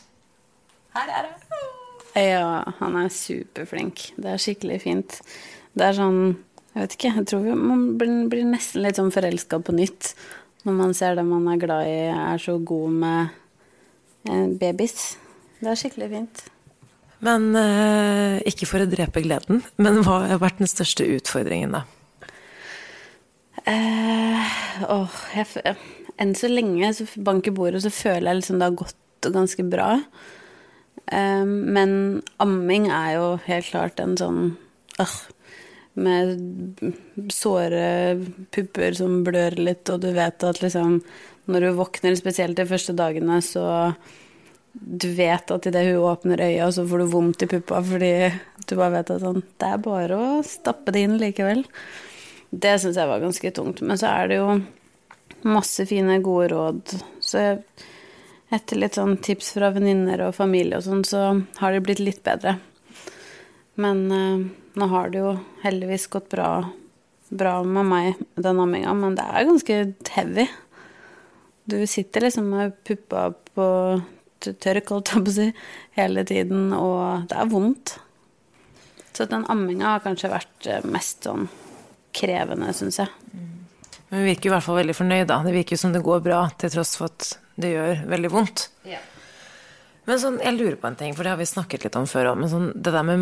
Her 0.96 1.12
er 1.12 1.28
han 1.30 1.68
Ja, 2.18 2.74
han 2.80 2.98
er 3.04 3.12
superflink. 3.14 4.08
Det 4.18 4.34
er 4.34 4.42
skikkelig 4.42 4.80
fint. 4.84 5.20
Det 5.78 5.86
er 5.88 6.00
sånn 6.00 6.22
Jeg 6.74 6.80
vet 6.82 6.96
ikke, 6.96 7.12
jeg 7.20 7.28
tror 7.28 7.60
man 7.60 7.86
blir, 8.00 8.46
nesten 8.48 8.82
litt 8.86 8.98
sånn 9.00 9.12
forelska 9.12 9.60
på 9.60 9.76
nytt 9.76 10.14
når 10.64 10.76
man 10.78 10.94
ser 10.96 11.18
det 11.18 11.26
man 11.26 11.48
er 11.50 11.60
glad 11.60 11.88
i, 11.90 11.96
er 12.14 12.42
så 12.42 12.54
god 12.62 12.98
med 13.02 13.32
eh, 14.30 14.46
babys. 14.62 15.16
Det 15.58 15.72
er 15.72 15.80
skikkelig 15.80 16.10
fint. 16.12 16.44
Men 17.22 17.52
eh, 17.58 18.42
ikke 18.50 18.68
for 18.70 18.82
å 18.82 18.90
drepe 18.90 19.22
gleden, 19.22 19.62
men 19.82 20.02
hva 20.06 20.24
har 20.32 20.42
vært 20.42 20.62
den 20.62 20.70
største 20.70 21.06
utfordringen, 21.06 21.76
da? 21.78 21.84
Eh, 23.70 24.54
åh, 24.90 25.18
jeg, 25.36 25.76
enn 26.22 26.34
så 26.38 26.50
lenge, 26.50 26.90
så 26.98 27.06
banker 27.22 27.54
bordet, 27.54 27.84
så 27.86 27.92
føler 27.94 28.32
jeg 28.32 28.40
liksom 28.40 28.62
det 28.62 28.70
har 28.72 28.80
gått 28.80 29.30
ganske 29.36 29.66
bra. 29.70 29.92
Eh, 31.14 31.46
men 31.46 31.94
amming 32.42 32.90
er 32.90 33.20
jo 33.20 33.28
helt 33.46 33.70
klart 33.70 34.02
en 34.02 34.18
sånn 34.20 34.42
øh, 35.02 35.16
Med 36.02 36.94
såre 37.34 38.16
pupper 38.56 38.96
som 38.96 39.22
blør 39.28 39.58
litt, 39.60 39.90
og 39.92 40.06
du 40.06 40.12
vet 40.16 40.46
at 40.48 40.62
liksom 40.64 41.02
Når 41.52 41.66
du 41.66 41.70
våkner, 41.76 42.16
spesielt 42.16 42.56
de 42.56 42.68
første 42.70 42.96
dagene, 42.96 43.42
så 43.44 43.66
du 44.72 45.10
vet 45.14 45.52
at 45.52 45.68
idet 45.68 45.84
hun 45.90 46.06
åpner 46.08 46.42
øya, 46.42 46.72
så 46.72 46.86
får 46.88 47.02
du 47.02 47.12
vondt 47.12 47.44
i 47.44 47.50
puppa 47.52 47.82
fordi 47.84 48.14
du 48.68 48.76
bare 48.78 48.94
vet 48.96 49.10
at 49.12 49.24
sånn 49.24 49.42
Det 49.60 49.68
er 49.68 49.82
bare 49.84 50.18
å 50.18 50.28
stappe 50.48 50.94
det 50.96 51.04
inn 51.06 51.18
likevel. 51.20 51.66
Det 52.52 52.78
syns 52.80 53.00
jeg 53.00 53.10
var 53.10 53.24
ganske 53.24 53.52
tungt. 53.56 53.82
Men 53.84 54.00
så 54.00 54.12
er 54.12 54.32
det 54.32 54.40
jo 54.40 54.62
masse 55.48 55.86
fine, 55.90 56.20
gode 56.24 56.52
råd. 56.54 56.96
Så 57.24 57.44
etter 58.52 58.80
litt 58.80 58.98
sånn 59.00 59.18
tips 59.24 59.54
fra 59.56 59.72
venninner 59.76 60.24
og 60.28 60.36
familie 60.36 60.80
og 60.80 60.86
sånn, 60.88 61.04
så 61.08 61.24
har 61.60 61.76
det 61.76 61.84
blitt 61.86 62.04
litt 62.04 62.24
bedre. 62.24 62.58
Men 63.80 64.04
eh, 64.12 64.48
nå 64.80 64.88
har 64.92 65.12
det 65.12 65.22
jo 65.24 65.36
heldigvis 65.64 66.10
gått 66.12 66.28
bra, 66.32 66.50
bra 67.30 67.54
med 67.64 67.88
meg, 67.88 68.26
den 68.36 68.60
amminga, 68.60 68.96
men 68.96 69.16
det 69.20 69.28
er 69.28 69.48
ganske 69.48 69.80
heavy. 70.16 70.48
Du 71.72 71.80
sitter 71.88 72.28
liksom 72.28 72.50
med 72.52 72.76
puppa 72.88 73.30
på 73.56 73.68
tørk, 74.42 74.94
holdt 74.94 75.14
jeg 75.14 75.26
på 75.26 75.32
å 75.32 75.36
si, 75.36 75.48
hele 75.98 76.26
tiden, 76.28 76.72
og 76.78 77.28
det 77.32 77.38
er 77.38 77.52
vondt. 77.52 77.96
Så 79.12 79.28
den 79.30 79.46
amminga 79.52 79.96
har 79.96 80.06
kanskje 80.06 80.32
vært 80.32 80.68
eh, 80.72 80.86
mest 80.88 81.28
sånn 81.28 81.50
krevende, 82.16 82.72
syns 82.76 83.02
jeg. 83.02 83.12
Men 84.12 84.24
vi 84.24 84.34
virker 84.34 84.50
i 84.50 84.54
hvert 84.56 84.66
fall 84.66 84.80
veldig 84.82 84.96
fornøyd, 84.98 85.28
da. 85.30 85.40
Det 85.46 85.56
virker 85.56 85.80
som 85.80 85.94
det 85.96 86.04
går 86.04 86.24
bra, 86.26 86.44
til 86.60 86.72
tross 86.74 86.98
for 87.00 87.12
at 87.12 87.32
det 87.62 87.74
gjør 87.74 88.06
veldig 88.12 88.32
vondt. 88.34 88.66
Ja. 88.88 89.00
Men 90.10 90.20
sånn, 90.20 90.40
jeg 90.44 90.58
lurer 90.58 90.78
på 90.82 90.90
en 90.90 90.98
ting, 91.00 91.14
for 91.16 91.24
det 91.24 91.32
har 91.36 91.40
vi 91.40 91.48
snakket 91.48 91.86
litt 91.86 91.96
om 92.00 92.08
før 92.10 92.34
òg. 92.34 92.42
Men 92.42 92.52
sånn, 92.52 92.70
det 92.76 92.92
der 92.92 93.06
med 93.08 93.22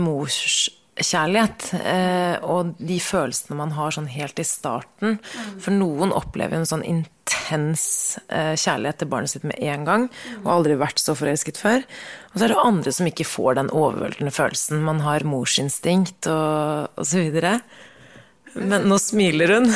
morskjærlighet 0.99 1.69
eh, 1.79 2.38
og 2.43 2.75
de 2.77 2.99
følelsene 2.99 3.57
man 3.57 3.71
har 3.77 3.93
sånn 3.95 4.09
helt 4.12 4.39
i 4.39 4.45
starten 4.47 5.19
For 5.62 5.71
noen 5.71 6.12
opplever 6.15 6.59
en 6.59 6.67
sånn 6.67 6.83
intens 6.83 8.17
eh, 8.27 8.55
kjærlighet 8.59 8.99
til 8.99 9.12
barnet 9.12 9.31
sitt 9.31 9.45
med 9.47 9.59
en 9.62 9.85
gang, 9.88 10.07
og 10.43 10.51
aldri 10.53 10.75
vært 10.79 11.00
så 11.00 11.15
forelsket 11.15 11.60
før. 11.62 11.85
Og 12.33 12.39
så 12.39 12.45
er 12.45 12.54
det 12.54 12.63
andre 12.63 12.93
som 12.95 13.10
ikke 13.10 13.27
får 13.27 13.60
den 13.60 13.71
overveldende 13.71 14.33
følelsen. 14.33 14.83
Man 14.85 15.04
har 15.06 15.27
morsinstinkt 15.27 16.27
og, 16.31 16.89
og 16.95 17.08
så 17.08 17.23
videre. 17.23 17.60
Men 18.54 18.87
nå 18.89 18.97
smiler 19.02 19.54
hun. 19.56 19.67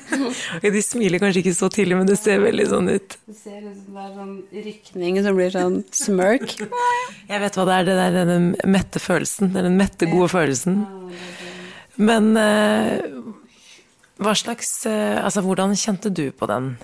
De 0.62 0.82
smiler 0.84 1.22
kanskje 1.22 1.42
ikke 1.44 1.54
så 1.56 1.68
tidlig, 1.72 1.98
men 1.98 2.08
det 2.08 2.18
ser 2.20 2.42
veldig 2.42 2.66
sånn 2.70 2.90
ut. 2.90 3.16
Du 3.26 3.36
ser 3.36 3.60
liksom 3.62 3.96
det 3.96 4.04
er 4.04 4.14
sånn 4.16 4.64
rykning 4.66 5.20
som 5.24 5.38
blir 5.38 5.54
sånn 5.54 5.78
smirk. 5.94 6.56
Jeg 7.30 7.42
vet 7.44 7.58
hva 7.58 7.66
det 7.68 7.76
er, 7.78 7.90
det 7.90 8.08
er 8.22 8.32
den 8.32 8.50
mette 8.70 9.02
følelsen. 9.02 9.52
Det 9.54 9.62
er 9.62 9.68
den 9.68 9.78
mette, 9.80 10.08
gode 10.10 10.30
følelsen. 10.32 10.82
Men 12.00 12.32
eh, 12.40 12.98
hva 14.20 14.34
slags 14.36 14.72
eh, 14.88 15.18
Altså, 15.20 15.42
hvordan 15.44 15.76
kjente 15.78 16.12
du 16.12 16.28
på 16.32 16.48
den 16.50 16.74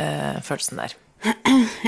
eh, 0.00 0.38
følelsen 0.44 0.82
der? 0.82 0.96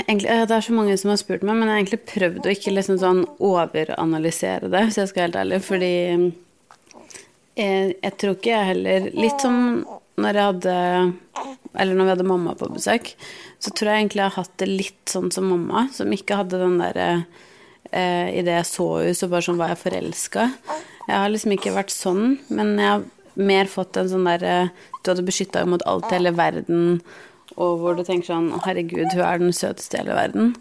Egentlig, 0.05 0.29
det 0.47 0.55
er 0.55 0.63
så 0.63 0.73
mange 0.75 0.95
som 0.97 1.11
har 1.11 1.19
spurt 1.19 1.43
meg, 1.43 1.57
men 1.57 1.67
jeg 1.67 1.73
har 1.73 1.81
egentlig 1.81 2.03
prøvd 2.07 2.45
å 2.47 2.53
ikke 2.53 2.71
liksom 2.71 2.99
sånn 3.01 3.21
overanalysere 3.43 4.69
det, 4.71 4.85
hvis 4.87 4.99
jeg 5.01 5.11
skal 5.11 5.21
være 5.21 5.27
helt 5.27 5.39
ærlig, 5.41 5.59
fordi 5.65 5.91
jeg, 7.55 7.95
jeg 8.01 8.17
tror 8.19 8.35
ikke 8.35 8.51
jeg 8.51 8.69
heller 8.73 9.07
Litt 9.15 9.43
som 9.43 9.59
når 10.21 10.37
jeg 10.37 10.49
hadde 10.49 10.75
Eller 11.75 11.95
når 11.95 12.07
vi 12.07 12.13
hadde 12.13 12.27
mamma 12.27 12.55
på 12.59 12.69
besøk, 12.71 13.11
så 13.59 13.71
tror 13.71 13.91
jeg 13.91 14.05
egentlig 14.05 14.23
jeg 14.23 14.31
har 14.31 14.45
hatt 14.45 14.55
det 14.61 14.69
litt 14.69 15.11
sånn 15.11 15.31
som 15.33 15.49
mamma, 15.51 15.87
som 15.91 16.11
ikke 16.13 16.37
hadde 16.39 16.61
den 16.61 16.77
derre 16.79 17.07
eh, 17.91 18.31
idet 18.39 18.61
jeg 18.61 18.69
så 18.69 18.87
henne, 19.01 19.15
så 19.17 19.27
bare 19.31 19.43
sånn 19.43 19.59
var 19.59 19.73
jeg 19.73 19.81
forelska. 19.81 20.45
Jeg 21.09 21.17
har 21.19 21.31
liksom 21.33 21.55
ikke 21.55 21.75
vært 21.75 21.91
sånn, 21.91 22.37
men 22.47 22.77
jeg 22.79 22.91
har 22.93 23.03
mer 23.35 23.67
fått 23.67 23.99
en 23.99 24.07
sånn 24.11 24.27
derre 24.29 24.69
Du 25.01 25.11
hadde 25.11 25.25
beskytta 25.27 25.61
henne 25.61 25.75
mot 25.75 25.83
alt 25.89 26.07
i 26.07 26.15
hele 26.15 26.31
verden, 26.37 27.01
og 27.59 27.81
hvor 27.81 27.99
du 27.99 28.05
tenker 28.07 28.31
sånn 28.31 28.53
Herregud, 28.63 29.11
hun 29.11 29.25
er 29.25 29.43
den 29.43 29.55
søteste 29.55 29.99
i 29.99 30.03
hele 30.05 30.15
verden. 30.15 30.55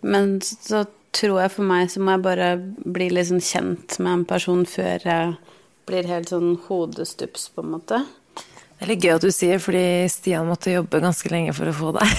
Men 0.00 0.38
så 0.40 0.86
tror 1.12 1.42
jeg 1.42 1.54
for 1.56 1.68
meg 1.68 1.92
så 1.92 2.00
må 2.00 2.16
jeg 2.16 2.24
bare 2.24 2.48
bli 2.96 3.10
litt 3.12 3.28
sånn 3.28 3.44
kjent 3.44 3.98
med 4.00 4.12
en 4.14 4.26
person 4.28 4.64
før 4.68 5.04
jeg 5.04 5.36
blir 5.88 6.08
helt 6.08 6.32
sånn 6.32 6.56
hodestups, 6.68 7.50
på 7.54 7.64
en 7.64 7.74
måte. 7.78 8.02
Det 8.78 8.86
er 8.86 8.92
litt 8.92 9.04
gøy 9.04 9.16
at 9.16 9.24
du 9.26 9.32
sier, 9.34 9.58
fordi 9.58 10.06
Stian 10.12 10.46
måtte 10.46 10.70
jobbe 10.70 11.00
ganske 11.02 11.30
lenge 11.32 11.54
for 11.56 11.66
å 11.66 11.74
få 11.74 11.90
deg. 11.96 12.12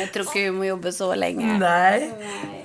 jeg 0.00 0.08
tror 0.14 0.26
ikke 0.26 0.46
hun 0.48 0.58
må 0.58 0.66
jobbe 0.66 0.90
så 0.94 1.12
lenge. 1.18 1.58
Nei. 1.60 2.08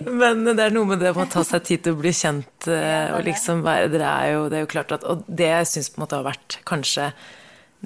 Men 0.07 0.41
det 0.47 0.63
er 0.63 0.73
noe 0.73 0.89
med 0.89 1.03
det 1.03 1.11
å 1.13 1.27
ta 1.29 1.43
seg 1.45 1.67
tid 1.67 1.83
til 1.85 1.95
å 1.95 2.01
bli 2.01 2.13
kjent 2.15 2.67
eh, 2.71 3.13
og 3.13 3.27
liksom 3.27 3.61
være 3.65 3.91
Det 3.93 4.01
er 4.01 4.31
jo, 4.33 4.47
det 4.49 4.57
er 4.57 4.65
jo 4.65 4.71
klart 4.71 4.95
at 4.95 5.03
Og 5.05 5.21
det 5.29 5.51
jeg 5.51 5.69
syns 5.69 5.91
på 5.91 5.99
en 5.99 6.03
måte 6.05 6.17
har 6.17 6.25
vært 6.25 6.57
kanskje 6.67 7.11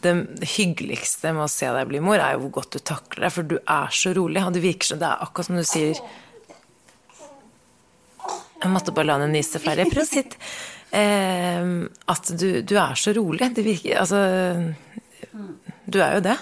det 0.03 0.11
hyggeligste 0.57 1.31
med 1.31 1.45
å 1.45 1.51
se 1.51 1.69
deg 1.71 1.87
bli 1.87 2.01
mor, 2.03 2.19
er 2.19 2.35
jo 2.35 2.45
hvor 2.45 2.57
godt 2.57 2.75
du 2.75 2.83
takler 2.83 3.25
det. 3.25 3.31
For 3.31 3.47
du 3.47 3.55
er 3.59 3.93
så 3.95 4.11
rolig. 4.15 4.41
Og 4.43 4.55
det 4.55 4.63
virker 4.65 4.91
som 4.91 4.99
det 4.99 5.07
er 5.07 5.23
akkurat 5.23 5.47
som 5.47 5.59
du 5.59 5.67
sier 5.67 5.99
Jeg 8.55 8.73
måtte 8.73 8.91
bare 8.95 9.07
la 9.07 9.19
henne 9.19 9.35
nyse 9.35 9.61
ferdig. 9.63 9.87
Prøv 9.91 10.03
å 10.03 10.09
sitte. 10.09 10.39
Eh, 10.91 11.71
at 12.11 12.33
du, 12.39 12.61
du, 12.61 12.75
er 12.79 12.99
så 12.99 13.13
rolig. 13.17 13.49
Det 13.55 13.65
virker 13.65 14.03
Altså 14.03 14.19
Du 15.85 15.99
er 15.99 16.17
jo 16.17 16.25
det. 16.29 16.37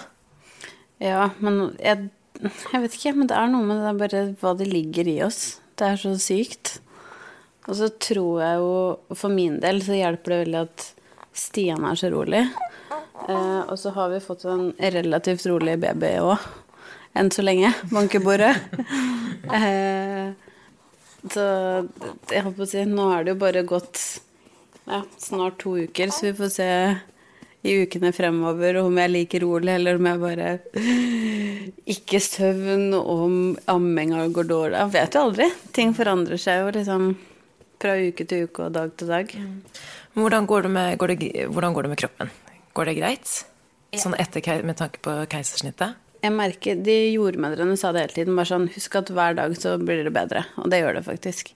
Ja, 1.02 1.28
men 1.42 1.74
jeg, 1.82 2.08
jeg 2.42 2.82
vet 2.84 2.98
ikke. 2.98 3.14
Men 3.18 3.30
det 3.30 3.38
er 3.38 3.52
noe 3.52 3.66
med 3.68 3.82
det 3.82 3.94
bare 4.02 4.24
hva 4.40 4.54
det 4.58 4.70
ligger 4.70 5.10
i 5.10 5.18
oss. 5.26 5.58
Det 5.78 5.88
er 5.88 6.00
så 6.00 6.14
sykt. 6.20 6.78
Og 7.64 7.78
så 7.78 7.88
tror 7.96 8.42
jeg 8.42 8.60
jo 8.60 9.16
For 9.16 9.32
min 9.32 9.56
del 9.62 9.80
så 9.84 9.96
hjelper 9.96 10.34
det 10.34 10.40
veldig 10.44 10.62
at 10.66 10.90
Stian 11.34 11.82
er 11.88 11.98
så 11.98 12.12
rolig. 12.12 12.44
Eh, 13.26 13.60
og 13.66 13.74
så 13.80 13.90
har 13.96 14.12
vi 14.12 14.20
fått 14.22 14.44
en 14.46 14.68
relativt 14.78 15.46
rolig 15.50 15.78
baby 15.82 16.12
òg. 16.22 16.44
Enn 17.18 17.30
så 17.34 17.42
lenge. 17.42 17.72
Bankebordet. 17.90 18.52
eh, 19.58 20.30
så 21.32 21.46
jeg 22.30 22.44
holdt 22.44 22.58
på 22.58 22.66
å 22.66 22.68
si 22.68 22.84
Nå 22.86 23.08
har 23.10 23.24
det 23.24 23.34
jo 23.34 23.40
bare 23.40 23.64
gått 23.66 24.02
ja, 24.86 25.02
snart 25.18 25.58
to 25.62 25.76
uker, 25.78 26.12
så 26.12 26.26
vi 26.28 26.34
får 26.38 26.52
se 26.54 26.70
i 27.64 27.74
ukene 27.84 28.10
fremover 28.12 28.76
om 28.82 28.98
jeg 29.00 29.12
liker 29.12 29.44
rolig, 29.46 29.72
eller 29.78 29.96
om 29.96 30.08
jeg 30.10 30.20
bare 30.20 30.48
ikke 31.94 32.20
søvn, 32.20 32.90
om 32.94 33.38
amminga 33.72 34.26
går 34.36 34.50
dårlig. 34.50 34.80
Jeg 34.82 34.94
vet 34.98 35.16
jo 35.16 35.22
aldri. 35.28 35.48
Ting 35.76 35.94
forandrer 35.96 36.40
seg 36.40 36.60
jo 36.60 36.74
liksom 36.76 37.14
fra 37.80 37.96
uke 38.00 38.26
til 38.28 38.46
uke 38.48 38.66
og 38.66 38.76
dag 38.76 38.92
til 39.00 39.10
dag. 39.12 39.32
Hvordan 40.14 40.46
går 40.48 40.66
det 40.68 40.72
med, 40.76 40.98
går 41.00 41.14
det, 41.14 41.18
går 41.48 41.86
det 41.86 41.92
med 41.94 42.00
kroppen? 42.04 42.32
Går 42.76 42.90
det 42.90 42.96
greit? 43.00 43.32
Sånn 43.94 44.16
etter, 44.18 44.64
med 44.66 44.78
tanke 44.78 45.00
på 45.04 45.14
keisersnittet? 45.30 46.00
Jeg 46.24 46.32
merker, 46.32 46.78
De 46.80 46.94
jordmødrene 47.12 47.76
sa 47.76 47.92
det 47.92 48.06
hele 48.06 48.16
tiden. 48.16 48.36
bare 48.36 48.48
sånn, 48.48 48.68
Husk 48.72 48.96
at 48.96 49.10
hver 49.12 49.36
dag 49.36 49.56
så 49.60 49.76
blir 49.78 50.04
det 50.04 50.12
bedre. 50.14 50.44
Og 50.56 50.70
det 50.72 50.80
gjør 50.80 50.96
det 50.96 51.04
faktisk. 51.04 51.52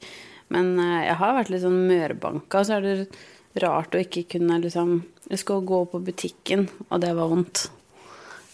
Men 0.55 0.75
uh, 0.81 1.03
jeg 1.05 1.19
har 1.21 1.37
vært 1.37 1.53
litt 1.53 1.65
sånn 1.65 1.83
mørbanka, 1.91 2.65
så 2.65 2.79
er 2.79 2.87
det 2.87 3.63
rart 3.63 3.97
å 3.97 4.03
ikke 4.03 4.27
kunne 4.37 4.61
liksom 4.63 5.01
Jeg 5.29 5.43
skal 5.43 5.65
gå 5.67 5.83
på 5.93 6.01
butikken, 6.01 6.69
og 6.89 7.03
det 7.05 7.13
var 7.17 7.29
vondt. 7.29 7.67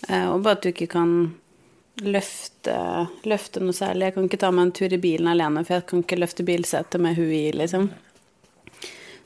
Uh, 0.09 0.35
og 0.35 0.43
bare 0.43 0.59
at 0.59 0.65
du 0.65 0.73
ikke 0.73 0.91
kan 0.91 1.13
løfte, 2.03 2.75
løfte 3.23 3.63
noe 3.63 3.77
særlig. 3.77 4.09
Jeg 4.09 4.17
kan 4.17 4.27
ikke 4.27 4.41
ta 4.43 4.51
meg 4.51 4.67
en 4.67 4.75
tur 4.75 4.97
i 4.97 4.99
bilen 4.99 5.31
alene, 5.31 5.63
for 5.63 5.77
jeg 5.77 5.87
kan 5.91 6.03
ikke 6.03 6.19
løfte 6.19 6.47
bilsetet 6.47 7.01
med 7.03 7.15
huet 7.19 7.37
i, 7.37 7.53
liksom. 7.55 7.89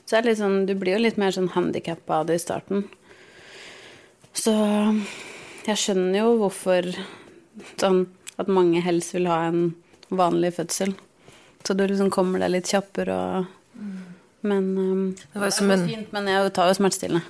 Så 0.05 0.17
er 0.17 0.23
det 0.23 0.31
litt 0.31 0.41
sånn, 0.41 0.63
du 0.69 0.75
blir 0.77 0.97
jo 0.97 1.03
litt 1.03 1.19
mer 1.21 1.33
sånn 1.33 1.51
handikappa 1.53 2.21
av 2.21 2.29
det 2.29 2.39
i 2.39 2.41
starten. 2.41 2.85
Så 4.33 4.53
jeg 5.67 5.77
skjønner 5.77 6.21
jo 6.21 6.37
hvorfor 6.39 6.87
sånn 7.81 8.05
at 8.39 8.49
mange 8.49 8.81
helst 8.85 9.13
vil 9.13 9.27
ha 9.29 9.43
en 9.49 9.73
vanlig 10.09 10.55
fødsel. 10.57 10.95
Så 11.67 11.75
du 11.75 11.85
liksom 11.87 12.11
kommer 12.13 12.41
deg 12.43 12.53
litt 12.53 12.69
kjappere 12.71 13.15
og 13.15 13.55
Men 14.41 14.67
um, 14.77 15.01
det 15.33 15.39
var 15.39 15.49
jo 15.49 15.55
som 15.57 15.71
en 15.73 15.87
fint, 15.87 16.11
Men 16.15 16.29
jeg 16.31 16.53
tar 16.55 16.69
jo 16.69 16.77
smertestillende. 16.77 17.25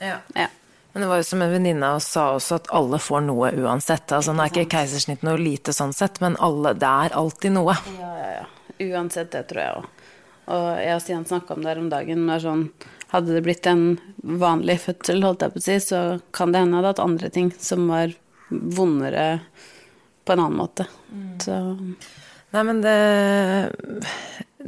Ja. 0.00 0.16
ja. 0.34 0.48
Men 0.92 1.04
det 1.04 1.08
var 1.12 1.20
jo 1.20 1.26
som 1.28 1.42
en 1.44 1.52
venninne 1.52 1.86
av 1.86 2.00
oss 2.00 2.08
sa 2.10 2.24
også, 2.34 2.58
at 2.58 2.70
alle 2.74 2.98
får 2.98 3.22
noe 3.28 3.52
uansett. 3.54 4.10
Altså, 4.16 4.34
nå 4.34 4.42
er 4.42 4.50
ikke 4.50 4.72
keisersnitt 4.74 5.22
noe 5.26 5.38
lite 5.38 5.74
sånn 5.76 5.94
sett, 5.94 6.18
men 6.24 6.34
alle, 6.42 6.72
det 6.74 6.90
er 7.04 7.14
alltid 7.20 7.54
noe. 7.54 7.76
Ja, 8.00 8.10
ja, 8.18 8.30
ja. 8.40 8.88
Uansett, 8.90 9.30
det 9.30 9.44
tror 9.52 9.62
jeg 9.62 9.76
òg. 9.78 10.08
Og 10.50 10.66
jeg 10.82 10.96
og 10.96 11.04
Stian 11.04 11.28
snakka 11.28 11.54
om 11.54 11.62
det 11.62 11.70
her 11.70 11.82
om 11.84 11.92
dagen. 11.92 12.26
Det 12.26 12.38
er 12.40 12.44
sånn 12.48 12.64
hadde 13.10 13.34
det 13.34 13.42
blitt 13.42 13.66
en 13.66 13.98
vanlig 14.16 14.78
fødsel, 14.84 15.22
holdt 15.26 15.42
jeg 15.42 15.54
på 15.54 15.60
å 15.60 15.64
si, 15.64 15.76
så 15.82 16.00
kan 16.36 16.52
det 16.52 16.62
hende 16.62 16.76
jeg 16.76 16.80
hadde 16.80 16.92
hatt 16.92 17.04
andre 17.04 17.30
ting 17.34 17.48
som 17.58 17.88
var 17.90 18.14
vondere 18.50 19.24
på 20.26 20.34
en 20.34 20.42
annen 20.44 20.58
måte. 20.60 20.86
Mm. 21.10 21.32
Så 21.42 21.56
Nei, 22.50 22.62
men 22.66 22.80
det 22.82 22.96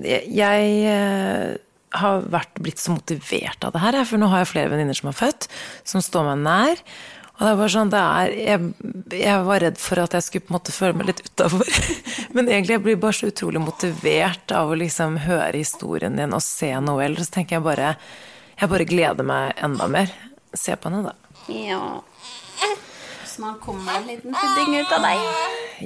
Jeg 0.03 0.69
eh, 0.89 1.57
har 1.99 2.29
vært 2.33 2.61
blitt 2.63 2.81
så 2.81 2.95
motivert 2.95 3.65
av 3.67 3.75
det 3.75 3.83
her, 3.83 3.99
for 4.09 4.21
nå 4.21 4.31
har 4.33 4.45
jeg 4.45 4.53
flere 4.55 4.73
venninner 4.73 4.97
som 4.97 5.11
har 5.11 5.19
født, 5.19 5.49
som 5.85 6.05
står 6.05 6.31
meg 6.31 6.47
nær. 6.47 6.85
Og 7.33 7.43
det 7.43 7.51
er 7.51 7.59
bare 7.59 7.73
sånn, 7.75 7.91
det 7.93 8.01
er, 8.01 8.33
jeg, 8.39 8.73
jeg, 9.19 9.45
var 9.49 9.63
redd 9.65 9.79
for 9.81 10.01
at 10.03 10.15
jeg 10.15 10.25
skulle 10.25 10.47
på 10.47 10.53
en 10.53 10.57
måte 10.59 10.75
føle 10.75 10.97
meg 10.97 11.09
litt 11.11 11.23
utafor. 11.27 11.71
Men 12.37 12.47
egentlig 12.47 12.77
jeg 12.77 12.85
blir 12.85 13.01
bare 13.03 13.19
så 13.19 13.33
utrolig 13.33 13.63
motivert 13.65 14.55
av 14.55 14.71
å 14.71 14.79
liksom 14.79 15.19
høre 15.25 15.59
historien 15.59 16.17
din 16.21 16.37
og 16.37 16.45
se 16.45 16.71
Noel. 16.85 17.19
Så 17.19 17.35
tenker 17.35 17.59
jeg 17.59 17.67
bare 17.67 17.97
jeg 18.61 18.71
bare 18.71 18.87
gleder 18.87 19.27
meg 19.27 19.59
enda 19.65 19.89
mer. 19.91 20.13
Se 20.55 20.77
på 20.79 20.93
henne, 20.93 21.11
da. 21.11 21.41
Ja. 21.51 21.83
Snart 23.33 23.61
kommer 23.61 23.93
det 23.93 23.99
en 23.99 24.07
liten 24.07 24.35
pudding 24.37 24.75
ut 24.81 24.91
av 24.93 25.05
deg. 25.07 25.21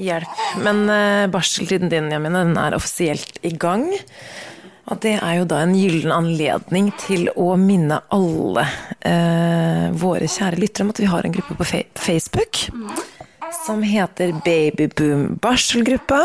Hjelp. 0.03 0.39
Men 0.67 0.81
uh, 0.91 1.27
barseltiden 1.31 1.91
din, 1.93 2.09
Jamine, 2.11 2.43
den 2.43 2.59
er 2.59 2.75
offisielt 2.75 3.39
i 3.47 3.53
gang. 3.55 3.87
Og 4.91 4.99
det 5.03 5.13
er 5.21 5.37
jo 5.39 5.47
da 5.51 5.61
en 5.63 5.75
gyllen 5.79 6.15
anledning 6.15 6.89
til 6.99 7.29
å 7.39 7.53
minne 7.61 8.01
alle 8.15 8.65
uh, 8.67 9.87
våre 9.95 10.27
kjære 10.31 10.59
lyttere 10.59 10.87
om 10.87 10.91
at 10.95 11.03
vi 11.03 11.11
har 11.11 11.27
en 11.27 11.35
gruppe 11.37 11.55
på 11.59 11.69
Facebook. 11.95 12.65
Som 13.63 13.85
heter 13.87 14.35
Babyboom 14.47 15.37
barselgruppa. 15.43 16.25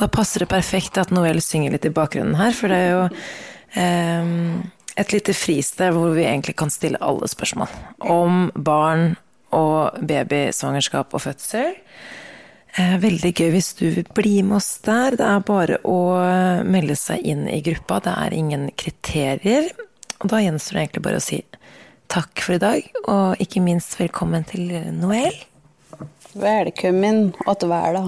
Da 0.00 0.08
passer 0.12 0.44
det 0.44 0.52
perfekt 0.52 0.96
at 1.00 1.12
Noel 1.12 1.42
synger 1.44 1.76
litt 1.76 1.88
i 1.88 1.92
bakgrunnen 1.92 2.38
her, 2.40 2.56
for 2.56 2.72
det 2.72 2.78
er 2.80 2.94
jo 2.94 3.02
eh, 3.80 4.32
et 5.00 5.12
lite 5.12 5.36
fristed 5.36 5.92
hvor 5.92 6.16
vi 6.16 6.24
egentlig 6.24 6.56
kan 6.60 6.72
stille 6.72 7.00
alle 7.04 7.28
spørsmål 7.28 7.68
om 8.12 8.48
barn 8.56 9.12
og 9.56 10.02
baby, 10.08 10.50
svangerskap 10.54 11.14
og 11.14 11.24
fødsel. 11.24 11.74
Eh, 12.72 12.96
veldig 13.02 13.32
gøy 13.36 13.50
hvis 13.52 13.72
du 13.76 13.86
vil 13.98 14.08
bli 14.16 14.42
med 14.42 14.56
oss 14.60 14.78
der. 14.86 15.16
Det 15.20 15.28
er 15.28 15.46
bare 15.48 15.78
å 15.84 15.98
melde 16.64 16.96
seg 16.98 17.24
inn 17.28 17.44
i 17.50 17.60
gruppa. 17.64 18.00
Det 18.04 18.14
er 18.26 18.36
ingen 18.36 18.70
kriterier. 18.80 19.68
Og 20.22 20.30
da 20.32 20.40
gjenstår 20.42 20.78
det 20.78 20.82
egentlig 20.86 21.06
bare 21.08 21.20
å 21.20 21.24
si 21.24 21.42
takk 22.12 22.42
for 22.44 22.54
i 22.56 22.60
dag, 22.60 22.88
og 23.08 23.40
ikke 23.40 23.62
minst 23.64 23.96
velkommen 24.00 24.44
til 24.48 24.68
Noel. 24.98 25.32
Velkommen 26.36 27.32
åt 27.48 27.64
verda. 27.68 28.04